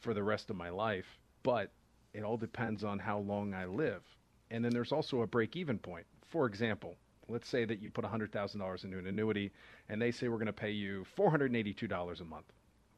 for 0.01 0.15
the 0.15 0.23
rest 0.23 0.51
of 0.51 0.57
my 0.57 0.71
life, 0.71 1.19
but 1.43 1.73
it 2.13 2.23
all 2.23 2.37
depends 2.37 2.85
on 2.85 2.99
how 2.99 3.19
long 3.19 3.55
I 3.55 3.67
live. 3.67 4.03
And 4.51 4.65
then 4.65 4.73
there's 4.73 4.93
also 4.93 5.23
a 5.23 5.27
break 5.27 5.57
even 5.57 5.79
point. 5.79 6.07
For 6.29 6.47
example, 6.47 6.97
let's 7.29 7.49
say 7.49 7.65
that 7.65 7.81
you 7.81 7.91
put 7.91 8.05
$100,000 8.05 8.85
into 8.85 8.99
an 8.99 9.07
annuity 9.07 9.53
and 9.89 10.01
they 10.01 10.11
say 10.11 10.29
we're 10.29 10.37
going 10.37 10.47
to 10.47 10.53
pay 10.53 10.71
you 10.71 11.05
$482 11.17 12.21
a 12.21 12.25
month. 12.25 12.47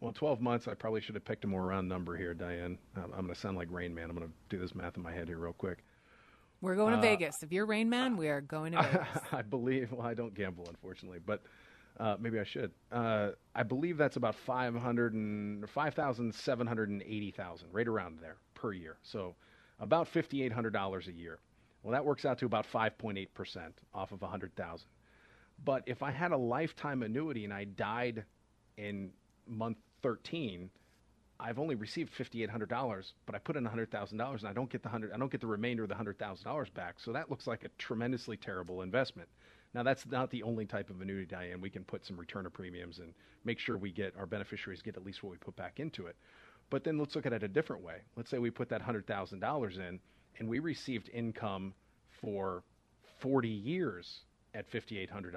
Well, 0.00 0.12
12 0.12 0.40
months, 0.40 0.66
I 0.66 0.74
probably 0.74 1.00
should 1.00 1.14
have 1.14 1.24
picked 1.24 1.44
a 1.44 1.46
more 1.46 1.64
round 1.64 1.88
number 1.88 2.16
here, 2.16 2.34
Diane. 2.34 2.76
I'm 2.96 3.10
going 3.10 3.28
to 3.28 3.34
sound 3.34 3.56
like 3.56 3.68
Rain 3.70 3.94
Man. 3.94 4.10
I'm 4.10 4.16
going 4.16 4.26
to 4.26 4.34
do 4.48 4.58
this 4.58 4.74
math 4.74 4.96
in 4.96 5.02
my 5.02 5.12
head 5.12 5.28
here 5.28 5.38
real 5.38 5.52
quick. 5.52 5.84
We're 6.60 6.74
going 6.74 6.92
to 6.92 6.98
uh, 6.98 7.02
Vegas. 7.02 7.42
If 7.42 7.52
you're 7.52 7.66
Rain 7.66 7.88
Man, 7.88 8.16
we 8.16 8.28
are 8.28 8.40
going 8.40 8.72
to 8.72 8.82
Vegas. 8.82 9.22
I 9.30 9.42
believe, 9.42 9.92
well, 9.92 10.06
I 10.06 10.14
don't 10.14 10.34
gamble, 10.34 10.66
unfortunately, 10.68 11.20
but 11.24 11.42
Uh, 11.98 12.16
maybe 12.18 12.40
I 12.40 12.44
should. 12.44 12.72
Uh, 12.90 13.30
I 13.54 13.62
believe 13.62 13.96
that's 13.96 14.16
about 14.16 14.34
500 14.34 15.12
and 15.14 15.64
5,780,000, 15.64 17.62
right 17.70 17.88
around 17.88 18.18
there 18.20 18.36
per 18.54 18.72
year. 18.72 18.96
So 19.02 19.34
about 19.78 20.12
$5,800 20.12 21.08
a 21.08 21.12
year. 21.12 21.38
Well, 21.82 21.92
that 21.92 22.04
works 22.04 22.24
out 22.24 22.38
to 22.38 22.46
about 22.46 22.66
5.8% 22.70 23.26
off 23.92 24.12
of 24.12 24.22
100,000. 24.22 24.86
But 25.64 25.82
if 25.86 26.02
I 26.02 26.10
had 26.10 26.32
a 26.32 26.36
lifetime 26.36 27.02
annuity 27.02 27.44
and 27.44 27.52
I 27.52 27.64
died 27.64 28.24
in 28.76 29.10
month 29.46 29.78
13, 30.02 30.70
I've 31.38 31.58
only 31.58 31.74
received 31.74 32.14
$5,800, 32.16 33.12
but 33.26 33.34
I 33.34 33.38
put 33.38 33.56
in 33.56 33.64
$100,000 33.64 34.12
and 34.12 34.48
I 34.48 34.52
don't 34.52 34.70
get 34.70 34.82
the 34.82 34.88
100 34.88 35.12
I 35.12 35.18
don't 35.18 35.30
get 35.30 35.40
the 35.40 35.46
remainder 35.46 35.82
of 35.82 35.88
the 35.88 35.94
$100,000 35.94 36.74
back. 36.74 37.00
So 37.00 37.12
that 37.12 37.30
looks 37.30 37.46
like 37.46 37.64
a 37.64 37.68
tremendously 37.78 38.36
terrible 38.36 38.82
investment. 38.82 39.28
Now 39.74 39.82
that's 39.82 40.06
not 40.06 40.30
the 40.30 40.42
only 40.42 40.66
type 40.66 40.90
of 40.90 41.00
annuity, 41.00 41.26
Diane. 41.26 41.60
We 41.60 41.70
can 41.70 41.84
put 41.84 42.04
some 42.04 42.16
return 42.16 42.46
of 42.46 42.52
premiums 42.52 42.98
and 42.98 43.14
make 43.44 43.58
sure 43.58 43.76
we 43.76 43.90
get 43.90 44.14
our 44.18 44.26
beneficiaries 44.26 44.82
get 44.82 44.96
at 44.96 45.04
least 45.04 45.22
what 45.22 45.30
we 45.30 45.38
put 45.38 45.56
back 45.56 45.80
into 45.80 46.06
it. 46.06 46.16
But 46.70 46.84
then 46.84 46.98
let's 46.98 47.14
look 47.14 47.26
at 47.26 47.32
it 47.32 47.42
a 47.42 47.48
different 47.48 47.82
way. 47.82 47.96
Let's 48.16 48.30
say 48.30 48.38
we 48.38 48.50
put 48.50 48.68
that 48.70 48.82
$100,000 48.82 49.78
in 49.78 50.00
and 50.38 50.48
we 50.48 50.58
received 50.58 51.10
income 51.12 51.74
for 52.20 52.62
40 53.20 53.48
years 53.48 54.20
at 54.54 54.70
$5,800. 54.70 55.34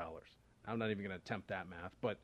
I'm 0.68 0.80
not 0.80 0.90
even 0.92 1.04
going 1.04 1.10
to 1.10 1.24
attempt 1.24 1.48
that 1.50 1.70
math, 1.70 1.92
but 2.02 2.20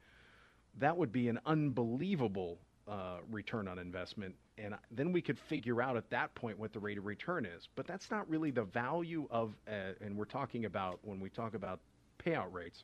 that 0.80 0.96
would 0.96 1.12
be 1.12 1.28
an 1.28 1.40
unbelievable 1.46 2.58
uh, 2.88 3.18
return 3.30 3.68
on 3.68 3.78
investment. 3.80 4.36
And 4.58 4.76
then 4.92 5.12
we 5.12 5.22
could 5.22 5.38
figure 5.38 5.82
out 5.82 5.98
at 5.98 6.10
that 6.10 6.34
point 6.36 6.58
what 6.58 6.74
the 6.74 6.80
rate 6.80 6.98
of 6.98 7.06
return 7.06 7.46
is. 7.46 7.68
But 7.76 7.88
that's 7.88 8.10
not 8.12 8.30
really 8.30 8.52
the 8.52 8.64
value 8.64 9.28
of, 9.30 9.54
uh, 9.68 9.94
and 10.02 10.18
we're 10.18 10.26
talking 10.26 10.66
about, 10.66 11.00
when 11.04 11.20
we 11.20 11.30
talk 11.30 11.54
about 11.54 11.80
payout 12.26 12.52
rates, 12.54 12.84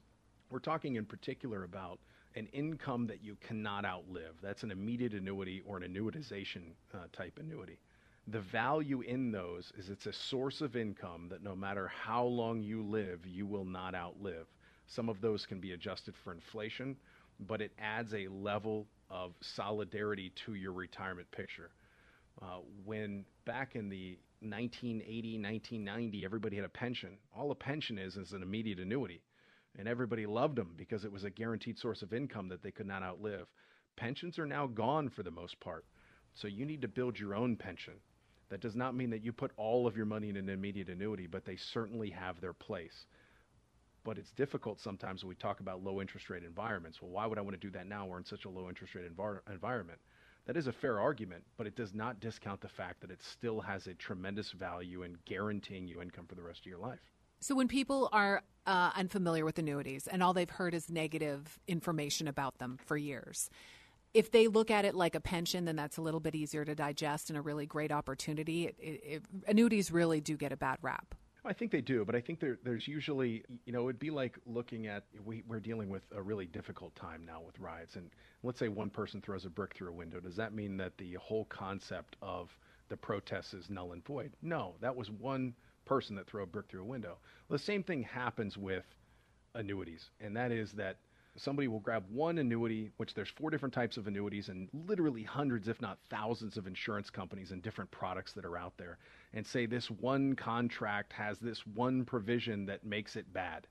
we're 0.49 0.59
talking 0.59 0.95
in 0.95 1.05
particular 1.05 1.63
about 1.63 1.99
an 2.35 2.47
income 2.53 3.07
that 3.07 3.23
you 3.23 3.35
cannot 3.41 3.85
outlive. 3.85 4.35
That's 4.41 4.63
an 4.63 4.71
immediate 4.71 5.13
annuity 5.13 5.61
or 5.65 5.77
an 5.77 5.83
annuitization 5.83 6.73
uh, 6.93 7.07
type 7.11 7.39
annuity. 7.39 7.79
The 8.27 8.41
value 8.41 9.01
in 9.01 9.31
those 9.31 9.71
is 9.77 9.89
it's 9.89 10.05
a 10.05 10.13
source 10.13 10.61
of 10.61 10.75
income 10.75 11.27
that 11.29 11.43
no 11.43 11.55
matter 11.55 11.87
how 11.87 12.25
long 12.25 12.61
you 12.61 12.83
live, 12.83 13.25
you 13.25 13.45
will 13.45 13.65
not 13.65 13.95
outlive. 13.95 14.47
Some 14.85 15.09
of 15.09 15.21
those 15.21 15.45
can 15.45 15.59
be 15.59 15.71
adjusted 15.71 16.15
for 16.15 16.33
inflation, 16.33 16.95
but 17.47 17.61
it 17.61 17.71
adds 17.79 18.13
a 18.13 18.27
level 18.27 18.87
of 19.09 19.33
solidarity 19.41 20.31
to 20.45 20.55
your 20.55 20.73
retirement 20.73 21.29
picture. 21.31 21.71
Uh, 22.41 22.59
when 22.85 23.25
back 23.45 23.75
in 23.75 23.89
the 23.89 24.17
1980, 24.41 25.39
1990, 25.39 26.25
everybody 26.25 26.55
had 26.55 26.65
a 26.65 26.69
pension. 26.69 27.17
All 27.35 27.51
a 27.51 27.55
pension 27.55 27.97
is 27.97 28.17
is 28.17 28.33
an 28.33 28.43
immediate 28.43 28.79
annuity, 28.79 29.21
and 29.77 29.87
everybody 29.87 30.25
loved 30.25 30.55
them 30.55 30.73
because 30.75 31.05
it 31.05 31.11
was 31.11 31.23
a 31.23 31.29
guaranteed 31.29 31.77
source 31.77 32.01
of 32.01 32.13
income 32.13 32.49
that 32.49 32.63
they 32.63 32.71
could 32.71 32.87
not 32.87 33.03
outlive. 33.03 33.47
Pensions 33.95 34.37
are 34.39 34.45
now 34.45 34.67
gone 34.67 35.09
for 35.09 35.23
the 35.23 35.31
most 35.31 35.59
part, 35.59 35.85
so 36.33 36.47
you 36.47 36.65
need 36.65 36.81
to 36.81 36.87
build 36.87 37.19
your 37.19 37.35
own 37.35 37.55
pension. 37.55 37.95
That 38.49 38.61
does 38.61 38.75
not 38.75 38.95
mean 38.95 39.09
that 39.09 39.23
you 39.23 39.33
put 39.33 39.51
all 39.57 39.87
of 39.87 39.97
your 39.97 40.05
money 40.05 40.29
in 40.29 40.37
an 40.37 40.49
immediate 40.49 40.89
annuity, 40.89 41.27
but 41.27 41.45
they 41.45 41.57
certainly 41.57 42.09
have 42.09 42.39
their 42.39 42.53
place 42.53 43.07
but 44.07 44.17
it's 44.17 44.31
difficult 44.31 44.79
sometimes 44.79 45.21
when 45.21 45.27
we 45.27 45.35
talk 45.35 45.59
about 45.59 45.83
low 45.83 45.99
interest 45.99 46.29
rate 46.29 46.45
environments. 46.45 47.01
Well, 47.01 47.11
why 47.11 47.25
would 47.25 47.37
I 47.37 47.41
want 47.41 47.59
to 47.59 47.67
do 47.67 47.69
that 47.71 47.87
now? 47.87 48.05
We're 48.05 48.19
in 48.19 48.23
such 48.23 48.45
a 48.45 48.49
low 48.49 48.69
interest 48.69 48.95
rate 48.95 49.03
envir- 49.13 49.41
environment. 49.51 49.99
That 50.45 50.55
is 50.55 50.67
a 50.67 50.71
fair 50.71 50.97
argument, 50.97 51.43
but 51.57 51.67
it 51.67 51.75
does 51.75 51.93
not 51.93 52.21
discount 52.21 52.61
the 52.61 52.69
fact 52.69 53.01
that 53.01 53.11
it 53.11 53.21
still 53.21 53.59
has 53.59 53.85
a 53.85 53.93
tremendous 53.93 54.53
value 54.53 55.03
in 55.03 55.17
guaranteeing 55.25 55.89
you 55.89 56.01
income 56.01 56.25
for 56.25 56.35
the 56.35 56.41
rest 56.41 56.61
of 56.61 56.67
your 56.67 56.77
life. 56.77 57.01
So, 57.41 57.53
when 57.53 57.67
people 57.67 58.07
are 58.13 58.43
uh, 58.67 58.91
unfamiliar 58.95 59.45
with 59.45 59.57
annuities 59.57 60.07
and 60.07 60.21
all 60.21 60.33
they've 60.33 60.49
heard 60.49 60.73
is 60.73 60.89
negative 60.89 61.59
information 61.67 62.27
about 62.27 62.59
them 62.59 62.77
for 62.85 62.97
years, 62.97 63.49
if 64.13 64.31
they 64.31 64.47
look 64.47 64.69
at 64.69 64.85
it 64.85 64.95
like 64.95 65.15
a 65.15 65.19
pension, 65.19 65.65
then 65.65 65.75
that's 65.75 65.97
a 65.97 66.01
little 66.01 66.19
bit 66.19 66.35
easier 66.35 66.65
to 66.65 66.75
digest 66.75 67.29
and 67.29 67.37
a 67.37 67.41
really 67.41 67.65
great 67.65 67.91
opportunity. 67.91 68.65
It, 68.65 68.75
it, 68.79 69.01
it, 69.03 69.23
annuities 69.47 69.91
really 69.91 70.21
do 70.21 70.37
get 70.37 70.51
a 70.51 70.57
bad 70.57 70.77
rap. 70.81 71.15
I 71.45 71.53
think 71.53 71.71
they 71.71 71.81
do, 71.81 72.03
but 72.03 72.13
I 72.13 72.19
think 72.19 72.41
there, 72.41 72.57
there's 72.63 72.89
usually, 72.89 73.43
you 73.65 73.71
know, 73.71 73.87
it'd 73.87 73.99
be 73.99 74.09
like 74.09 74.37
looking 74.45 74.87
at, 74.87 75.03
we, 75.23 75.43
we're 75.47 75.61
dealing 75.61 75.89
with 75.89 76.03
a 76.13 76.21
really 76.21 76.45
difficult 76.45 76.93
time 76.95 77.23
now 77.25 77.41
with 77.45 77.57
riots. 77.57 77.95
And 77.95 78.09
let's 78.43 78.59
say 78.59 78.67
one 78.67 78.89
person 78.89 79.21
throws 79.21 79.45
a 79.45 79.49
brick 79.49 79.73
through 79.73 79.89
a 79.89 79.93
window. 79.93 80.19
Does 80.19 80.35
that 80.35 80.53
mean 80.53 80.75
that 80.77 80.97
the 80.97 81.13
whole 81.13 81.45
concept 81.45 82.17
of 82.21 82.57
the 82.89 82.97
protests 82.97 83.53
is 83.53 83.69
null 83.69 83.93
and 83.93 84.03
void? 84.03 84.33
No, 84.41 84.75
that 84.81 84.95
was 84.95 85.09
one 85.09 85.53
person 85.87 86.15
that 86.17 86.27
threw 86.27 86.43
a 86.43 86.45
brick 86.45 86.67
through 86.67 86.81
a 86.81 86.85
window. 86.85 87.17
Well, 87.47 87.57
the 87.57 87.63
same 87.63 87.83
thing 87.83 88.03
happens 88.03 88.57
with 88.57 88.85
annuities, 89.55 90.09
and 90.19 90.35
that 90.35 90.51
is 90.51 90.73
that 90.73 90.97
somebody 91.37 91.67
will 91.67 91.79
grab 91.79 92.03
one 92.11 92.39
annuity, 92.39 92.91
which 92.97 93.13
there's 93.13 93.29
four 93.29 93.49
different 93.49 93.73
types 93.73 93.97
of 93.97 94.07
annuities 94.07 94.49
and 94.49 94.67
literally 94.87 95.23
hundreds, 95.23 95.67
if 95.67 95.79
not 95.81 95.99
thousands, 96.09 96.57
of 96.57 96.67
insurance 96.67 97.09
companies 97.09 97.51
and 97.51 97.61
different 97.61 97.91
products 97.91 98.33
that 98.33 98.45
are 98.45 98.57
out 98.57 98.73
there, 98.77 98.97
and 99.33 99.45
say 99.45 99.65
this 99.65 99.89
one 99.89 100.35
contract 100.35 101.13
has 101.13 101.39
this 101.39 101.65
one 101.67 102.03
provision 102.03 102.65
that 102.65 102.83
makes 102.83 103.15
it 103.15 103.31
bad. 103.33 103.67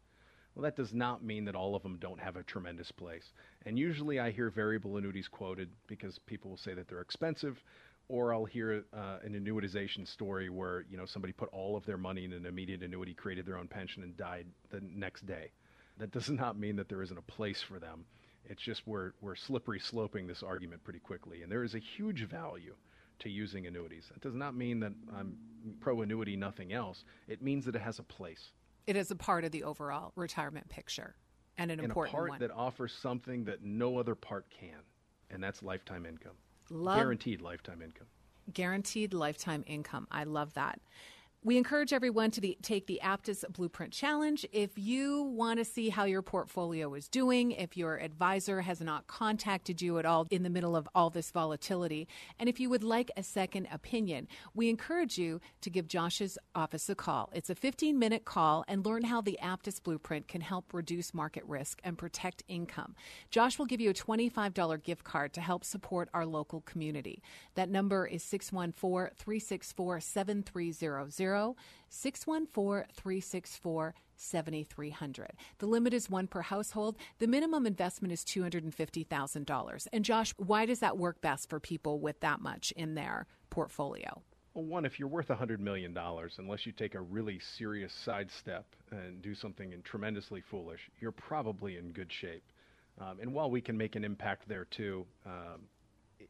Well, 0.54 0.62
that 0.62 0.76
does 0.76 0.94
not 0.94 1.22
mean 1.22 1.44
that 1.44 1.54
all 1.54 1.74
of 1.74 1.82
them 1.82 1.98
don't 1.98 2.18
have 2.18 2.36
a 2.36 2.42
tremendous 2.42 2.90
place. 2.90 3.34
And 3.66 3.78
usually 3.78 4.18
I 4.18 4.30
hear 4.30 4.48
variable 4.48 4.96
annuities 4.96 5.28
quoted 5.28 5.68
because 5.86 6.18
people 6.20 6.50
will 6.50 6.56
say 6.56 6.72
that 6.72 6.88
they're 6.88 7.02
expensive, 7.02 7.62
or 8.08 8.32
I'll 8.32 8.44
hear 8.44 8.84
uh, 8.92 9.18
an 9.22 9.34
annuitization 9.34 10.06
story 10.06 10.48
where 10.48 10.84
you 10.90 10.96
know 10.96 11.06
somebody 11.06 11.32
put 11.32 11.48
all 11.52 11.76
of 11.76 11.84
their 11.86 11.98
money 11.98 12.24
in 12.24 12.32
an 12.32 12.46
immediate 12.46 12.82
annuity, 12.82 13.14
created 13.14 13.46
their 13.46 13.58
own 13.58 13.68
pension, 13.68 14.02
and 14.02 14.16
died 14.16 14.46
the 14.70 14.80
next 14.80 15.26
day. 15.26 15.50
That 15.98 16.12
does 16.12 16.30
not 16.42 16.58
mean 16.58 16.76
that 16.76 16.88
there 16.88 17.02
isn't 17.02 17.18
a 17.18 17.22
place 17.22 17.62
for 17.62 17.78
them. 17.78 18.04
It's 18.48 18.62
just 18.62 18.86
we're, 18.86 19.12
we're 19.20 19.34
slippery 19.34 19.80
sloping 19.80 20.26
this 20.26 20.42
argument 20.42 20.84
pretty 20.84 21.00
quickly. 21.00 21.42
And 21.42 21.50
there 21.50 21.64
is 21.64 21.74
a 21.74 21.80
huge 21.80 22.28
value 22.28 22.74
to 23.18 23.28
using 23.28 23.66
annuities. 23.66 24.04
That 24.12 24.20
does 24.20 24.34
not 24.34 24.54
mean 24.54 24.80
that 24.80 24.92
I'm 25.16 25.36
pro 25.80 26.02
annuity, 26.02 26.36
nothing 26.36 26.72
else. 26.72 27.04
It 27.28 27.42
means 27.42 27.64
that 27.64 27.74
it 27.74 27.82
has 27.82 27.98
a 27.98 28.04
place. 28.04 28.52
It 28.86 28.96
is 28.96 29.10
a 29.10 29.16
part 29.16 29.44
of 29.44 29.50
the 29.50 29.64
overall 29.64 30.12
retirement 30.14 30.68
picture 30.68 31.16
and 31.58 31.70
an 31.70 31.80
and 31.80 31.88
important 31.88 32.14
a 32.14 32.16
part 32.16 32.30
one. 32.30 32.38
that 32.40 32.50
offers 32.52 32.92
something 32.92 33.44
that 33.44 33.64
no 33.64 33.98
other 33.98 34.14
part 34.14 34.46
can, 34.50 34.78
and 35.30 35.42
that's 35.42 35.62
lifetime 35.62 36.06
income. 36.06 36.36
Love- 36.70 36.96
Guaranteed 36.98 37.40
lifetime 37.40 37.82
income. 37.82 38.06
Guaranteed 38.52 39.12
lifetime 39.12 39.64
income. 39.66 40.06
I 40.10 40.24
love 40.24 40.54
that. 40.54 40.80
We 41.46 41.58
encourage 41.58 41.92
everyone 41.92 42.32
to 42.32 42.40
the, 42.40 42.58
take 42.60 42.88
the 42.88 43.00
Aptus 43.04 43.44
Blueprint 43.52 43.92
Challenge. 43.92 44.44
If 44.50 44.72
you 44.74 45.22
want 45.22 45.60
to 45.60 45.64
see 45.64 45.90
how 45.90 46.02
your 46.02 46.20
portfolio 46.20 46.92
is 46.94 47.06
doing, 47.06 47.52
if 47.52 47.76
your 47.76 47.98
advisor 47.98 48.62
has 48.62 48.80
not 48.80 49.06
contacted 49.06 49.80
you 49.80 50.00
at 50.00 50.04
all 50.04 50.26
in 50.32 50.42
the 50.42 50.50
middle 50.50 50.74
of 50.74 50.88
all 50.92 51.08
this 51.08 51.30
volatility, 51.30 52.08
and 52.40 52.48
if 52.48 52.58
you 52.58 52.68
would 52.68 52.82
like 52.82 53.12
a 53.16 53.22
second 53.22 53.68
opinion, 53.70 54.26
we 54.54 54.68
encourage 54.68 55.18
you 55.18 55.40
to 55.60 55.70
give 55.70 55.86
Josh's 55.86 56.36
office 56.56 56.88
a 56.88 56.96
call. 56.96 57.30
It's 57.32 57.48
a 57.48 57.54
15 57.54 57.96
minute 57.96 58.24
call 58.24 58.64
and 58.66 58.84
learn 58.84 59.04
how 59.04 59.20
the 59.20 59.38
Aptus 59.40 59.80
Blueprint 59.80 60.26
can 60.26 60.40
help 60.40 60.74
reduce 60.74 61.14
market 61.14 61.44
risk 61.46 61.80
and 61.84 61.96
protect 61.96 62.42
income. 62.48 62.96
Josh 63.30 63.56
will 63.56 63.66
give 63.66 63.80
you 63.80 63.90
a 63.90 63.94
$25 63.94 64.82
gift 64.82 65.04
card 65.04 65.32
to 65.34 65.40
help 65.40 65.62
support 65.62 66.08
our 66.12 66.26
local 66.26 66.62
community. 66.62 67.22
That 67.54 67.70
number 67.70 68.04
is 68.04 68.24
614 68.24 69.14
364 69.16 70.00
7300. 70.00 71.35
614 71.88 72.86
364 72.94 73.94
7300. 74.16 75.32
The 75.58 75.66
limit 75.66 75.92
is 75.92 76.10
one 76.10 76.26
per 76.26 76.42
household. 76.42 76.96
The 77.18 77.26
minimum 77.26 77.66
investment 77.66 78.12
is 78.12 78.24
$250,000. 78.24 79.86
And 79.92 80.04
Josh, 80.04 80.32
why 80.38 80.66
does 80.66 80.80
that 80.80 80.96
work 80.96 81.20
best 81.20 81.50
for 81.50 81.60
people 81.60 82.00
with 82.00 82.20
that 82.20 82.40
much 82.40 82.72
in 82.72 82.94
their 82.94 83.26
portfolio? 83.50 84.22
Well, 84.54 84.64
one, 84.64 84.86
if 84.86 84.98
you're 84.98 85.08
worth 85.08 85.28
$100 85.28 85.58
million, 85.58 85.94
unless 86.38 86.64
you 86.64 86.72
take 86.72 86.94
a 86.94 87.00
really 87.00 87.38
serious 87.38 87.92
sidestep 87.92 88.64
and 88.90 89.20
do 89.20 89.34
something 89.34 89.74
tremendously 89.84 90.40
foolish, 90.40 90.88
you're 90.98 91.12
probably 91.12 91.76
in 91.76 91.92
good 91.92 92.10
shape. 92.10 92.44
Um, 92.98 93.18
and 93.20 93.34
while 93.34 93.50
we 93.50 93.60
can 93.60 93.76
make 93.76 93.96
an 93.96 94.04
impact 94.04 94.48
there 94.48 94.64
too, 94.64 95.04
um, 95.26 95.68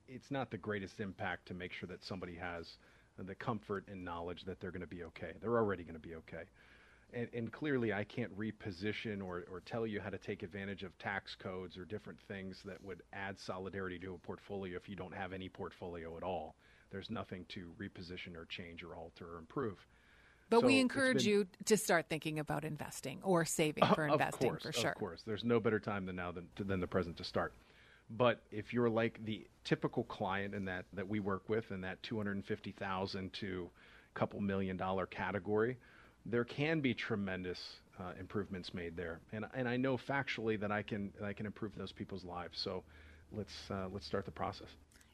it's 0.08 0.32
not 0.32 0.50
the 0.50 0.56
greatest 0.56 0.98
impact 0.98 1.46
to 1.46 1.54
make 1.54 1.72
sure 1.72 1.86
that 1.88 2.04
somebody 2.04 2.34
has 2.34 2.78
the 3.24 3.34
comfort 3.34 3.84
and 3.90 4.04
knowledge 4.04 4.44
that 4.44 4.60
they're 4.60 4.70
going 4.70 4.82
to 4.82 4.86
be 4.86 5.04
okay. 5.04 5.32
They're 5.40 5.56
already 5.56 5.84
going 5.84 5.94
to 5.94 6.00
be 6.00 6.14
okay. 6.16 6.44
And, 7.14 7.28
and, 7.32 7.52
clearly, 7.52 7.92
I 7.92 8.02
can't 8.04 8.36
reposition 8.36 9.22
or, 9.22 9.44
or 9.50 9.60
tell 9.64 9.86
you 9.86 10.00
how 10.00 10.10
to 10.10 10.18
take 10.18 10.42
advantage 10.42 10.82
of 10.82 10.98
tax 10.98 11.36
codes 11.36 11.78
or 11.78 11.84
different 11.84 12.18
things 12.26 12.62
that 12.64 12.82
would 12.82 13.02
add 13.12 13.38
solidarity 13.38 13.98
to 14.00 14.14
a 14.14 14.18
portfolio 14.18 14.76
if 14.76 14.88
you 14.88 14.96
don't 14.96 15.14
have 15.14 15.32
any 15.32 15.48
portfolio 15.48 16.16
at 16.16 16.24
all. 16.24 16.56
There's 16.90 17.08
nothing 17.08 17.44
to 17.50 17.72
reposition 17.80 18.36
or 18.36 18.44
change 18.46 18.82
or 18.82 18.96
alter 18.96 19.34
or 19.34 19.38
improve. 19.38 19.86
But 20.50 20.60
So 20.60 20.66
we 20.66 20.80
encourage 20.80 21.24
been- 21.24 21.26
you 21.26 21.46
to 21.66 21.76
start 21.76 22.06
thinking 22.08 22.38
about 22.38 22.64
investing 22.64 23.20
or 23.22 23.44
saving 23.44 23.84
uh, 23.84 23.94
for 23.94 24.06
of 24.06 24.14
investing 24.14 24.50
course, 24.50 24.62
for 24.62 24.72
sure. 24.72 24.90
Of 24.90 24.98
course, 24.98 25.22
there's 25.22 25.44
no 25.44 25.60
better 25.60 25.80
time 25.80 26.06
than 26.06 26.16
now 26.16 26.32
than, 26.32 26.48
than 26.58 26.80
the 26.80 26.86
present 26.86 27.16
to 27.18 27.24
start. 27.24 27.52
But 28.10 28.42
if 28.50 28.72
you're 28.72 28.88
like 28.88 29.24
the 29.24 29.46
typical 29.64 30.04
client 30.04 30.54
in 30.54 30.64
that 30.66 30.84
that 30.92 31.06
we 31.08 31.20
work 31.20 31.48
with 31.48 31.70
in 31.72 31.80
that 31.80 32.02
250,000 32.02 33.32
to 33.34 33.70
couple 34.14 34.40
million 34.40 34.76
dollar 34.76 35.06
category, 35.06 35.76
there 36.24 36.44
can 36.44 36.80
be 36.80 36.94
tremendous 36.94 37.76
uh, 37.98 38.12
improvements 38.18 38.72
made 38.74 38.96
there, 38.96 39.20
and 39.32 39.44
and 39.54 39.68
I 39.68 39.76
know 39.76 39.96
factually 39.96 40.58
that 40.60 40.70
I 40.70 40.82
can 40.82 41.12
I 41.22 41.32
can 41.32 41.46
improve 41.46 41.74
those 41.76 41.92
people's 41.92 42.24
lives. 42.24 42.58
So 42.58 42.84
let's 43.32 43.70
uh, 43.70 43.88
let's 43.92 44.06
start 44.06 44.24
the 44.24 44.30
process. 44.30 44.68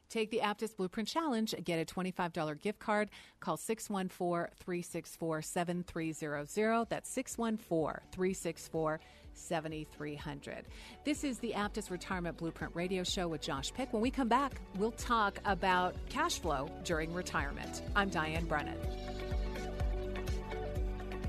Take 0.09 0.29
the 0.29 0.39
Aptus 0.39 0.75
Blueprint 0.75 1.09
Challenge, 1.09 1.55
get 1.63 1.79
a 1.79 1.85
$25 1.91 2.61
gift 2.61 2.77
card. 2.77 3.09
Call 3.39 3.57
614 3.57 4.53
364 4.59 5.41
7300. 5.41 6.85
That's 6.87 7.09
614 7.09 7.99
364 8.11 8.99
7300. 9.33 10.65
This 11.03 11.23
is 11.23 11.39
the 11.39 11.51
Aptus 11.51 11.89
Retirement 11.89 12.37
Blueprint 12.37 12.75
Radio 12.75 13.03
Show 13.03 13.27
with 13.27 13.41
Josh 13.41 13.73
Pick. 13.73 13.91
When 13.93 14.01
we 14.01 14.11
come 14.11 14.27
back, 14.27 14.59
we'll 14.77 14.91
talk 14.91 15.39
about 15.45 15.95
cash 16.09 16.39
flow 16.39 16.69
during 16.83 17.13
retirement. 17.13 17.81
I'm 17.95 18.09
Diane 18.09 18.45
Brennan. 18.45 18.77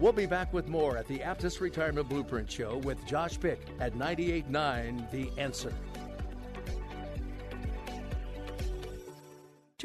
We'll 0.01 0.13
be 0.13 0.27
back 0.27 0.53
with 0.53 0.69
more 0.69 0.97
at 0.97 1.07
the 1.07 1.21
Aptus 1.21 1.61
Retirement 1.61 2.09
Blueprint 2.09 2.51
Show 2.51 2.79
with 2.79 3.05
Josh 3.07 3.39
Pick 3.39 3.61
at 3.81 3.95
98.9 3.95 5.11
The 5.11 5.31
Answer. 5.39 5.73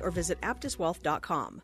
or 0.00 0.10
visit 0.10 0.40
aptuswealth.com. 0.40 1.60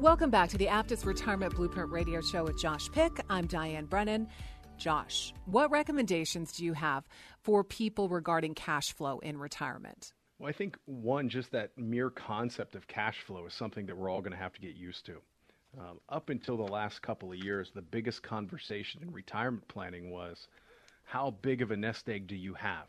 Welcome 0.00 0.30
back 0.30 0.48
to 0.48 0.56
the 0.56 0.64
Aptus 0.64 1.04
Retirement 1.04 1.54
Blueprint 1.54 1.90
Radio 1.90 2.22
Show 2.22 2.44
with 2.44 2.58
Josh 2.58 2.90
Pick. 2.90 3.20
I'm 3.28 3.46
Diane 3.46 3.84
Brennan. 3.84 4.28
Josh, 4.78 5.34
what 5.44 5.70
recommendations 5.70 6.52
do 6.52 6.64
you 6.64 6.72
have 6.72 7.06
for 7.42 7.62
people 7.62 8.08
regarding 8.08 8.54
cash 8.54 8.94
flow 8.94 9.18
in 9.18 9.36
retirement? 9.36 10.14
Well, 10.38 10.48
I 10.48 10.52
think 10.52 10.78
one, 10.86 11.28
just 11.28 11.52
that 11.52 11.76
mere 11.76 12.08
concept 12.08 12.74
of 12.74 12.88
cash 12.88 13.20
flow 13.20 13.44
is 13.44 13.52
something 13.52 13.84
that 13.86 13.96
we're 13.98 14.08
all 14.08 14.22
going 14.22 14.32
to 14.32 14.38
have 14.38 14.54
to 14.54 14.60
get 14.60 14.74
used 14.74 15.04
to. 15.04 15.20
Um, 15.78 16.00
up 16.08 16.30
until 16.30 16.56
the 16.56 16.72
last 16.72 17.00
couple 17.00 17.30
of 17.30 17.38
years, 17.38 17.70
the 17.74 17.82
biggest 17.82 18.22
conversation 18.22 19.02
in 19.02 19.12
retirement 19.12 19.68
planning 19.68 20.10
was 20.10 20.48
how 21.04 21.30
big 21.42 21.62
of 21.62 21.70
a 21.70 21.76
nest 21.76 22.08
egg 22.08 22.26
do 22.26 22.34
you 22.34 22.54
have? 22.54 22.88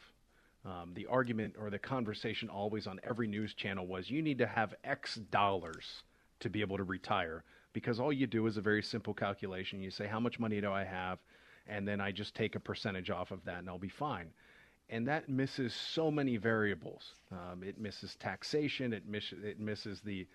Um, 0.66 0.92
the 0.94 1.08
argument 1.08 1.56
or 1.60 1.70
the 1.70 1.80
conversation 1.80 2.50
always 2.50 2.88
on 2.88 3.00
every 3.04 3.28
news 3.28 3.54
channel 3.54 3.88
was 3.88 4.10
you 4.10 4.22
need 4.22 4.38
to 4.40 4.48
have 4.48 4.76
X 4.84 5.16
dollars 5.16 6.04
to 6.40 6.50
be 6.50 6.62
able 6.62 6.78
to 6.78 6.84
retire 6.84 7.44
because 7.74 8.00
all 8.00 8.12
you 8.14 8.28
do 8.28 8.46
is 8.48 8.58
a 8.58 8.62
very 8.62 8.84
simple 8.84 9.14
calculation. 9.14 9.82
You 9.82 9.92
say, 9.92 10.08
how 10.08 10.20
much 10.20 10.40
money 10.40 10.62
do 10.62 10.72
I 10.72 10.84
have? 10.84 11.20
And 11.68 11.88
then 11.88 12.02
I 12.02 12.12
just 12.12 12.36
take 12.36 12.56
a 12.56 12.60
percentage 12.60 13.10
off 13.10 13.32
of 13.32 13.44
that 13.46 13.60
and 13.60 13.70
I'll 13.70 13.80
be 13.80 13.90
fine. 13.90 14.28
And 14.90 15.08
that 15.08 15.30
misses 15.30 15.74
so 15.74 16.12
many 16.12 16.38
variables. 16.38 17.14
Um, 17.32 17.64
it 17.64 17.80
misses 17.80 18.16
taxation, 18.16 18.92
it, 18.92 19.08
miss, 19.08 19.32
it 19.32 19.60
misses 19.60 20.02
the 20.02 20.28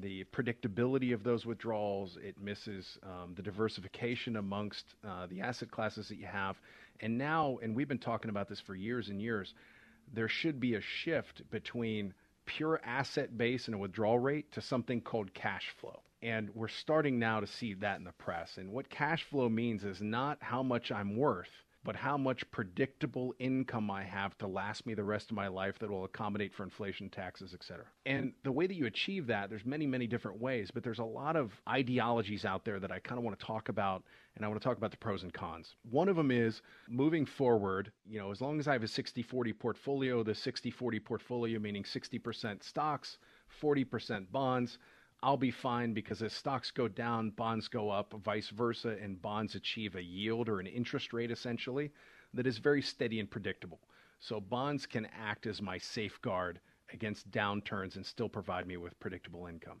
the 0.00 0.24
predictability 0.24 1.14
of 1.14 1.22
those 1.22 1.46
withdrawals. 1.46 2.18
It 2.22 2.40
misses 2.40 2.98
um, 3.02 3.34
the 3.34 3.42
diversification 3.42 4.36
amongst 4.36 4.94
uh, 5.06 5.26
the 5.26 5.40
asset 5.40 5.70
classes 5.70 6.08
that 6.08 6.16
you 6.18 6.26
have. 6.26 6.56
And 7.00 7.18
now, 7.18 7.58
and 7.62 7.74
we've 7.74 7.88
been 7.88 7.98
talking 7.98 8.30
about 8.30 8.48
this 8.48 8.60
for 8.60 8.74
years 8.74 9.08
and 9.08 9.20
years, 9.20 9.54
there 10.12 10.28
should 10.28 10.60
be 10.60 10.74
a 10.74 10.80
shift 10.80 11.42
between 11.50 12.14
pure 12.44 12.80
asset 12.84 13.36
base 13.36 13.66
and 13.66 13.74
a 13.74 13.78
withdrawal 13.78 14.18
rate 14.18 14.52
to 14.52 14.60
something 14.60 15.00
called 15.00 15.34
cash 15.34 15.74
flow. 15.80 16.00
And 16.22 16.50
we're 16.54 16.68
starting 16.68 17.18
now 17.18 17.40
to 17.40 17.46
see 17.46 17.74
that 17.74 17.98
in 17.98 18.04
the 18.04 18.12
press. 18.12 18.56
And 18.56 18.70
what 18.70 18.88
cash 18.88 19.24
flow 19.24 19.48
means 19.48 19.84
is 19.84 20.00
not 20.00 20.38
how 20.40 20.62
much 20.62 20.90
I'm 20.90 21.16
worth, 21.16 21.50
but 21.86 21.94
how 21.94 22.16
much 22.16 22.50
predictable 22.50 23.32
income 23.38 23.92
I 23.92 24.02
have 24.02 24.36
to 24.38 24.48
last 24.48 24.86
me 24.86 24.94
the 24.94 25.04
rest 25.04 25.30
of 25.30 25.36
my 25.36 25.46
life 25.46 25.78
that 25.78 25.88
will 25.88 26.04
accommodate 26.04 26.52
for 26.52 26.64
inflation, 26.64 27.08
taxes, 27.08 27.54
etc. 27.54 27.84
And 28.04 28.32
the 28.42 28.50
way 28.50 28.66
that 28.66 28.74
you 28.74 28.86
achieve 28.86 29.28
that, 29.28 29.50
there's 29.50 29.64
many, 29.64 29.86
many 29.86 30.08
different 30.08 30.40
ways, 30.40 30.68
but 30.74 30.82
there's 30.82 30.98
a 30.98 31.04
lot 31.04 31.36
of 31.36 31.52
ideologies 31.68 32.44
out 32.44 32.64
there 32.64 32.80
that 32.80 32.90
I 32.90 32.98
kind 32.98 33.18
of 33.18 33.24
want 33.24 33.38
to 33.38 33.46
talk 33.46 33.68
about, 33.68 34.02
and 34.34 34.44
I 34.44 34.48
want 34.48 34.60
to 34.60 34.68
talk 34.68 34.76
about 34.76 34.90
the 34.90 34.96
pros 34.96 35.22
and 35.22 35.32
cons. 35.32 35.76
One 35.88 36.08
of 36.08 36.16
them 36.16 36.32
is 36.32 36.60
moving 36.88 37.24
forward, 37.24 37.92
you 38.04 38.18
know, 38.18 38.32
as 38.32 38.40
long 38.40 38.58
as 38.58 38.66
I 38.66 38.72
have 38.72 38.82
a 38.82 38.88
60 38.88 39.22
40 39.22 39.52
portfolio, 39.52 40.24
the 40.24 40.34
60 40.34 40.72
40 40.72 40.98
portfolio 40.98 41.60
meaning 41.60 41.84
60% 41.84 42.64
stocks, 42.64 43.18
40% 43.62 44.26
bonds 44.32 44.78
I'll 45.26 45.36
be 45.36 45.50
fine 45.50 45.92
because 45.92 46.22
as 46.22 46.32
stocks 46.32 46.70
go 46.70 46.86
down, 46.86 47.30
bonds 47.30 47.66
go 47.66 47.90
up, 47.90 48.14
vice 48.24 48.48
versa, 48.50 48.96
and 49.02 49.20
bonds 49.20 49.56
achieve 49.56 49.96
a 49.96 50.02
yield 50.02 50.48
or 50.48 50.60
an 50.60 50.68
interest 50.68 51.12
rate 51.12 51.32
essentially 51.32 51.90
that 52.32 52.46
is 52.46 52.58
very 52.58 52.80
steady 52.80 53.18
and 53.18 53.28
predictable. 53.28 53.80
So 54.20 54.40
bonds 54.40 54.86
can 54.86 55.08
act 55.20 55.48
as 55.48 55.60
my 55.60 55.78
safeguard 55.78 56.60
against 56.92 57.28
downturns 57.32 57.96
and 57.96 58.06
still 58.06 58.28
provide 58.28 58.68
me 58.68 58.76
with 58.76 59.00
predictable 59.00 59.48
income. 59.48 59.80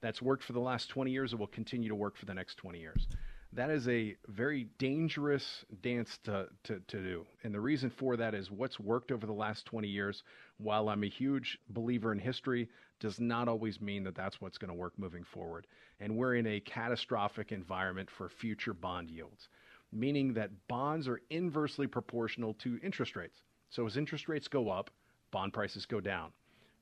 That's 0.00 0.22
worked 0.22 0.42
for 0.42 0.54
the 0.54 0.60
last 0.60 0.88
20 0.88 1.10
years. 1.10 1.34
It 1.34 1.38
will 1.38 1.46
continue 1.46 1.90
to 1.90 1.94
work 1.94 2.16
for 2.16 2.24
the 2.24 2.32
next 2.32 2.54
20 2.54 2.78
years. 2.78 3.06
That 3.52 3.68
is 3.68 3.86
a 3.88 4.16
very 4.28 4.68
dangerous 4.78 5.66
dance 5.82 6.18
to, 6.24 6.48
to, 6.64 6.80
to 6.80 7.02
do. 7.02 7.26
And 7.44 7.52
the 7.52 7.60
reason 7.60 7.90
for 7.90 8.16
that 8.16 8.34
is 8.34 8.50
what's 8.50 8.80
worked 8.80 9.12
over 9.12 9.26
the 9.26 9.32
last 9.34 9.66
20 9.66 9.88
years. 9.88 10.22
While 10.58 10.88
I'm 10.88 11.04
a 11.04 11.08
huge 11.08 11.58
believer 11.68 12.12
in 12.12 12.18
history, 12.18 12.68
does 12.98 13.20
not 13.20 13.48
always 13.48 13.80
mean 13.80 14.04
that 14.04 14.14
that's 14.14 14.40
what's 14.40 14.58
going 14.58 14.70
to 14.70 14.74
work 14.74 14.94
moving 14.98 15.24
forward. 15.24 15.66
And 16.00 16.16
we're 16.16 16.36
in 16.36 16.46
a 16.46 16.60
catastrophic 16.60 17.52
environment 17.52 18.10
for 18.10 18.28
future 18.28 18.72
bond 18.72 19.10
yields, 19.10 19.48
meaning 19.92 20.32
that 20.34 20.50
bonds 20.68 21.08
are 21.08 21.20
inversely 21.30 21.86
proportional 21.86 22.54
to 22.54 22.80
interest 22.82 23.16
rates. 23.16 23.42
So 23.68 23.86
as 23.86 23.96
interest 23.96 24.28
rates 24.28 24.48
go 24.48 24.70
up, 24.70 24.90
bond 25.30 25.52
prices 25.52 25.84
go 25.84 26.00
down. 26.00 26.32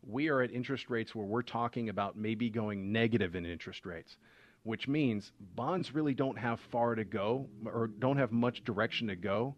We 0.06 0.28
are 0.28 0.42
at 0.42 0.52
interest 0.52 0.90
rates 0.90 1.14
where 1.14 1.26
we're 1.26 1.42
talking 1.42 1.88
about 1.88 2.16
maybe 2.16 2.50
going 2.50 2.92
negative 2.92 3.34
in 3.34 3.46
interest 3.46 3.86
rates, 3.86 4.18
which 4.62 4.86
means 4.86 5.32
bonds 5.56 5.94
really 5.94 6.14
don't 6.14 6.38
have 6.38 6.60
far 6.70 6.94
to 6.94 7.04
go 7.04 7.48
or 7.64 7.88
don't 7.88 8.18
have 8.18 8.30
much 8.30 8.62
direction 8.64 9.08
to 9.08 9.16
go, 9.16 9.56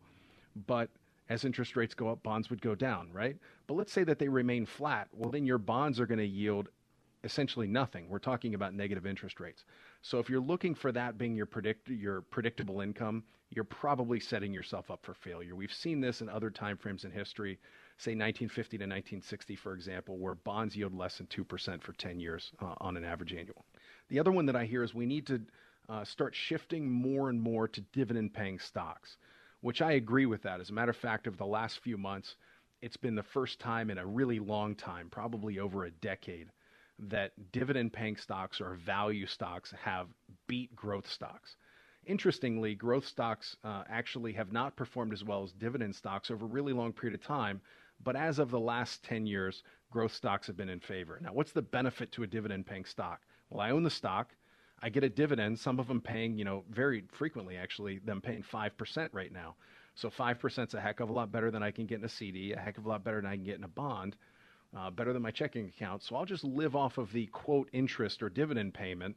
but 0.66 0.88
as 1.28 1.44
interest 1.44 1.76
rates 1.76 1.94
go 1.94 2.08
up, 2.08 2.22
bonds 2.22 2.50
would 2.50 2.60
go 2.60 2.74
down, 2.74 3.10
right? 3.12 3.36
But 3.66 3.74
let's 3.74 3.92
say 3.92 4.04
that 4.04 4.18
they 4.18 4.28
remain 4.28 4.66
flat. 4.66 5.08
Well, 5.12 5.30
then 5.30 5.46
your 5.46 5.58
bonds 5.58 5.98
are 5.98 6.06
going 6.06 6.18
to 6.18 6.26
yield 6.26 6.68
essentially 7.24 7.66
nothing. 7.66 8.08
We're 8.08 8.20
talking 8.20 8.54
about 8.54 8.74
negative 8.74 9.06
interest 9.06 9.40
rates. 9.40 9.64
So 10.02 10.18
if 10.18 10.30
you're 10.30 10.40
looking 10.40 10.74
for 10.74 10.92
that 10.92 11.18
being 11.18 11.34
your 11.34 11.46
predict 11.46 11.88
your 11.88 12.20
predictable 12.20 12.80
income, 12.80 13.24
you're 13.50 13.64
probably 13.64 14.20
setting 14.20 14.52
yourself 14.52 14.90
up 14.90 15.04
for 15.04 15.14
failure. 15.14 15.56
We've 15.56 15.72
seen 15.72 16.00
this 16.00 16.20
in 16.20 16.28
other 16.28 16.50
time 16.50 16.76
frames 16.76 17.04
in 17.04 17.10
history, 17.10 17.58
say 17.98 18.12
1950 18.12 18.78
to 18.78 18.84
1960, 18.84 19.56
for 19.56 19.72
example, 19.72 20.18
where 20.18 20.34
bonds 20.34 20.76
yield 20.76 20.94
less 20.94 21.18
than 21.18 21.26
2% 21.26 21.82
for 21.82 21.92
10 21.92 22.20
years 22.20 22.52
uh, 22.60 22.74
on 22.78 22.96
an 22.96 23.04
average 23.04 23.32
annual. 23.32 23.64
The 24.08 24.20
other 24.20 24.32
one 24.32 24.46
that 24.46 24.56
I 24.56 24.64
hear 24.64 24.82
is 24.82 24.94
we 24.94 25.06
need 25.06 25.26
to 25.26 25.40
uh, 25.88 26.04
start 26.04 26.34
shifting 26.34 26.90
more 26.90 27.28
and 27.28 27.40
more 27.40 27.66
to 27.68 27.80
dividend 27.92 28.34
paying 28.34 28.58
stocks 28.58 29.16
which 29.60 29.82
I 29.82 29.92
agree 29.92 30.26
with 30.26 30.42
that. 30.42 30.60
As 30.60 30.70
a 30.70 30.72
matter 30.72 30.90
of 30.90 30.96
fact, 30.96 31.26
over 31.26 31.36
the 31.36 31.46
last 31.46 31.80
few 31.80 31.96
months, 31.96 32.36
it's 32.82 32.96
been 32.96 33.14
the 33.14 33.22
first 33.22 33.58
time 33.58 33.90
in 33.90 33.98
a 33.98 34.06
really 34.06 34.38
long 34.38 34.74
time, 34.74 35.08
probably 35.10 35.58
over 35.58 35.84
a 35.84 35.90
decade, 35.90 36.50
that 36.98 37.32
dividend 37.52 37.92
paying 37.92 38.16
stocks 38.16 38.60
or 38.60 38.74
value 38.74 39.26
stocks 39.26 39.72
have 39.72 40.08
beat 40.46 40.74
growth 40.74 41.08
stocks. 41.08 41.56
Interestingly, 42.06 42.74
growth 42.74 43.04
stocks 43.04 43.56
uh, 43.64 43.82
actually 43.88 44.32
have 44.34 44.52
not 44.52 44.76
performed 44.76 45.12
as 45.12 45.24
well 45.24 45.42
as 45.42 45.52
dividend 45.52 45.94
stocks 45.94 46.30
over 46.30 46.44
a 46.44 46.48
really 46.48 46.72
long 46.72 46.92
period 46.92 47.18
of 47.18 47.26
time. 47.26 47.60
But 48.02 48.14
as 48.14 48.38
of 48.38 48.50
the 48.50 48.60
last 48.60 49.02
10 49.04 49.26
years, 49.26 49.62
growth 49.90 50.12
stocks 50.12 50.46
have 50.46 50.56
been 50.56 50.68
in 50.68 50.80
favor. 50.80 51.18
Now, 51.20 51.32
what's 51.32 51.52
the 51.52 51.62
benefit 51.62 52.12
to 52.12 52.22
a 52.22 52.26
dividend 52.26 52.66
paying 52.66 52.84
stock? 52.84 53.22
Well, 53.50 53.60
I 53.60 53.70
own 53.70 53.82
the 53.82 53.90
stock. 53.90 54.34
I 54.86 54.88
get 54.88 55.02
a 55.02 55.08
dividend, 55.08 55.58
some 55.58 55.80
of 55.80 55.88
them 55.88 56.00
paying, 56.00 56.38
you 56.38 56.44
know, 56.44 56.62
very 56.70 57.02
frequently 57.10 57.56
actually, 57.56 57.98
them 57.98 58.20
paying 58.20 58.44
5% 58.44 59.08
right 59.10 59.32
now. 59.32 59.56
So 59.96 60.08
5% 60.08 60.68
is 60.68 60.74
a 60.74 60.80
heck 60.80 61.00
of 61.00 61.10
a 61.10 61.12
lot 61.12 61.32
better 61.32 61.50
than 61.50 61.60
I 61.60 61.72
can 61.72 61.86
get 61.86 61.98
in 61.98 62.04
a 62.04 62.08
CD, 62.08 62.52
a 62.52 62.60
heck 62.60 62.78
of 62.78 62.86
a 62.86 62.88
lot 62.88 63.02
better 63.02 63.20
than 63.20 63.28
I 63.28 63.34
can 63.34 63.42
get 63.42 63.58
in 63.58 63.64
a 63.64 63.68
bond, 63.68 64.14
uh, 64.76 64.90
better 64.90 65.12
than 65.12 65.22
my 65.22 65.32
checking 65.32 65.66
account. 65.66 66.04
So 66.04 66.14
I'll 66.14 66.24
just 66.24 66.44
live 66.44 66.76
off 66.76 66.98
of 66.98 67.10
the 67.10 67.26
quote 67.26 67.68
interest 67.72 68.22
or 68.22 68.28
dividend 68.28 68.74
payment 68.74 69.16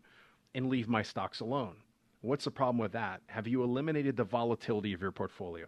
and 0.56 0.70
leave 0.70 0.90
my 0.90 1.04
stocks 1.04 1.40
alone. 1.40 1.76
What's 2.22 2.46
the 2.46 2.52
problem 2.52 2.80
with 2.80 2.94
that? 2.94 3.22
Have 3.28 3.48
you 3.48 3.62
eliminated 3.62 4.18
the 4.18 4.24
volatility 4.24 4.94
of 4.94 5.04
your 5.04 5.12
portfolio? 5.12 5.68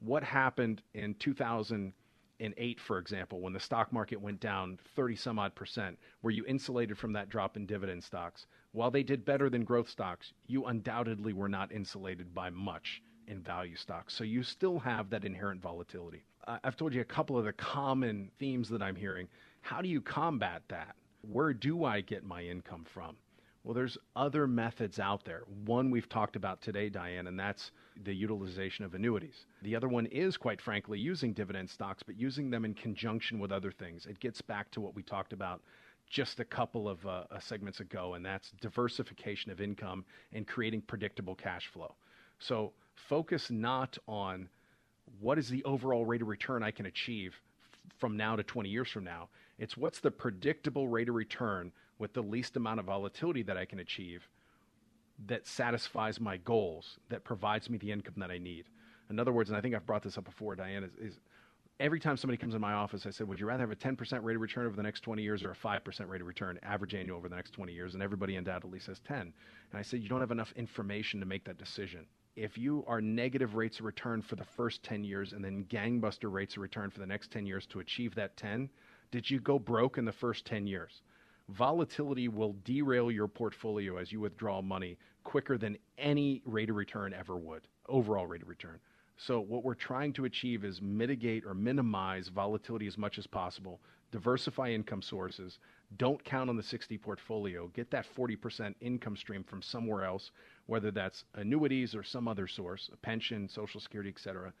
What 0.00 0.24
happened 0.24 0.82
in 0.94 1.14
2000? 1.14 1.92
In 2.38 2.54
8, 2.56 2.80
for 2.80 2.98
example, 2.98 3.40
when 3.40 3.52
the 3.52 3.60
stock 3.60 3.92
market 3.92 4.20
went 4.20 4.40
down 4.40 4.78
30 4.94 5.16
some 5.16 5.38
odd 5.38 5.54
percent, 5.54 5.98
were 6.22 6.30
you 6.30 6.44
insulated 6.46 6.96
from 6.96 7.12
that 7.12 7.28
drop 7.28 7.56
in 7.56 7.66
dividend 7.66 8.04
stocks? 8.04 8.46
While 8.72 8.90
they 8.90 9.02
did 9.02 9.24
better 9.24 9.50
than 9.50 9.64
growth 9.64 9.88
stocks, 9.88 10.32
you 10.46 10.66
undoubtedly 10.66 11.32
were 11.32 11.48
not 11.48 11.72
insulated 11.72 12.34
by 12.34 12.50
much 12.50 13.02
in 13.26 13.42
value 13.42 13.76
stocks. 13.76 14.14
So 14.14 14.24
you 14.24 14.42
still 14.42 14.78
have 14.78 15.10
that 15.10 15.24
inherent 15.24 15.60
volatility. 15.60 16.24
I've 16.46 16.76
told 16.76 16.94
you 16.94 17.00
a 17.00 17.04
couple 17.04 17.36
of 17.36 17.44
the 17.44 17.52
common 17.52 18.30
themes 18.38 18.68
that 18.70 18.82
I'm 18.82 18.96
hearing. 18.96 19.28
How 19.60 19.82
do 19.82 19.88
you 19.88 20.00
combat 20.00 20.62
that? 20.68 20.96
Where 21.22 21.52
do 21.52 21.84
I 21.84 22.00
get 22.00 22.24
my 22.24 22.42
income 22.42 22.84
from? 22.84 23.16
Well, 23.64 23.74
there's 23.74 23.98
other 24.16 24.46
methods 24.46 24.98
out 24.98 25.24
there. 25.24 25.42
One 25.66 25.90
we've 25.90 26.08
talked 26.08 26.36
about 26.36 26.62
today, 26.62 26.88
Diane, 26.88 27.26
and 27.26 27.38
that's 27.38 27.72
the 28.04 28.14
utilization 28.14 28.84
of 28.84 28.94
annuities. 28.94 29.46
The 29.62 29.74
other 29.76 29.88
one 29.88 30.06
is, 30.06 30.36
quite 30.36 30.60
frankly, 30.60 30.98
using 30.98 31.32
dividend 31.32 31.68
stocks, 31.68 32.02
but 32.02 32.18
using 32.18 32.50
them 32.50 32.64
in 32.64 32.74
conjunction 32.74 33.38
with 33.38 33.52
other 33.52 33.72
things. 33.72 34.06
It 34.06 34.20
gets 34.20 34.40
back 34.40 34.70
to 34.72 34.80
what 34.80 34.94
we 34.94 35.02
talked 35.02 35.32
about 35.32 35.60
just 36.08 36.40
a 36.40 36.44
couple 36.44 36.88
of 36.88 37.04
uh, 37.06 37.24
uh 37.30 37.38
segments 37.38 37.80
ago, 37.80 38.14
and 38.14 38.24
that's 38.24 38.52
diversification 38.60 39.50
of 39.50 39.60
income 39.60 40.04
and 40.32 40.46
creating 40.46 40.80
predictable 40.82 41.34
cash 41.34 41.66
flow. 41.66 41.94
So 42.38 42.72
focus 42.94 43.50
not 43.50 43.98
on 44.06 44.48
what 45.20 45.38
is 45.38 45.48
the 45.48 45.64
overall 45.64 46.06
rate 46.06 46.22
of 46.22 46.28
return 46.28 46.62
I 46.62 46.70
can 46.70 46.86
achieve 46.86 47.34
from 47.98 48.16
now 48.16 48.36
to 48.36 48.42
20 48.42 48.68
years 48.68 48.88
from 48.88 49.04
now. 49.04 49.28
It's 49.58 49.76
what's 49.76 50.00
the 50.00 50.10
predictable 50.10 50.88
rate 50.88 51.08
of 51.08 51.14
return 51.14 51.72
with 51.98 52.12
the 52.12 52.22
least 52.22 52.56
amount 52.56 52.80
of 52.80 52.86
volatility 52.86 53.42
that 53.42 53.56
I 53.56 53.64
can 53.64 53.80
achieve 53.80 54.28
that 55.26 55.46
satisfies 55.46 56.20
my 56.20 56.36
goals, 56.36 56.98
that 57.08 57.24
provides 57.24 57.68
me 57.68 57.78
the 57.78 57.90
income 57.90 58.14
that 58.18 58.30
I 58.30 58.38
need. 58.38 58.66
In 59.10 59.18
other 59.18 59.32
words, 59.32 59.50
and 59.50 59.56
I 59.56 59.60
think 59.60 59.74
I've 59.74 59.86
brought 59.86 60.02
this 60.02 60.16
up 60.16 60.24
before, 60.24 60.54
Diane, 60.54 60.84
is, 60.84 60.94
is 60.94 61.18
every 61.80 62.00
time 62.00 62.16
somebody 62.16 62.36
comes 62.36 62.54
in 62.54 62.60
my 62.60 62.72
office, 62.72 63.06
I 63.06 63.10
said, 63.10 63.28
Would 63.28 63.40
you 63.40 63.46
rather 63.46 63.62
have 63.62 63.70
a 63.70 63.76
10% 63.76 64.22
rate 64.22 64.36
of 64.36 64.42
return 64.42 64.66
over 64.66 64.76
the 64.76 64.82
next 64.82 65.00
20 65.00 65.22
years 65.22 65.42
or 65.42 65.50
a 65.50 65.56
5% 65.56 66.08
rate 66.08 66.20
of 66.20 66.26
return, 66.26 66.58
average 66.62 66.94
annual 66.94 67.16
over 67.16 67.28
the 67.28 67.36
next 67.36 67.52
20 67.52 67.72
years? 67.72 67.94
And 67.94 68.02
everybody 68.02 68.36
undoubtedly 68.36 68.78
says 68.78 69.00
10. 69.06 69.20
And 69.20 69.32
I 69.74 69.82
said, 69.82 70.02
You 70.02 70.08
don't 70.08 70.20
have 70.20 70.30
enough 70.30 70.52
information 70.56 71.20
to 71.20 71.26
make 71.26 71.44
that 71.44 71.58
decision. 71.58 72.06
If 72.36 72.56
you 72.56 72.84
are 72.86 73.00
negative 73.00 73.56
rates 73.56 73.80
of 73.80 73.84
return 73.84 74.22
for 74.22 74.36
the 74.36 74.44
first 74.44 74.82
10 74.84 75.02
years 75.02 75.32
and 75.32 75.44
then 75.44 75.64
gangbuster 75.64 76.30
rates 76.30 76.56
of 76.56 76.62
return 76.62 76.90
for 76.90 77.00
the 77.00 77.06
next 77.06 77.32
10 77.32 77.46
years 77.46 77.66
to 77.66 77.80
achieve 77.80 78.14
that 78.14 78.36
10, 78.36 78.68
did 79.10 79.28
you 79.28 79.40
go 79.40 79.58
broke 79.58 79.98
in 79.98 80.04
the 80.04 80.12
first 80.12 80.44
10 80.44 80.66
years? 80.66 81.02
Volatility 81.48 82.28
will 82.28 82.54
derail 82.64 83.10
your 83.10 83.28
portfolio 83.28 83.96
as 83.96 84.12
you 84.12 84.20
withdraw 84.20 84.60
money 84.60 84.98
quicker 85.24 85.58
than 85.58 85.78
any 85.96 86.42
rate 86.44 86.70
of 86.70 86.76
return 86.76 87.14
ever 87.14 87.36
would, 87.36 87.66
overall 87.88 88.26
rate 88.26 88.42
of 88.42 88.48
return. 88.48 88.78
So, 89.16 89.40
what 89.40 89.64
we're 89.64 89.74
trying 89.74 90.12
to 90.14 90.26
achieve 90.26 90.64
is 90.64 90.80
mitigate 90.80 91.44
or 91.44 91.52
minimize 91.52 92.28
volatility 92.28 92.86
as 92.86 92.96
much 92.96 93.18
as 93.18 93.26
possible, 93.26 93.80
diversify 94.12 94.70
income 94.70 95.02
sources, 95.02 95.58
don't 95.96 96.22
count 96.22 96.48
on 96.50 96.56
the 96.56 96.62
60 96.62 96.96
portfolio, 96.98 97.68
get 97.68 97.90
that 97.90 98.06
40% 98.16 98.74
income 98.80 99.16
stream 99.16 99.42
from 99.42 99.60
somewhere 99.60 100.04
else, 100.04 100.30
whether 100.66 100.90
that's 100.90 101.24
annuities 101.34 101.94
or 101.94 102.02
some 102.02 102.28
other 102.28 102.46
source, 102.46 102.90
a 102.92 102.96
pension, 102.96 103.48
social 103.48 103.80
security, 103.80 104.12
et 104.14 104.20
cetera, 104.20 104.52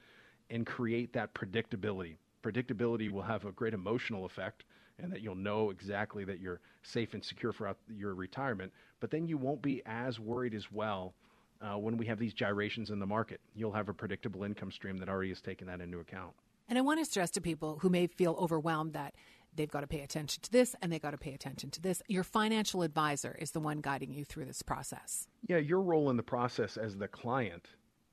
and 0.50 0.66
create 0.66 1.12
that 1.12 1.34
predictability. 1.34 2.16
Predictability 2.42 3.10
will 3.10 3.22
have 3.22 3.44
a 3.44 3.52
great 3.52 3.74
emotional 3.74 4.24
effect 4.24 4.64
and 5.02 5.12
that 5.12 5.20
you'll 5.20 5.34
know 5.34 5.70
exactly 5.70 6.24
that 6.24 6.40
you're 6.40 6.60
safe 6.82 7.14
and 7.14 7.24
secure 7.24 7.52
throughout 7.52 7.78
your 7.88 8.14
retirement. 8.14 8.72
But 9.00 9.10
then 9.10 9.26
you 9.26 9.38
won't 9.38 9.62
be 9.62 9.82
as 9.86 10.18
worried 10.18 10.54
as 10.54 10.70
well 10.72 11.14
uh, 11.60 11.78
when 11.78 11.96
we 11.96 12.06
have 12.06 12.18
these 12.18 12.34
gyrations 12.34 12.90
in 12.90 12.98
the 12.98 13.06
market. 13.06 13.40
You'll 13.54 13.72
have 13.72 13.88
a 13.88 13.94
predictable 13.94 14.44
income 14.44 14.72
stream 14.72 14.98
that 14.98 15.08
already 15.08 15.30
has 15.30 15.40
taken 15.40 15.66
that 15.68 15.80
into 15.80 15.98
account. 15.98 16.32
And 16.68 16.78
I 16.78 16.82
want 16.82 17.00
to 17.00 17.04
stress 17.04 17.30
to 17.32 17.40
people 17.40 17.78
who 17.80 17.88
may 17.88 18.06
feel 18.06 18.36
overwhelmed 18.38 18.92
that 18.92 19.14
they've 19.54 19.70
got 19.70 19.80
to 19.80 19.86
pay 19.86 20.00
attention 20.00 20.42
to 20.42 20.52
this 20.52 20.76
and 20.82 20.92
they've 20.92 21.00
got 21.00 21.12
to 21.12 21.18
pay 21.18 21.32
attention 21.32 21.70
to 21.70 21.80
this. 21.80 22.02
Your 22.08 22.24
financial 22.24 22.82
advisor 22.82 23.36
is 23.40 23.52
the 23.52 23.60
one 23.60 23.80
guiding 23.80 24.12
you 24.12 24.24
through 24.24 24.44
this 24.44 24.62
process. 24.62 25.26
Yeah, 25.48 25.56
your 25.56 25.80
role 25.80 26.10
in 26.10 26.16
the 26.16 26.22
process 26.22 26.76
as 26.76 26.96
the 26.96 27.08
client 27.08 27.68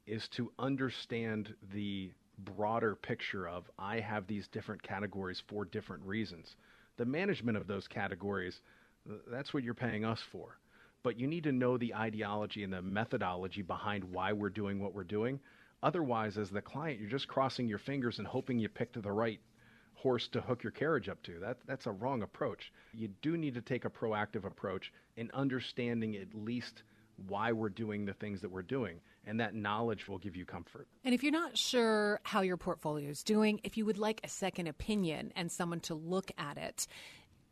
is 0.07 0.27
to 0.29 0.51
understand 0.59 1.53
the 1.73 2.11
broader 2.37 2.95
picture 2.95 3.47
of 3.47 3.69
I 3.79 3.99
have 3.99 4.27
these 4.27 4.47
different 4.47 4.83
categories 4.83 5.41
for 5.47 5.65
different 5.65 6.03
reasons 6.03 6.55
the 6.97 7.05
management 7.05 7.57
of 7.57 7.67
those 7.67 7.87
categories, 7.87 8.61
that's 9.27 9.53
what 9.53 9.63
you're 9.63 9.73
paying 9.73 10.05
us 10.05 10.21
for. 10.31 10.57
But 11.03 11.19
you 11.19 11.27
need 11.27 11.43
to 11.43 11.51
know 11.51 11.77
the 11.77 11.93
ideology 11.93 12.63
and 12.63 12.73
the 12.73 12.81
methodology 12.81 13.61
behind 13.61 14.03
why 14.03 14.33
we're 14.33 14.49
doing 14.49 14.79
what 14.79 14.93
we're 14.93 15.03
doing. 15.03 15.39
Otherwise, 15.83 16.37
as 16.37 16.49
the 16.49 16.61
client, 16.61 16.99
you're 16.99 17.09
just 17.09 17.27
crossing 17.27 17.67
your 17.67 17.77
fingers 17.77 18.17
and 18.17 18.27
hoping 18.27 18.57
you 18.57 18.69
picked 18.69 19.01
the 19.01 19.11
right 19.11 19.39
horse 19.93 20.27
to 20.29 20.41
hook 20.41 20.63
your 20.63 20.71
carriage 20.71 21.09
up 21.09 21.21
to. 21.23 21.39
That, 21.39 21.57
that's 21.67 21.85
a 21.85 21.91
wrong 21.91 22.23
approach. 22.23 22.71
You 22.93 23.09
do 23.21 23.37
need 23.37 23.53
to 23.53 23.61
take 23.61 23.85
a 23.85 23.89
proactive 23.89 24.45
approach 24.45 24.91
in 25.15 25.29
understanding 25.33 26.15
at 26.15 26.33
least 26.33 26.83
why 27.27 27.51
we're 27.51 27.69
doing 27.69 28.05
the 28.05 28.13
things 28.13 28.41
that 28.41 28.51
we're 28.51 28.61
doing 28.61 28.99
and 29.25 29.39
that 29.39 29.55
knowledge 29.55 30.07
will 30.07 30.17
give 30.17 30.35
you 30.35 30.45
comfort. 30.45 30.87
And 31.03 31.13
if 31.13 31.23
you're 31.23 31.31
not 31.31 31.57
sure 31.57 32.19
how 32.23 32.41
your 32.41 32.57
portfolio 32.57 33.09
is 33.09 33.23
doing, 33.23 33.59
if 33.63 33.77
you 33.77 33.85
would 33.85 33.97
like 33.97 34.21
a 34.23 34.27
second 34.27 34.67
opinion 34.67 35.31
and 35.35 35.51
someone 35.51 35.79
to 35.81 35.95
look 35.95 36.31
at 36.37 36.57
it, 36.57 36.87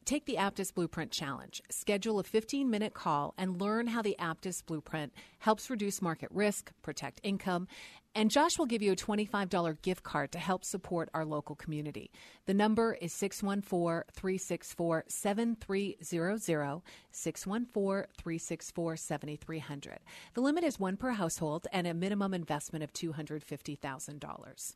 Take 0.06 0.26
the 0.26 0.36
Aptus 0.36 0.74
Blueprint 0.74 1.12
Challenge. 1.12 1.62
Schedule 1.70 2.20
a 2.20 2.24
15 2.24 2.70
minute 2.70 2.94
call 2.94 3.34
and 3.38 3.62
learn 3.62 3.88
how 3.88 4.02
the 4.02 4.18
Aptus 4.20 4.62
Blueprint 4.66 5.14
helps 5.40 5.70
reduce 5.70 6.02
market 6.02 6.28
risk, 6.34 6.74
protect 6.82 7.22
income, 7.24 7.70
and 8.16 8.30
Josh 8.30 8.60
will 8.60 8.66
give 8.66 8.82
you 8.82 8.92
a 8.92 8.96
$25 8.96 9.82
gift 9.82 10.04
card 10.04 10.32
to 10.32 10.40
help 10.40 10.64
support 10.64 11.10
our 11.14 11.26
local 11.26 11.56
community. 11.56 12.12
The 12.46 12.54
number 12.54 12.94
is 12.94 13.14
614 13.14 14.04
364 14.12 15.06
7300, 15.08 16.82
614 17.12 18.06
364 18.18 18.96
7300. 18.98 20.00
The 20.34 20.42
limit 20.42 20.64
is 20.64 20.80
one 20.80 20.98
per 20.98 21.12
household 21.12 21.68
and 21.72 21.88
a 21.88 21.94
minimum 21.94 22.34
investment 22.34 22.84
of 22.84 22.94
$250,000. 22.94 24.76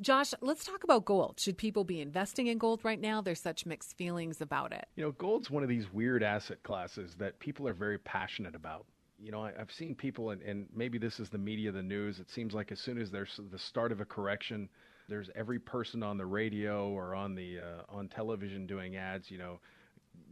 Josh, 0.00 0.32
let's 0.40 0.64
talk 0.64 0.82
about 0.82 1.04
gold. 1.04 1.38
Should 1.38 1.58
people 1.58 1.84
be 1.84 2.00
investing 2.00 2.46
in 2.46 2.56
gold 2.56 2.80
right 2.84 3.00
now? 3.00 3.20
There's 3.20 3.40
such 3.40 3.66
mixed 3.66 3.96
feelings 3.96 4.40
about 4.40 4.72
it. 4.72 4.86
You 4.96 5.04
know, 5.04 5.12
gold's 5.12 5.50
one 5.50 5.62
of 5.62 5.68
these 5.68 5.92
weird 5.92 6.22
asset 6.22 6.62
classes 6.62 7.16
that 7.18 7.38
people 7.38 7.68
are 7.68 7.74
very 7.74 7.98
passionate 7.98 8.54
about 8.54 8.86
you 9.18 9.32
know, 9.32 9.42
I, 9.42 9.52
have 9.58 9.72
seen 9.72 9.94
people, 9.94 10.30
and, 10.30 10.42
and 10.42 10.66
maybe 10.74 10.98
this 10.98 11.18
is 11.20 11.28
the 11.28 11.38
media, 11.38 11.72
the 11.72 11.82
news. 11.82 12.20
It 12.20 12.30
seems 12.30 12.54
like 12.54 12.70
as 12.72 12.80
soon 12.80 13.00
as 13.00 13.10
there's 13.10 13.40
the 13.50 13.58
start 13.58 13.92
of 13.92 14.00
a 14.00 14.04
correction, 14.04 14.68
there's 15.08 15.30
every 15.34 15.58
person 15.58 16.02
on 16.02 16.18
the 16.18 16.26
radio 16.26 16.88
or 16.90 17.14
on 17.14 17.34
the 17.34 17.58
uh, 17.58 17.82
on 17.88 18.08
television 18.08 18.66
doing 18.66 18.96
ads. 18.96 19.30
You 19.30 19.38
know, 19.38 19.60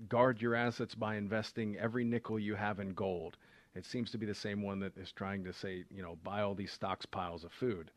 guard 0.08 0.40
your 0.40 0.54
assets 0.54 0.94
by 0.94 1.16
investing 1.16 1.76
every 1.78 2.04
nickel 2.04 2.38
you 2.38 2.54
have 2.54 2.80
in 2.80 2.94
gold. 2.94 3.36
It 3.74 3.84
seems 3.84 4.10
to 4.12 4.18
be 4.18 4.26
the 4.26 4.34
same 4.34 4.62
one 4.62 4.80
that 4.80 4.96
is 4.96 5.12
trying 5.12 5.44
to 5.44 5.52
say, 5.52 5.84
you 5.90 6.02
know, 6.02 6.16
buy 6.24 6.42
all 6.42 6.54
these 6.54 6.72
stocks 6.72 7.06
piles 7.06 7.44
of 7.44 7.52
food. 7.52 7.90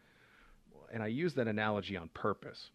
And 0.92 1.04
I 1.04 1.08
use 1.08 1.36
that 1.36 1.48
analogy 1.48 1.96
on 1.96 2.10
purpose 2.10 2.72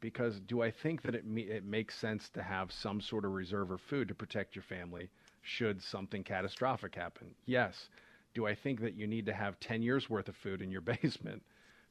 because 0.00 0.40
do 0.40 0.62
I 0.62 0.70
think 0.70 1.02
that 1.02 1.14
it 1.14 1.26
me- 1.26 1.42
it 1.50 1.64
makes 1.64 1.94
sense 1.94 2.28
to 2.30 2.42
have 2.42 2.72
some 2.72 3.00
sort 3.00 3.24
of 3.24 3.32
reserve 3.32 3.70
of 3.70 3.80
food 3.80 4.08
to 4.08 4.14
protect 4.14 4.56
your 4.56 4.62
family? 4.62 5.10
Should 5.42 5.82
something 5.82 6.24
catastrophic 6.24 6.94
happen. 6.94 7.34
Yes. 7.46 7.88
Do 8.34 8.46
I 8.46 8.54
think 8.54 8.80
that 8.80 8.94
you 8.94 9.06
need 9.06 9.26
to 9.26 9.32
have 9.32 9.58
10 9.60 9.82
years 9.82 10.08
worth 10.08 10.28
of 10.28 10.36
food 10.36 10.62
in 10.62 10.70
your 10.70 10.80
basement 11.02 11.42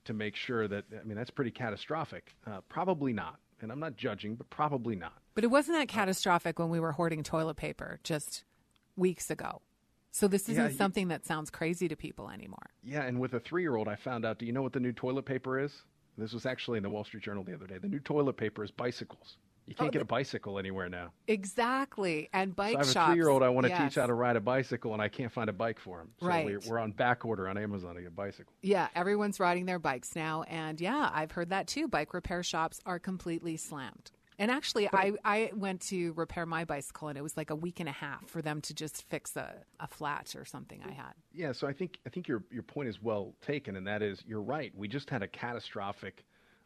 to 0.06 0.14
make 0.14 0.36
sure 0.36 0.68
that, 0.68 0.86
I 1.00 1.04
mean, 1.04 1.18
that's 1.18 1.32
pretty 1.32 1.52
catastrophic? 1.52 2.36
Uh, 2.46 2.62
probably 2.70 3.14
not. 3.14 3.40
And 3.60 3.72
I'm 3.72 3.80
not 3.80 3.98
judging, 3.98 4.36
but 4.36 4.50
probably 4.50 4.96
not. 4.96 5.14
But 5.34 5.44
it 5.44 5.48
wasn't 5.48 5.78
that 5.78 5.88
catastrophic 5.88 6.60
when 6.60 6.70
we 6.70 6.80
were 6.80 6.92
hoarding 6.92 7.24
toilet 7.24 7.58
paper 7.58 8.00
just 8.04 8.44
weeks 8.96 9.32
ago. 9.32 9.62
So 10.12 10.28
this 10.28 10.50
isn't 10.50 10.72
yeah, 10.72 10.78
something 10.78 11.10
that 11.10 11.26
sounds 11.26 11.50
crazy 11.50 11.88
to 11.88 11.96
people 11.96 12.30
anymore. 12.30 12.72
Yeah, 12.84 13.04
and 13.04 13.20
with 13.20 13.34
a 13.34 13.40
three 13.40 13.62
year 13.62 13.76
old, 13.76 13.88
I 13.88 13.96
found 13.96 14.26
out 14.26 14.40
do 14.40 14.46
you 14.46 14.52
know 14.52 14.62
what 14.62 14.74
the 14.74 14.80
new 14.80 14.92
toilet 14.92 15.26
paper 15.26 15.60
is? 15.60 15.72
This 16.18 16.34
was 16.34 16.46
actually 16.48 16.78
in 16.78 16.84
the 16.84 16.90
Wall 16.90 17.04
Street 17.04 17.22
Journal 17.22 17.44
the 17.44 17.54
other 17.54 17.68
day. 17.68 17.78
The 17.78 17.88
new 17.88 18.00
toilet 18.00 18.38
paper 18.38 18.64
is 18.64 18.72
bicycles. 18.72 19.38
You 19.68 19.76
can't 19.76 19.90
oh, 19.90 19.92
get 19.92 20.02
a 20.02 20.06
bicycle 20.06 20.58
anywhere 20.58 20.88
now. 20.88 21.12
Exactly, 21.28 22.30
and 22.34 22.56
bike 22.56 22.72
so 22.72 22.78
I 22.78 22.80
have 22.80 22.88
shops. 22.88 22.96
a 22.96 23.12
three-year-old 23.12 23.44
I 23.44 23.50
want 23.50 23.66
to 23.66 23.70
yes. 23.70 23.82
teach 23.94 23.96
how 23.96 24.08
to 24.08 24.14
ride 24.14 24.38
a 24.38 24.42
bicycle, 24.42 24.94
and 24.94 25.02
I 25.02 25.10
can't 25.10 25.32
find 25.32 25.50
a 25.50 25.54
bike 25.54 25.78
for 25.78 26.00
him. 26.00 26.10
So 26.22 26.28
right. 26.28 26.46
We're, 26.46 26.60
we're 26.68 26.80
on 26.80 26.92
back 26.92 27.26
order 27.26 27.50
on 27.50 27.58
Amazon 27.58 27.96
to 27.96 28.02
get 28.02 28.08
a 28.08 28.12
bicycle. 28.12 28.54
Yeah, 28.62 28.88
everyone's 28.96 29.42
riding 29.42 29.66
their 29.66 29.80
bikes 29.80 30.16
now, 30.16 30.44
and 30.44 30.80
yeah, 30.80 31.12
I've 31.14 31.32
heard 31.32 31.50
that 31.50 31.68
too. 31.68 31.90
Bike 31.90 32.14
repair 32.14 32.44
shops 32.44 32.80
are 32.86 32.98
completely 32.98 33.58
slammed. 33.58 34.12
And 34.40 34.52
actually, 34.52 34.88
I, 34.94 35.14
I 35.26 35.52
went 35.56 35.82
to 35.88 36.14
repair 36.14 36.46
my 36.46 36.64
bicycle, 36.64 37.08
and 37.08 37.18
it 37.18 37.22
was 37.22 37.36
like 37.36 37.50
a 37.50 37.56
week 37.56 37.80
and 37.80 37.90
a 37.90 37.94
half 37.94 38.28
for 38.30 38.42
them 38.42 38.62
to 38.62 38.74
just 38.74 39.04
fix 39.10 39.36
a, 39.36 39.56
a 39.80 39.88
flat 39.88 40.36
or 40.36 40.46
something 40.46 40.80
I 40.88 40.92
had. 40.92 41.14
Yeah, 41.34 41.52
so 41.54 41.68
I 41.68 41.74
think 41.74 42.00
I 42.06 42.10
think 42.10 42.28
your 42.28 42.44
your 42.52 42.64
point 42.64 42.88
is 42.88 43.02
well 43.02 43.34
taken, 43.42 43.76
and 43.76 43.88
that 43.88 44.02
is 44.02 44.24
you're 44.28 44.42
right. 44.42 44.72
We 44.76 44.88
just 44.88 45.10
had 45.10 45.24
a 45.24 45.28
catastrophic 45.28 46.24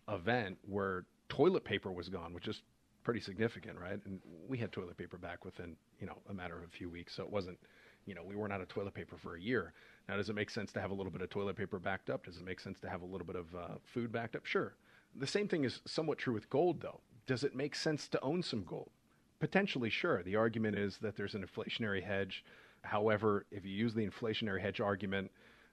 event 0.10 0.58
where 0.64 1.06
toilet 1.30 1.64
paper 1.64 1.92
was 1.92 2.10
gone, 2.10 2.34
which 2.34 2.50
is 2.50 2.62
pretty 3.04 3.20
significant, 3.20 3.80
right? 3.80 4.00
And 4.06 4.20
we 4.48 4.58
had 4.58 4.72
toilet 4.72 4.98
paper 4.98 5.18
back 5.18 5.46
within, 5.46 5.76
you 6.00 6.08
know, 6.08 6.18
a 6.30 6.34
matter 6.34 6.58
of 6.58 6.64
a 6.64 6.68
few 6.68 6.90
weeks. 6.90 7.14
So 7.16 7.24
it 7.24 7.32
wasn't, 7.32 7.58
you 8.06 8.16
know, 8.16 8.24
we 8.24 8.36
weren't 8.36 8.54
out 8.54 8.62
of 8.62 8.68
toilet 8.68 8.94
paper 8.94 9.18
for 9.18 9.36
a 9.36 9.42
year. 9.42 9.74
Now, 10.08 10.18
does 10.18 10.30
it 10.30 10.36
make 10.36 10.50
sense 10.50 10.72
to 10.74 10.82
have 10.82 10.92
a 10.92 10.94
little 10.94 11.12
bit 11.12 11.22
of 11.22 11.30
toilet 11.30 11.56
paper 11.56 11.80
backed 11.80 12.10
up? 12.10 12.26
Does 12.26 12.38
it 12.38 12.46
make 12.46 12.60
sense 12.60 12.80
to 12.82 12.90
have 12.90 13.02
a 13.02 13.06
little 13.06 13.26
bit 13.26 13.36
of 13.36 13.56
uh, 13.56 13.76
food 13.84 14.12
backed 14.12 14.36
up? 14.36 14.46
Sure. 14.46 14.74
The 15.16 15.28
same 15.28 15.48
thing 15.48 15.64
is 15.64 15.82
somewhat 15.86 16.18
true 16.18 16.34
with 16.34 16.50
gold, 16.50 16.82
though. 16.82 17.02
Does 17.28 17.44
it 17.44 17.56
make 17.56 17.76
sense 17.76 18.08
to 18.10 18.22
own 18.22 18.44
some 18.44 18.64
gold? 18.64 18.90
Potentially, 19.40 19.90
sure. 19.90 20.24
The 20.24 20.36
argument 20.36 20.78
is 20.78 20.98
that 21.00 21.16
there's 21.16 21.36
an 21.36 21.46
inflationary 21.46 22.04
hedge. 22.04 22.44
However, 22.84 23.46
if 23.52 23.66
you 23.66 23.72
use 23.72 23.94
the 23.94 24.08
inflationary 24.08 24.62
hedge 24.62 24.80
argument, 24.80 25.32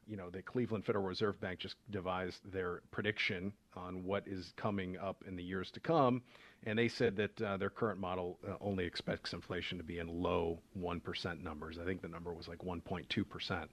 you 0.09 0.17
know, 0.17 0.31
the 0.31 0.43
Cleveland 0.43 0.85
Federal 0.85 1.05
Reserve 1.05 1.41
Bank 1.41 1.61
just 1.61 1.77
devised 1.91 2.41
their 2.51 2.81
prediction 2.91 3.53
on 3.77 4.05
what 4.05 4.27
is 4.27 4.53
coming 4.57 4.97
up 4.97 5.23
in 5.27 5.37
the 5.37 5.43
years 5.43 5.71
to 5.73 5.81
come. 5.81 6.23
And 6.65 6.79
they 6.79 6.89
said 6.89 7.17
that 7.17 7.43
uh, 7.43 7.57
their 7.59 7.71
current 7.71 8.01
model 8.01 8.39
uh, 8.47 8.55
only 8.61 8.85
expects 8.85 9.33
inflation 9.33 9.79
to 9.79 9.85
be 9.85 9.99
in 9.99 10.09
low 10.09 10.61
1% 10.79 11.43
numbers. 11.43 11.79
I 11.79 11.85
think 11.85 12.01
the 12.01 12.09
number 12.09 12.33
was 12.33 12.49
like 12.49 12.59
1.2%. 12.59 13.69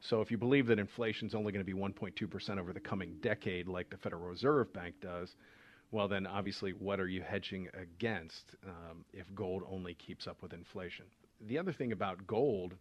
So 0.00 0.20
if 0.20 0.30
you 0.30 0.38
believe 0.38 0.66
that 0.66 0.78
inflation 0.78 1.28
is 1.28 1.34
only 1.34 1.52
going 1.52 1.64
to 1.64 1.72
be 1.72 1.78
1.2% 1.78 2.58
over 2.58 2.72
the 2.72 2.80
coming 2.80 3.16
decade, 3.20 3.66
like 3.68 3.90
the 3.90 3.98
Federal 3.98 4.22
Reserve 4.22 4.72
Bank 4.72 4.94
does, 5.00 5.34
well, 5.92 6.06
then 6.06 6.26
obviously, 6.26 6.70
what 6.70 7.00
are 7.00 7.08
you 7.08 7.20
hedging 7.20 7.68
against 7.74 8.54
um, 8.64 9.04
if 9.12 9.26
gold 9.34 9.64
only 9.68 9.94
keeps 9.94 10.28
up 10.28 10.40
with 10.40 10.52
inflation? 10.52 11.04
The 11.48 11.58
other 11.58 11.72
thing 11.72 11.90
about 11.92 12.26
gold 12.26 12.76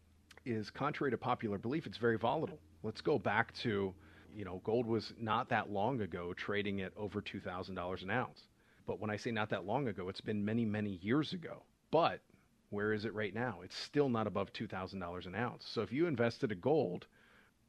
is, 0.46 0.70
contrary 0.70 1.12
to 1.12 1.18
popular 1.18 1.58
belief, 1.58 1.86
it's 1.86 1.98
very 1.98 2.18
volatile. 2.18 2.60
Let's 2.84 3.02
go 3.02 3.20
back 3.20 3.54
to, 3.56 3.94
you 4.36 4.46
know, 4.46 4.62
gold 4.64 4.86
was 4.86 5.14
not 5.20 5.50
that 5.50 5.70
long 5.70 6.02
ago 6.02 6.34
trading 6.34 6.82
at 6.82 6.94
over 6.98 7.22
$2,000 7.22 8.04
an 8.04 8.10
ounce. 8.10 8.48
But 8.86 9.00
when 9.00 9.10
I 9.10 9.18
say 9.18 9.32
not 9.32 9.50
that 9.50 9.66
long 9.66 9.88
ago, 9.88 10.10
it's 10.10 10.22
been 10.22 10.44
many, 10.44 10.66
many 10.66 11.00
years 11.02 11.34
ago. 11.34 11.64
But 11.92 12.22
where 12.70 12.94
is 12.94 13.06
it 13.06 13.14
right 13.14 13.34
now? 13.34 13.60
It's 13.64 13.78
still 13.78 14.10
not 14.10 14.28
above 14.28 14.54
$2,000 14.54 15.26
an 15.26 15.36
ounce. 15.36 15.66
So 15.68 15.82
if 15.82 15.92
you 15.92 16.08
invested 16.08 16.52
in 16.52 16.60
gold 16.60 17.08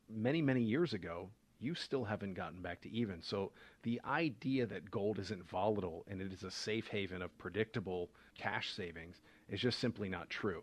many, 0.09 0.43
many 0.43 0.63
years 0.63 0.95
ago, 0.95 1.29
you 1.59 1.75
still 1.75 2.05
haven't 2.05 2.35
gotten 2.35 2.63
back 2.63 2.81
to 2.83 2.91
even. 2.91 3.21
So 3.23 3.53
the 3.83 4.01
idea 4.07 4.67
that 4.67 4.91
gold 4.91 5.19
isn't 5.19 5.49
volatile 5.49 6.05
and 6.09 6.21
it 6.21 6.33
is 6.33 6.43
a 6.43 6.51
safe 6.51 6.89
haven 6.89 7.23
of 7.23 7.37
predictable 7.39 8.11
cash 8.39 8.73
savings 8.73 9.21
is 9.49 9.61
just 9.61 9.79
simply 9.79 10.09
not 10.09 10.31
true. 10.31 10.63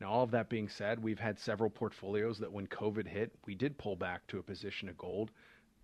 Now, 0.00 0.10
all 0.10 0.22
of 0.22 0.30
that 0.32 0.48
being 0.48 0.68
said, 0.68 1.02
we've 1.02 1.18
had 1.18 1.38
several 1.38 1.70
portfolios 1.70 2.38
that 2.38 2.52
when 2.52 2.66
COVID 2.66 3.06
hit, 3.06 3.32
we 3.46 3.54
did 3.54 3.78
pull 3.78 3.96
back 3.96 4.26
to 4.28 4.38
a 4.38 4.42
position 4.42 4.88
of 4.88 4.98
gold 4.98 5.30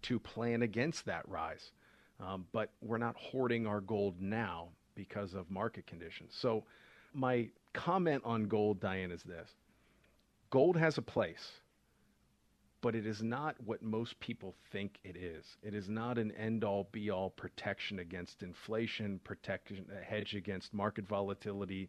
to 0.02 0.18
plan 0.18 0.62
against 0.62 1.06
that 1.06 1.26
rise. 1.28 1.72
Um, 2.20 2.46
but 2.52 2.70
we're 2.82 2.98
not 2.98 3.16
hoarding 3.16 3.66
our 3.66 3.80
gold 3.80 4.20
now 4.20 4.68
because 4.94 5.34
of 5.34 5.50
market 5.50 5.86
conditions. 5.86 6.34
So, 6.38 6.64
my 7.14 7.48
comment 7.72 8.22
on 8.24 8.44
gold, 8.44 8.80
Diane, 8.80 9.10
is 9.10 9.22
this 9.22 9.50
gold 10.50 10.76
has 10.76 10.98
a 10.98 11.02
place 11.02 11.52
but 12.82 12.96
it 12.96 13.06
is 13.06 13.22
not 13.22 13.54
what 13.64 13.80
most 13.80 14.18
people 14.18 14.54
think 14.72 14.98
it 15.04 15.16
is. 15.16 15.56
It 15.62 15.72
is 15.72 15.88
not 15.88 16.18
an 16.18 16.32
end 16.32 16.64
all 16.64 16.88
be 16.90 17.10
all 17.10 17.30
protection 17.30 18.00
against 18.00 18.42
inflation, 18.42 19.20
protection, 19.22 19.86
a 19.96 20.04
hedge 20.04 20.34
against 20.34 20.74
market 20.74 21.06
volatility, 21.06 21.88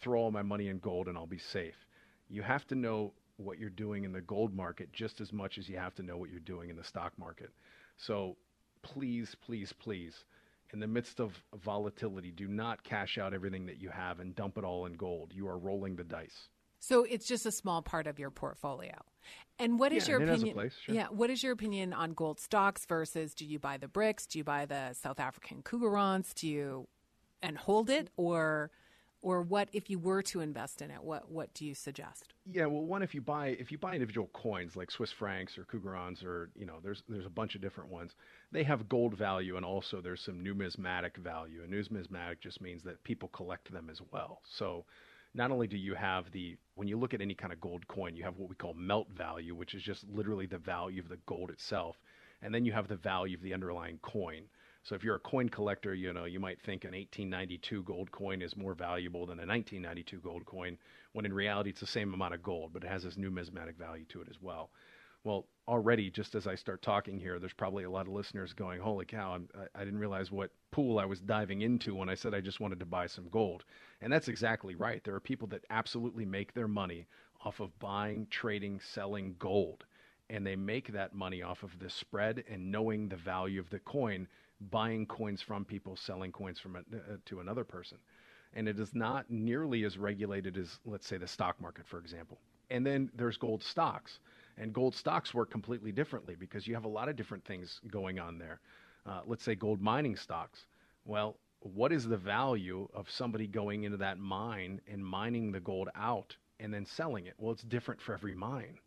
throw 0.00 0.20
all 0.20 0.30
my 0.30 0.42
money 0.42 0.68
in 0.68 0.78
gold 0.78 1.08
and 1.08 1.16
I'll 1.16 1.26
be 1.26 1.38
safe. 1.38 1.86
You 2.28 2.42
have 2.42 2.66
to 2.68 2.74
know 2.74 3.12
what 3.36 3.58
you're 3.58 3.70
doing 3.70 4.04
in 4.04 4.12
the 4.12 4.20
gold 4.20 4.54
market 4.54 4.92
just 4.92 5.20
as 5.20 5.32
much 5.32 5.58
as 5.58 5.68
you 5.68 5.76
have 5.76 5.94
to 5.96 6.02
know 6.02 6.16
what 6.16 6.30
you're 6.30 6.40
doing 6.40 6.70
in 6.70 6.76
the 6.76 6.84
stock 6.84 7.12
market. 7.18 7.50
So 7.96 8.36
please, 8.82 9.34
please, 9.44 9.72
please, 9.72 10.24
in 10.72 10.80
the 10.80 10.86
midst 10.86 11.20
of 11.20 11.32
volatility, 11.62 12.30
do 12.30 12.48
not 12.48 12.82
cash 12.84 13.18
out 13.18 13.34
everything 13.34 13.66
that 13.66 13.80
you 13.80 13.90
have 13.90 14.20
and 14.20 14.34
dump 14.34 14.58
it 14.58 14.64
all 14.64 14.86
in 14.86 14.94
gold. 14.94 15.32
You 15.34 15.48
are 15.48 15.58
rolling 15.58 15.96
the 15.96 16.04
dice. 16.04 16.48
So 16.78 17.04
it's 17.04 17.26
just 17.26 17.46
a 17.46 17.52
small 17.52 17.80
part 17.80 18.06
of 18.06 18.18
your 18.18 18.30
portfolio. 18.30 18.92
And 19.58 19.78
what 19.78 19.92
is 19.92 20.06
yeah, 20.06 20.18
your 20.18 20.22
opinion? 20.22 20.54
Place, 20.54 20.74
sure. 20.84 20.94
Yeah, 20.94 21.06
what 21.06 21.30
is 21.30 21.42
your 21.42 21.52
opinion 21.52 21.92
on 21.92 22.12
gold 22.12 22.40
stocks 22.40 22.84
versus 22.84 23.34
do 23.34 23.46
you 23.46 23.58
buy 23.58 23.78
the 23.78 23.88
bricks? 23.88 24.26
Do 24.26 24.38
you 24.38 24.44
buy 24.44 24.66
the 24.66 24.92
South 24.92 25.18
African 25.18 25.62
Krugerrands? 25.62 26.34
Do 26.34 26.46
you 26.46 26.88
and 27.42 27.56
hold 27.56 27.90
it 27.90 28.10
or 28.16 28.70
or 29.24 29.40
what 29.40 29.70
if 29.72 29.88
you 29.88 29.98
were 29.98 30.20
to 30.20 30.40
invest 30.40 30.82
in 30.82 30.90
it? 30.90 31.02
What 31.02 31.30
what 31.30 31.52
do 31.54 31.64
you 31.64 31.74
suggest? 31.74 32.34
Yeah, 32.44 32.66
well, 32.66 32.82
one 32.82 33.02
if 33.02 33.14
you 33.14 33.22
buy 33.22 33.48
if 33.58 33.72
you 33.72 33.78
buy 33.78 33.94
individual 33.94 34.28
coins 34.34 34.76
like 34.76 34.90
Swiss 34.90 35.10
francs 35.10 35.56
or 35.56 35.64
Krugerrands 35.64 36.22
or 36.22 36.50
you 36.54 36.66
know 36.66 36.78
there's 36.82 37.02
there's 37.08 37.24
a 37.24 37.30
bunch 37.30 37.54
of 37.54 37.62
different 37.62 37.90
ones. 37.90 38.12
They 38.52 38.62
have 38.64 38.86
gold 38.88 39.16
value 39.16 39.56
and 39.56 39.64
also 39.64 40.02
there's 40.02 40.20
some 40.20 40.42
numismatic 40.42 41.16
value. 41.16 41.62
And 41.62 41.70
numismatic 41.70 42.42
just 42.42 42.60
means 42.60 42.82
that 42.82 43.02
people 43.02 43.30
collect 43.30 43.72
them 43.72 43.88
as 43.90 44.00
well. 44.12 44.42
So 44.44 44.84
not 45.32 45.50
only 45.50 45.66
do 45.66 45.78
you 45.78 45.94
have 45.94 46.30
the 46.30 46.56
when 46.74 46.86
you 46.86 46.98
look 46.98 47.14
at 47.14 47.22
any 47.22 47.34
kind 47.34 47.52
of 47.52 47.60
gold 47.62 47.88
coin, 47.88 48.16
you 48.16 48.24
have 48.24 48.36
what 48.36 48.50
we 48.50 48.54
call 48.54 48.74
melt 48.74 49.08
value, 49.10 49.54
which 49.54 49.74
is 49.74 49.82
just 49.82 50.04
literally 50.12 50.46
the 50.46 50.58
value 50.58 51.00
of 51.00 51.08
the 51.08 51.18
gold 51.24 51.50
itself, 51.50 51.96
and 52.42 52.54
then 52.54 52.66
you 52.66 52.72
have 52.72 52.88
the 52.88 52.96
value 52.96 53.36
of 53.36 53.42
the 53.42 53.54
underlying 53.54 53.98
coin. 54.02 54.44
So 54.84 54.94
if 54.94 55.02
you're 55.02 55.16
a 55.16 55.20
coin 55.20 55.48
collector, 55.48 55.94
you 55.94 56.12
know 56.12 56.26
you 56.26 56.38
might 56.38 56.60
think 56.60 56.84
an 56.84 56.92
1892 56.92 57.82
gold 57.84 58.12
coin 58.12 58.42
is 58.42 58.56
more 58.56 58.74
valuable 58.74 59.26
than 59.26 59.38
a 59.38 59.46
1992 59.46 60.18
gold 60.20 60.44
coin, 60.44 60.76
when 61.12 61.24
in 61.24 61.32
reality 61.32 61.70
it's 61.70 61.80
the 61.80 61.86
same 61.86 62.12
amount 62.12 62.34
of 62.34 62.42
gold, 62.42 62.72
but 62.72 62.84
it 62.84 62.90
has 62.90 63.02
this 63.02 63.16
numismatic 63.16 63.78
value 63.78 64.04
to 64.10 64.20
it 64.20 64.28
as 64.28 64.36
well. 64.42 64.70
Well, 65.24 65.46
already, 65.66 66.10
just 66.10 66.34
as 66.34 66.46
I 66.46 66.54
start 66.54 66.82
talking 66.82 67.18
here, 67.18 67.38
there's 67.38 67.54
probably 67.54 67.84
a 67.84 67.90
lot 67.90 68.06
of 68.06 68.12
listeners 68.12 68.52
going, 68.52 68.78
Holy 68.78 69.06
cow, 69.06 69.40
I, 69.54 69.80
I 69.80 69.84
didn't 69.84 70.00
realize 70.00 70.30
what 70.30 70.50
pool 70.70 70.98
I 70.98 71.06
was 71.06 71.20
diving 71.20 71.62
into 71.62 71.94
when 71.94 72.10
I 72.10 72.14
said 72.14 72.34
I 72.34 72.42
just 72.42 72.60
wanted 72.60 72.78
to 72.80 72.86
buy 72.86 73.06
some 73.06 73.28
gold. 73.30 73.64
And 74.02 74.12
that's 74.12 74.28
exactly 74.28 74.74
right. 74.74 75.02
There 75.02 75.14
are 75.14 75.20
people 75.20 75.48
that 75.48 75.64
absolutely 75.70 76.26
make 76.26 76.52
their 76.52 76.68
money 76.68 77.06
off 77.42 77.60
of 77.60 77.78
buying, 77.78 78.26
trading, 78.28 78.80
selling 78.80 79.36
gold. 79.38 79.86
And 80.28 80.46
they 80.46 80.56
make 80.56 80.92
that 80.92 81.14
money 81.14 81.42
off 81.42 81.62
of 81.62 81.78
the 81.78 81.88
spread 81.88 82.44
and 82.46 82.70
knowing 82.70 83.08
the 83.08 83.16
value 83.16 83.60
of 83.60 83.70
the 83.70 83.78
coin, 83.78 84.28
buying 84.70 85.06
coins 85.06 85.42
from 85.42 85.64
people, 85.64 85.96
selling 85.96 86.32
coins 86.32 86.58
from 86.58 86.76
a, 86.76 86.78
uh, 86.80 87.16
to 87.26 87.40
another 87.40 87.64
person. 87.64 87.98
And 88.54 88.68
it 88.68 88.78
is 88.78 88.94
not 88.94 89.30
nearly 89.30 89.84
as 89.84 89.98
regulated 89.98 90.56
as, 90.56 90.78
let's 90.84 91.06
say, 91.06 91.16
the 91.16 91.26
stock 91.26 91.60
market, 91.60 91.86
for 91.86 91.98
example. 91.98 92.38
And 92.70 92.86
then 92.86 93.10
there's 93.14 93.36
gold 93.36 93.62
stocks 93.62 94.18
and 94.56 94.72
gold 94.72 94.94
stocks 94.94 95.34
work 95.34 95.50
completely 95.50 95.92
differently 95.92 96.36
because 96.36 96.66
you 96.66 96.74
have 96.74 96.84
a 96.84 96.88
lot 96.88 97.08
of 97.08 97.16
different 97.16 97.44
things 97.44 97.80
going 97.90 98.18
on 98.18 98.38
there. 98.38 98.60
Uh, 99.06 99.20
let's 99.26 99.42
say 99.44 99.54
gold 99.54 99.80
mining 99.80 100.16
stocks. 100.16 100.66
Well, 101.04 101.36
what 101.60 101.92
is 101.92 102.06
the 102.06 102.16
value 102.16 102.88
of 102.94 103.10
somebody 103.10 103.46
going 103.46 103.84
into 103.84 103.98
that 103.98 104.18
mine 104.18 104.80
and 104.86 105.04
mining 105.04 105.50
the 105.50 105.60
gold 105.60 105.88
out 105.94 106.36
and 106.60 106.72
then 106.72 106.86
selling 106.86 107.26
it? 107.26 107.34
Well, 107.38 107.52
it's 107.52 107.62
different 107.62 108.00
for 108.00 108.14
every 108.14 108.34
mine. 108.34 108.78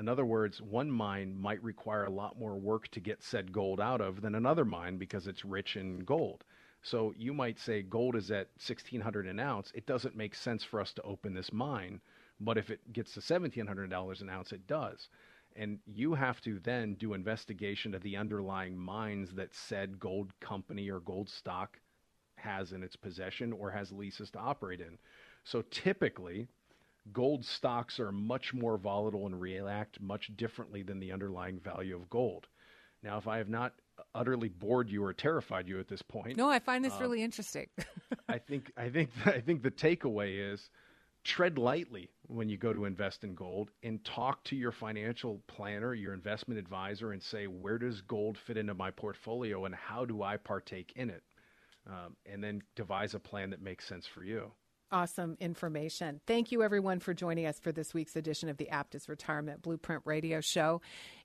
In 0.00 0.08
other 0.08 0.24
words, 0.24 0.60
one 0.60 0.90
mine 0.90 1.36
might 1.38 1.62
require 1.62 2.04
a 2.04 2.10
lot 2.10 2.36
more 2.38 2.56
work 2.56 2.88
to 2.88 3.00
get 3.00 3.22
said 3.22 3.52
gold 3.52 3.80
out 3.80 4.00
of 4.00 4.20
than 4.20 4.34
another 4.34 4.64
mine 4.64 4.96
because 4.96 5.28
it's 5.28 5.44
rich 5.44 5.76
in 5.76 6.00
gold. 6.00 6.42
So 6.82 7.14
you 7.16 7.32
might 7.32 7.60
say 7.60 7.82
gold 7.82 8.16
is 8.16 8.32
at 8.32 8.48
1600 8.66 9.26
an 9.26 9.38
ounce. 9.38 9.70
It 9.74 9.86
doesn't 9.86 10.16
make 10.16 10.34
sense 10.34 10.64
for 10.64 10.80
us 10.80 10.92
to 10.94 11.02
open 11.02 11.34
this 11.34 11.52
mine 11.52 12.00
but 12.40 12.56
if 12.56 12.70
it 12.70 12.92
gets 12.92 13.12
to 13.14 13.20
$1,700 13.20 14.20
an 14.20 14.30
ounce, 14.30 14.52
it 14.52 14.66
does. 14.66 15.08
And 15.56 15.78
you 15.86 16.14
have 16.14 16.40
to 16.42 16.58
then 16.60 16.94
do 16.94 17.12
investigation 17.12 17.94
of 17.94 18.02
the 18.02 18.16
underlying 18.16 18.78
mines 18.78 19.30
that 19.34 19.54
said 19.54 20.00
gold 20.00 20.32
company 20.40 20.88
or 20.90 21.00
gold 21.00 21.28
stock 21.28 21.78
has 22.36 22.72
in 22.72 22.82
its 22.82 22.96
possession 22.96 23.52
or 23.52 23.70
has 23.70 23.92
leases 23.92 24.30
to 24.30 24.38
operate 24.38 24.80
in. 24.80 24.96
So 25.44 25.62
typically, 25.70 26.48
gold 27.12 27.44
stocks 27.44 27.98
are 27.98 28.12
much 28.12 28.54
more 28.54 28.76
volatile 28.76 29.26
and 29.26 29.40
react 29.40 30.00
much 30.00 30.34
differently 30.36 30.82
than 30.82 31.00
the 31.00 31.12
underlying 31.12 31.58
value 31.58 31.96
of 31.96 32.08
gold. 32.10 32.48
Now, 33.02 33.18
if 33.18 33.26
I 33.26 33.38
have 33.38 33.48
not 33.48 33.74
utterly 34.14 34.48
bored 34.48 34.90
you 34.90 35.02
or 35.04 35.12
terrified 35.12 35.68
you 35.68 35.80
at 35.80 35.88
this 35.88 36.02
point, 36.02 36.36
no, 36.36 36.48
I 36.48 36.58
find 36.58 36.84
this 36.84 36.94
uh, 36.94 37.00
really 37.00 37.22
interesting. 37.22 37.68
I 38.28 38.38
think 38.38 38.72
I 38.76 38.88
think 38.88 39.10
I 39.26 39.40
think 39.40 39.62
the 39.62 39.70
takeaway 39.70 40.52
is 40.52 40.68
tread 41.24 41.58
lightly 41.58 42.10
when 42.26 42.48
you 42.48 42.56
go 42.56 42.72
to 42.72 42.84
invest 42.84 43.24
in 43.24 43.34
gold 43.34 43.70
and 43.82 44.02
talk 44.04 44.42
to 44.44 44.56
your 44.56 44.72
financial 44.72 45.42
planner, 45.46 45.94
your 45.94 46.14
investment 46.14 46.58
advisor, 46.58 47.12
and 47.12 47.22
say, 47.22 47.46
where 47.46 47.78
does 47.78 48.00
gold 48.02 48.38
fit 48.38 48.56
into 48.56 48.74
my 48.74 48.90
portfolio 48.90 49.64
and 49.66 49.74
how 49.74 50.04
do 50.04 50.22
I 50.22 50.36
partake 50.38 50.92
in 50.96 51.10
it? 51.10 51.22
Um, 51.86 52.16
and 52.26 52.42
then 52.42 52.62
devise 52.74 53.14
a 53.14 53.18
plan 53.18 53.50
that 53.50 53.62
makes 53.62 53.86
sense 53.86 54.06
for 54.06 54.24
you. 54.24 54.50
Awesome 54.92 55.36
information. 55.38 56.20
Thank 56.26 56.50
you, 56.50 56.64
everyone, 56.64 56.98
for 56.98 57.14
joining 57.14 57.46
us 57.46 57.60
for 57.60 57.70
this 57.70 57.94
week's 57.94 58.16
edition 58.16 58.48
of 58.48 58.56
the 58.56 58.68
Aptus 58.72 59.08
Retirement 59.08 59.62
Blueprint 59.62 60.02
Radio 60.04 60.40
Show. 60.40 60.80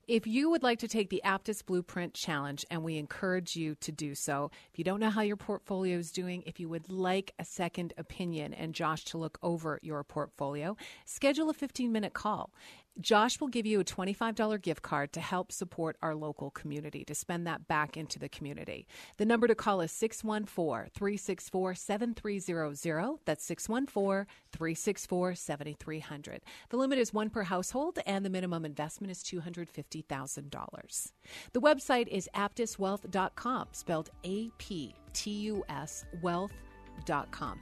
If 0.06 0.24
you 0.24 0.50
would 0.50 0.62
like 0.62 0.78
to 0.80 0.88
take 0.88 1.10
the 1.10 1.20
Aptus 1.24 1.66
Blueprint 1.66 2.14
Challenge, 2.14 2.64
and 2.70 2.84
we 2.84 2.96
encourage 2.96 3.56
you 3.56 3.74
to 3.80 3.90
do 3.90 4.14
so, 4.14 4.52
if 4.72 4.78
you 4.78 4.84
don't 4.84 5.00
know 5.00 5.10
how 5.10 5.22
your 5.22 5.36
portfolio 5.36 5.98
is 5.98 6.12
doing, 6.12 6.44
if 6.46 6.60
you 6.60 6.68
would 6.68 6.88
like 6.88 7.34
a 7.40 7.44
second 7.44 7.92
opinion 7.98 8.54
and 8.54 8.72
Josh 8.72 9.04
to 9.06 9.18
look 9.18 9.36
over 9.42 9.80
your 9.82 10.04
portfolio, 10.04 10.76
schedule 11.04 11.50
a 11.50 11.54
15 11.54 11.90
minute 11.90 12.14
call 12.14 12.52
Josh 13.00 13.40
will 13.40 13.48
give 13.48 13.66
you 13.66 13.80
a 13.80 13.84
$25 13.84 14.62
gift 14.62 14.82
card 14.82 15.12
to 15.12 15.20
help 15.20 15.52
support 15.52 15.96
our 16.00 16.14
local 16.14 16.50
community, 16.50 17.04
to 17.04 17.14
spend 17.14 17.46
that 17.46 17.68
back 17.68 17.96
into 17.96 18.18
the 18.18 18.28
community. 18.28 18.86
The 19.18 19.26
number 19.26 19.46
to 19.46 19.54
call 19.54 19.80
is 19.82 19.92
614 19.92 20.90
364 20.94 21.74
7300. 21.74 23.18
That's 23.24 23.44
614 23.44 24.26
364 24.52 25.34
7300. 25.34 26.42
The 26.70 26.76
limit 26.76 26.98
is 26.98 27.12
one 27.12 27.30
per 27.30 27.42
household, 27.42 27.98
and 28.06 28.24
the 28.24 28.30
minimum 28.30 28.64
investment 28.64 29.10
is 29.10 29.22
$250,000. 29.22 31.12
The 31.52 31.60
website 31.60 32.08
is 32.08 32.28
aptuswealth.com, 32.34 33.68
spelled 33.72 34.10
A 34.24 34.50
P 34.58 34.94
T 35.12 35.30
U 35.30 35.64
S 35.68 36.04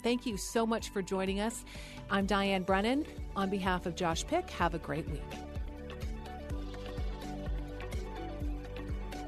Thank 0.03 0.27
you 0.27 0.37
so 0.37 0.67
much 0.67 0.91
for 0.91 1.03
joining 1.03 1.41
us. 1.41 1.65
I'm 2.11 2.27
Diane 2.27 2.63
Brennan. 2.63 3.05
On 3.37 3.51
behalf 3.51 3.87
of 3.87 3.95
Josh 3.95 4.27
Pick, 4.27 4.49
have 4.51 4.75
a 4.75 4.79
great 4.79 5.09
week. 5.11 5.23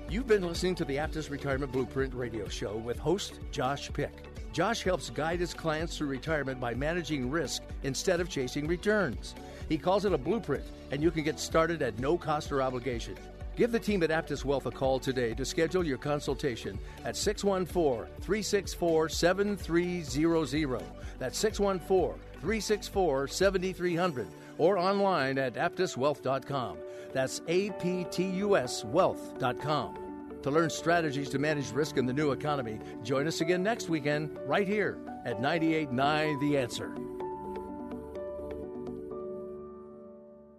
You've 0.08 0.28
been 0.28 0.46
listening 0.46 0.76
to 0.76 0.84
the 0.84 0.96
Aptus 0.96 1.30
Retirement 1.30 1.72
Blueprint 1.72 2.14
radio 2.14 2.48
show 2.48 2.76
with 2.76 2.98
host 2.98 3.40
Josh 3.50 3.92
Pick. 3.92 4.12
Josh 4.52 4.84
helps 4.84 5.10
guide 5.10 5.40
his 5.40 5.52
clients 5.52 5.98
through 5.98 6.06
retirement 6.06 6.60
by 6.60 6.74
managing 6.74 7.30
risk 7.30 7.62
instead 7.82 8.20
of 8.20 8.28
chasing 8.28 8.66
returns. 8.66 9.34
He 9.68 9.76
calls 9.76 10.04
it 10.04 10.12
a 10.12 10.18
blueprint, 10.18 10.64
and 10.92 11.02
you 11.02 11.10
can 11.10 11.24
get 11.24 11.40
started 11.40 11.82
at 11.82 11.98
no 11.98 12.16
cost 12.16 12.52
or 12.52 12.62
obligation. 12.62 13.16
Give 13.56 13.72
the 13.72 13.80
team 13.80 14.02
at 14.02 14.10
Aptus 14.10 14.44
Wealth 14.44 14.66
a 14.66 14.70
call 14.70 15.00
today 15.00 15.32
to 15.32 15.44
schedule 15.44 15.84
your 15.84 15.96
consultation 15.96 16.78
at 17.06 17.16
614 17.16 18.06
364 18.20 19.08
7300. 19.08 20.82
That's 21.18 21.38
614 21.38 22.20
364 22.32 23.28
7300 23.28 24.28
or 24.58 24.78
online 24.78 25.38
at 25.38 25.54
aptuswealth.com. 25.54 26.76
That's 27.14 27.40
A 27.48 27.70
P 27.70 28.06
T 28.10 28.24
U 28.24 28.58
S 28.58 28.84
wealth.com. 28.84 29.98
To 30.42 30.50
learn 30.50 30.68
strategies 30.68 31.30
to 31.30 31.38
manage 31.38 31.72
risk 31.72 31.96
in 31.96 32.04
the 32.04 32.12
new 32.12 32.32
economy, 32.32 32.78
join 33.02 33.26
us 33.26 33.40
again 33.40 33.62
next 33.62 33.88
weekend 33.88 34.36
right 34.44 34.68
here 34.68 34.98
at 35.24 35.40
989 35.40 36.38
The 36.40 36.58
Answer. 36.58 36.94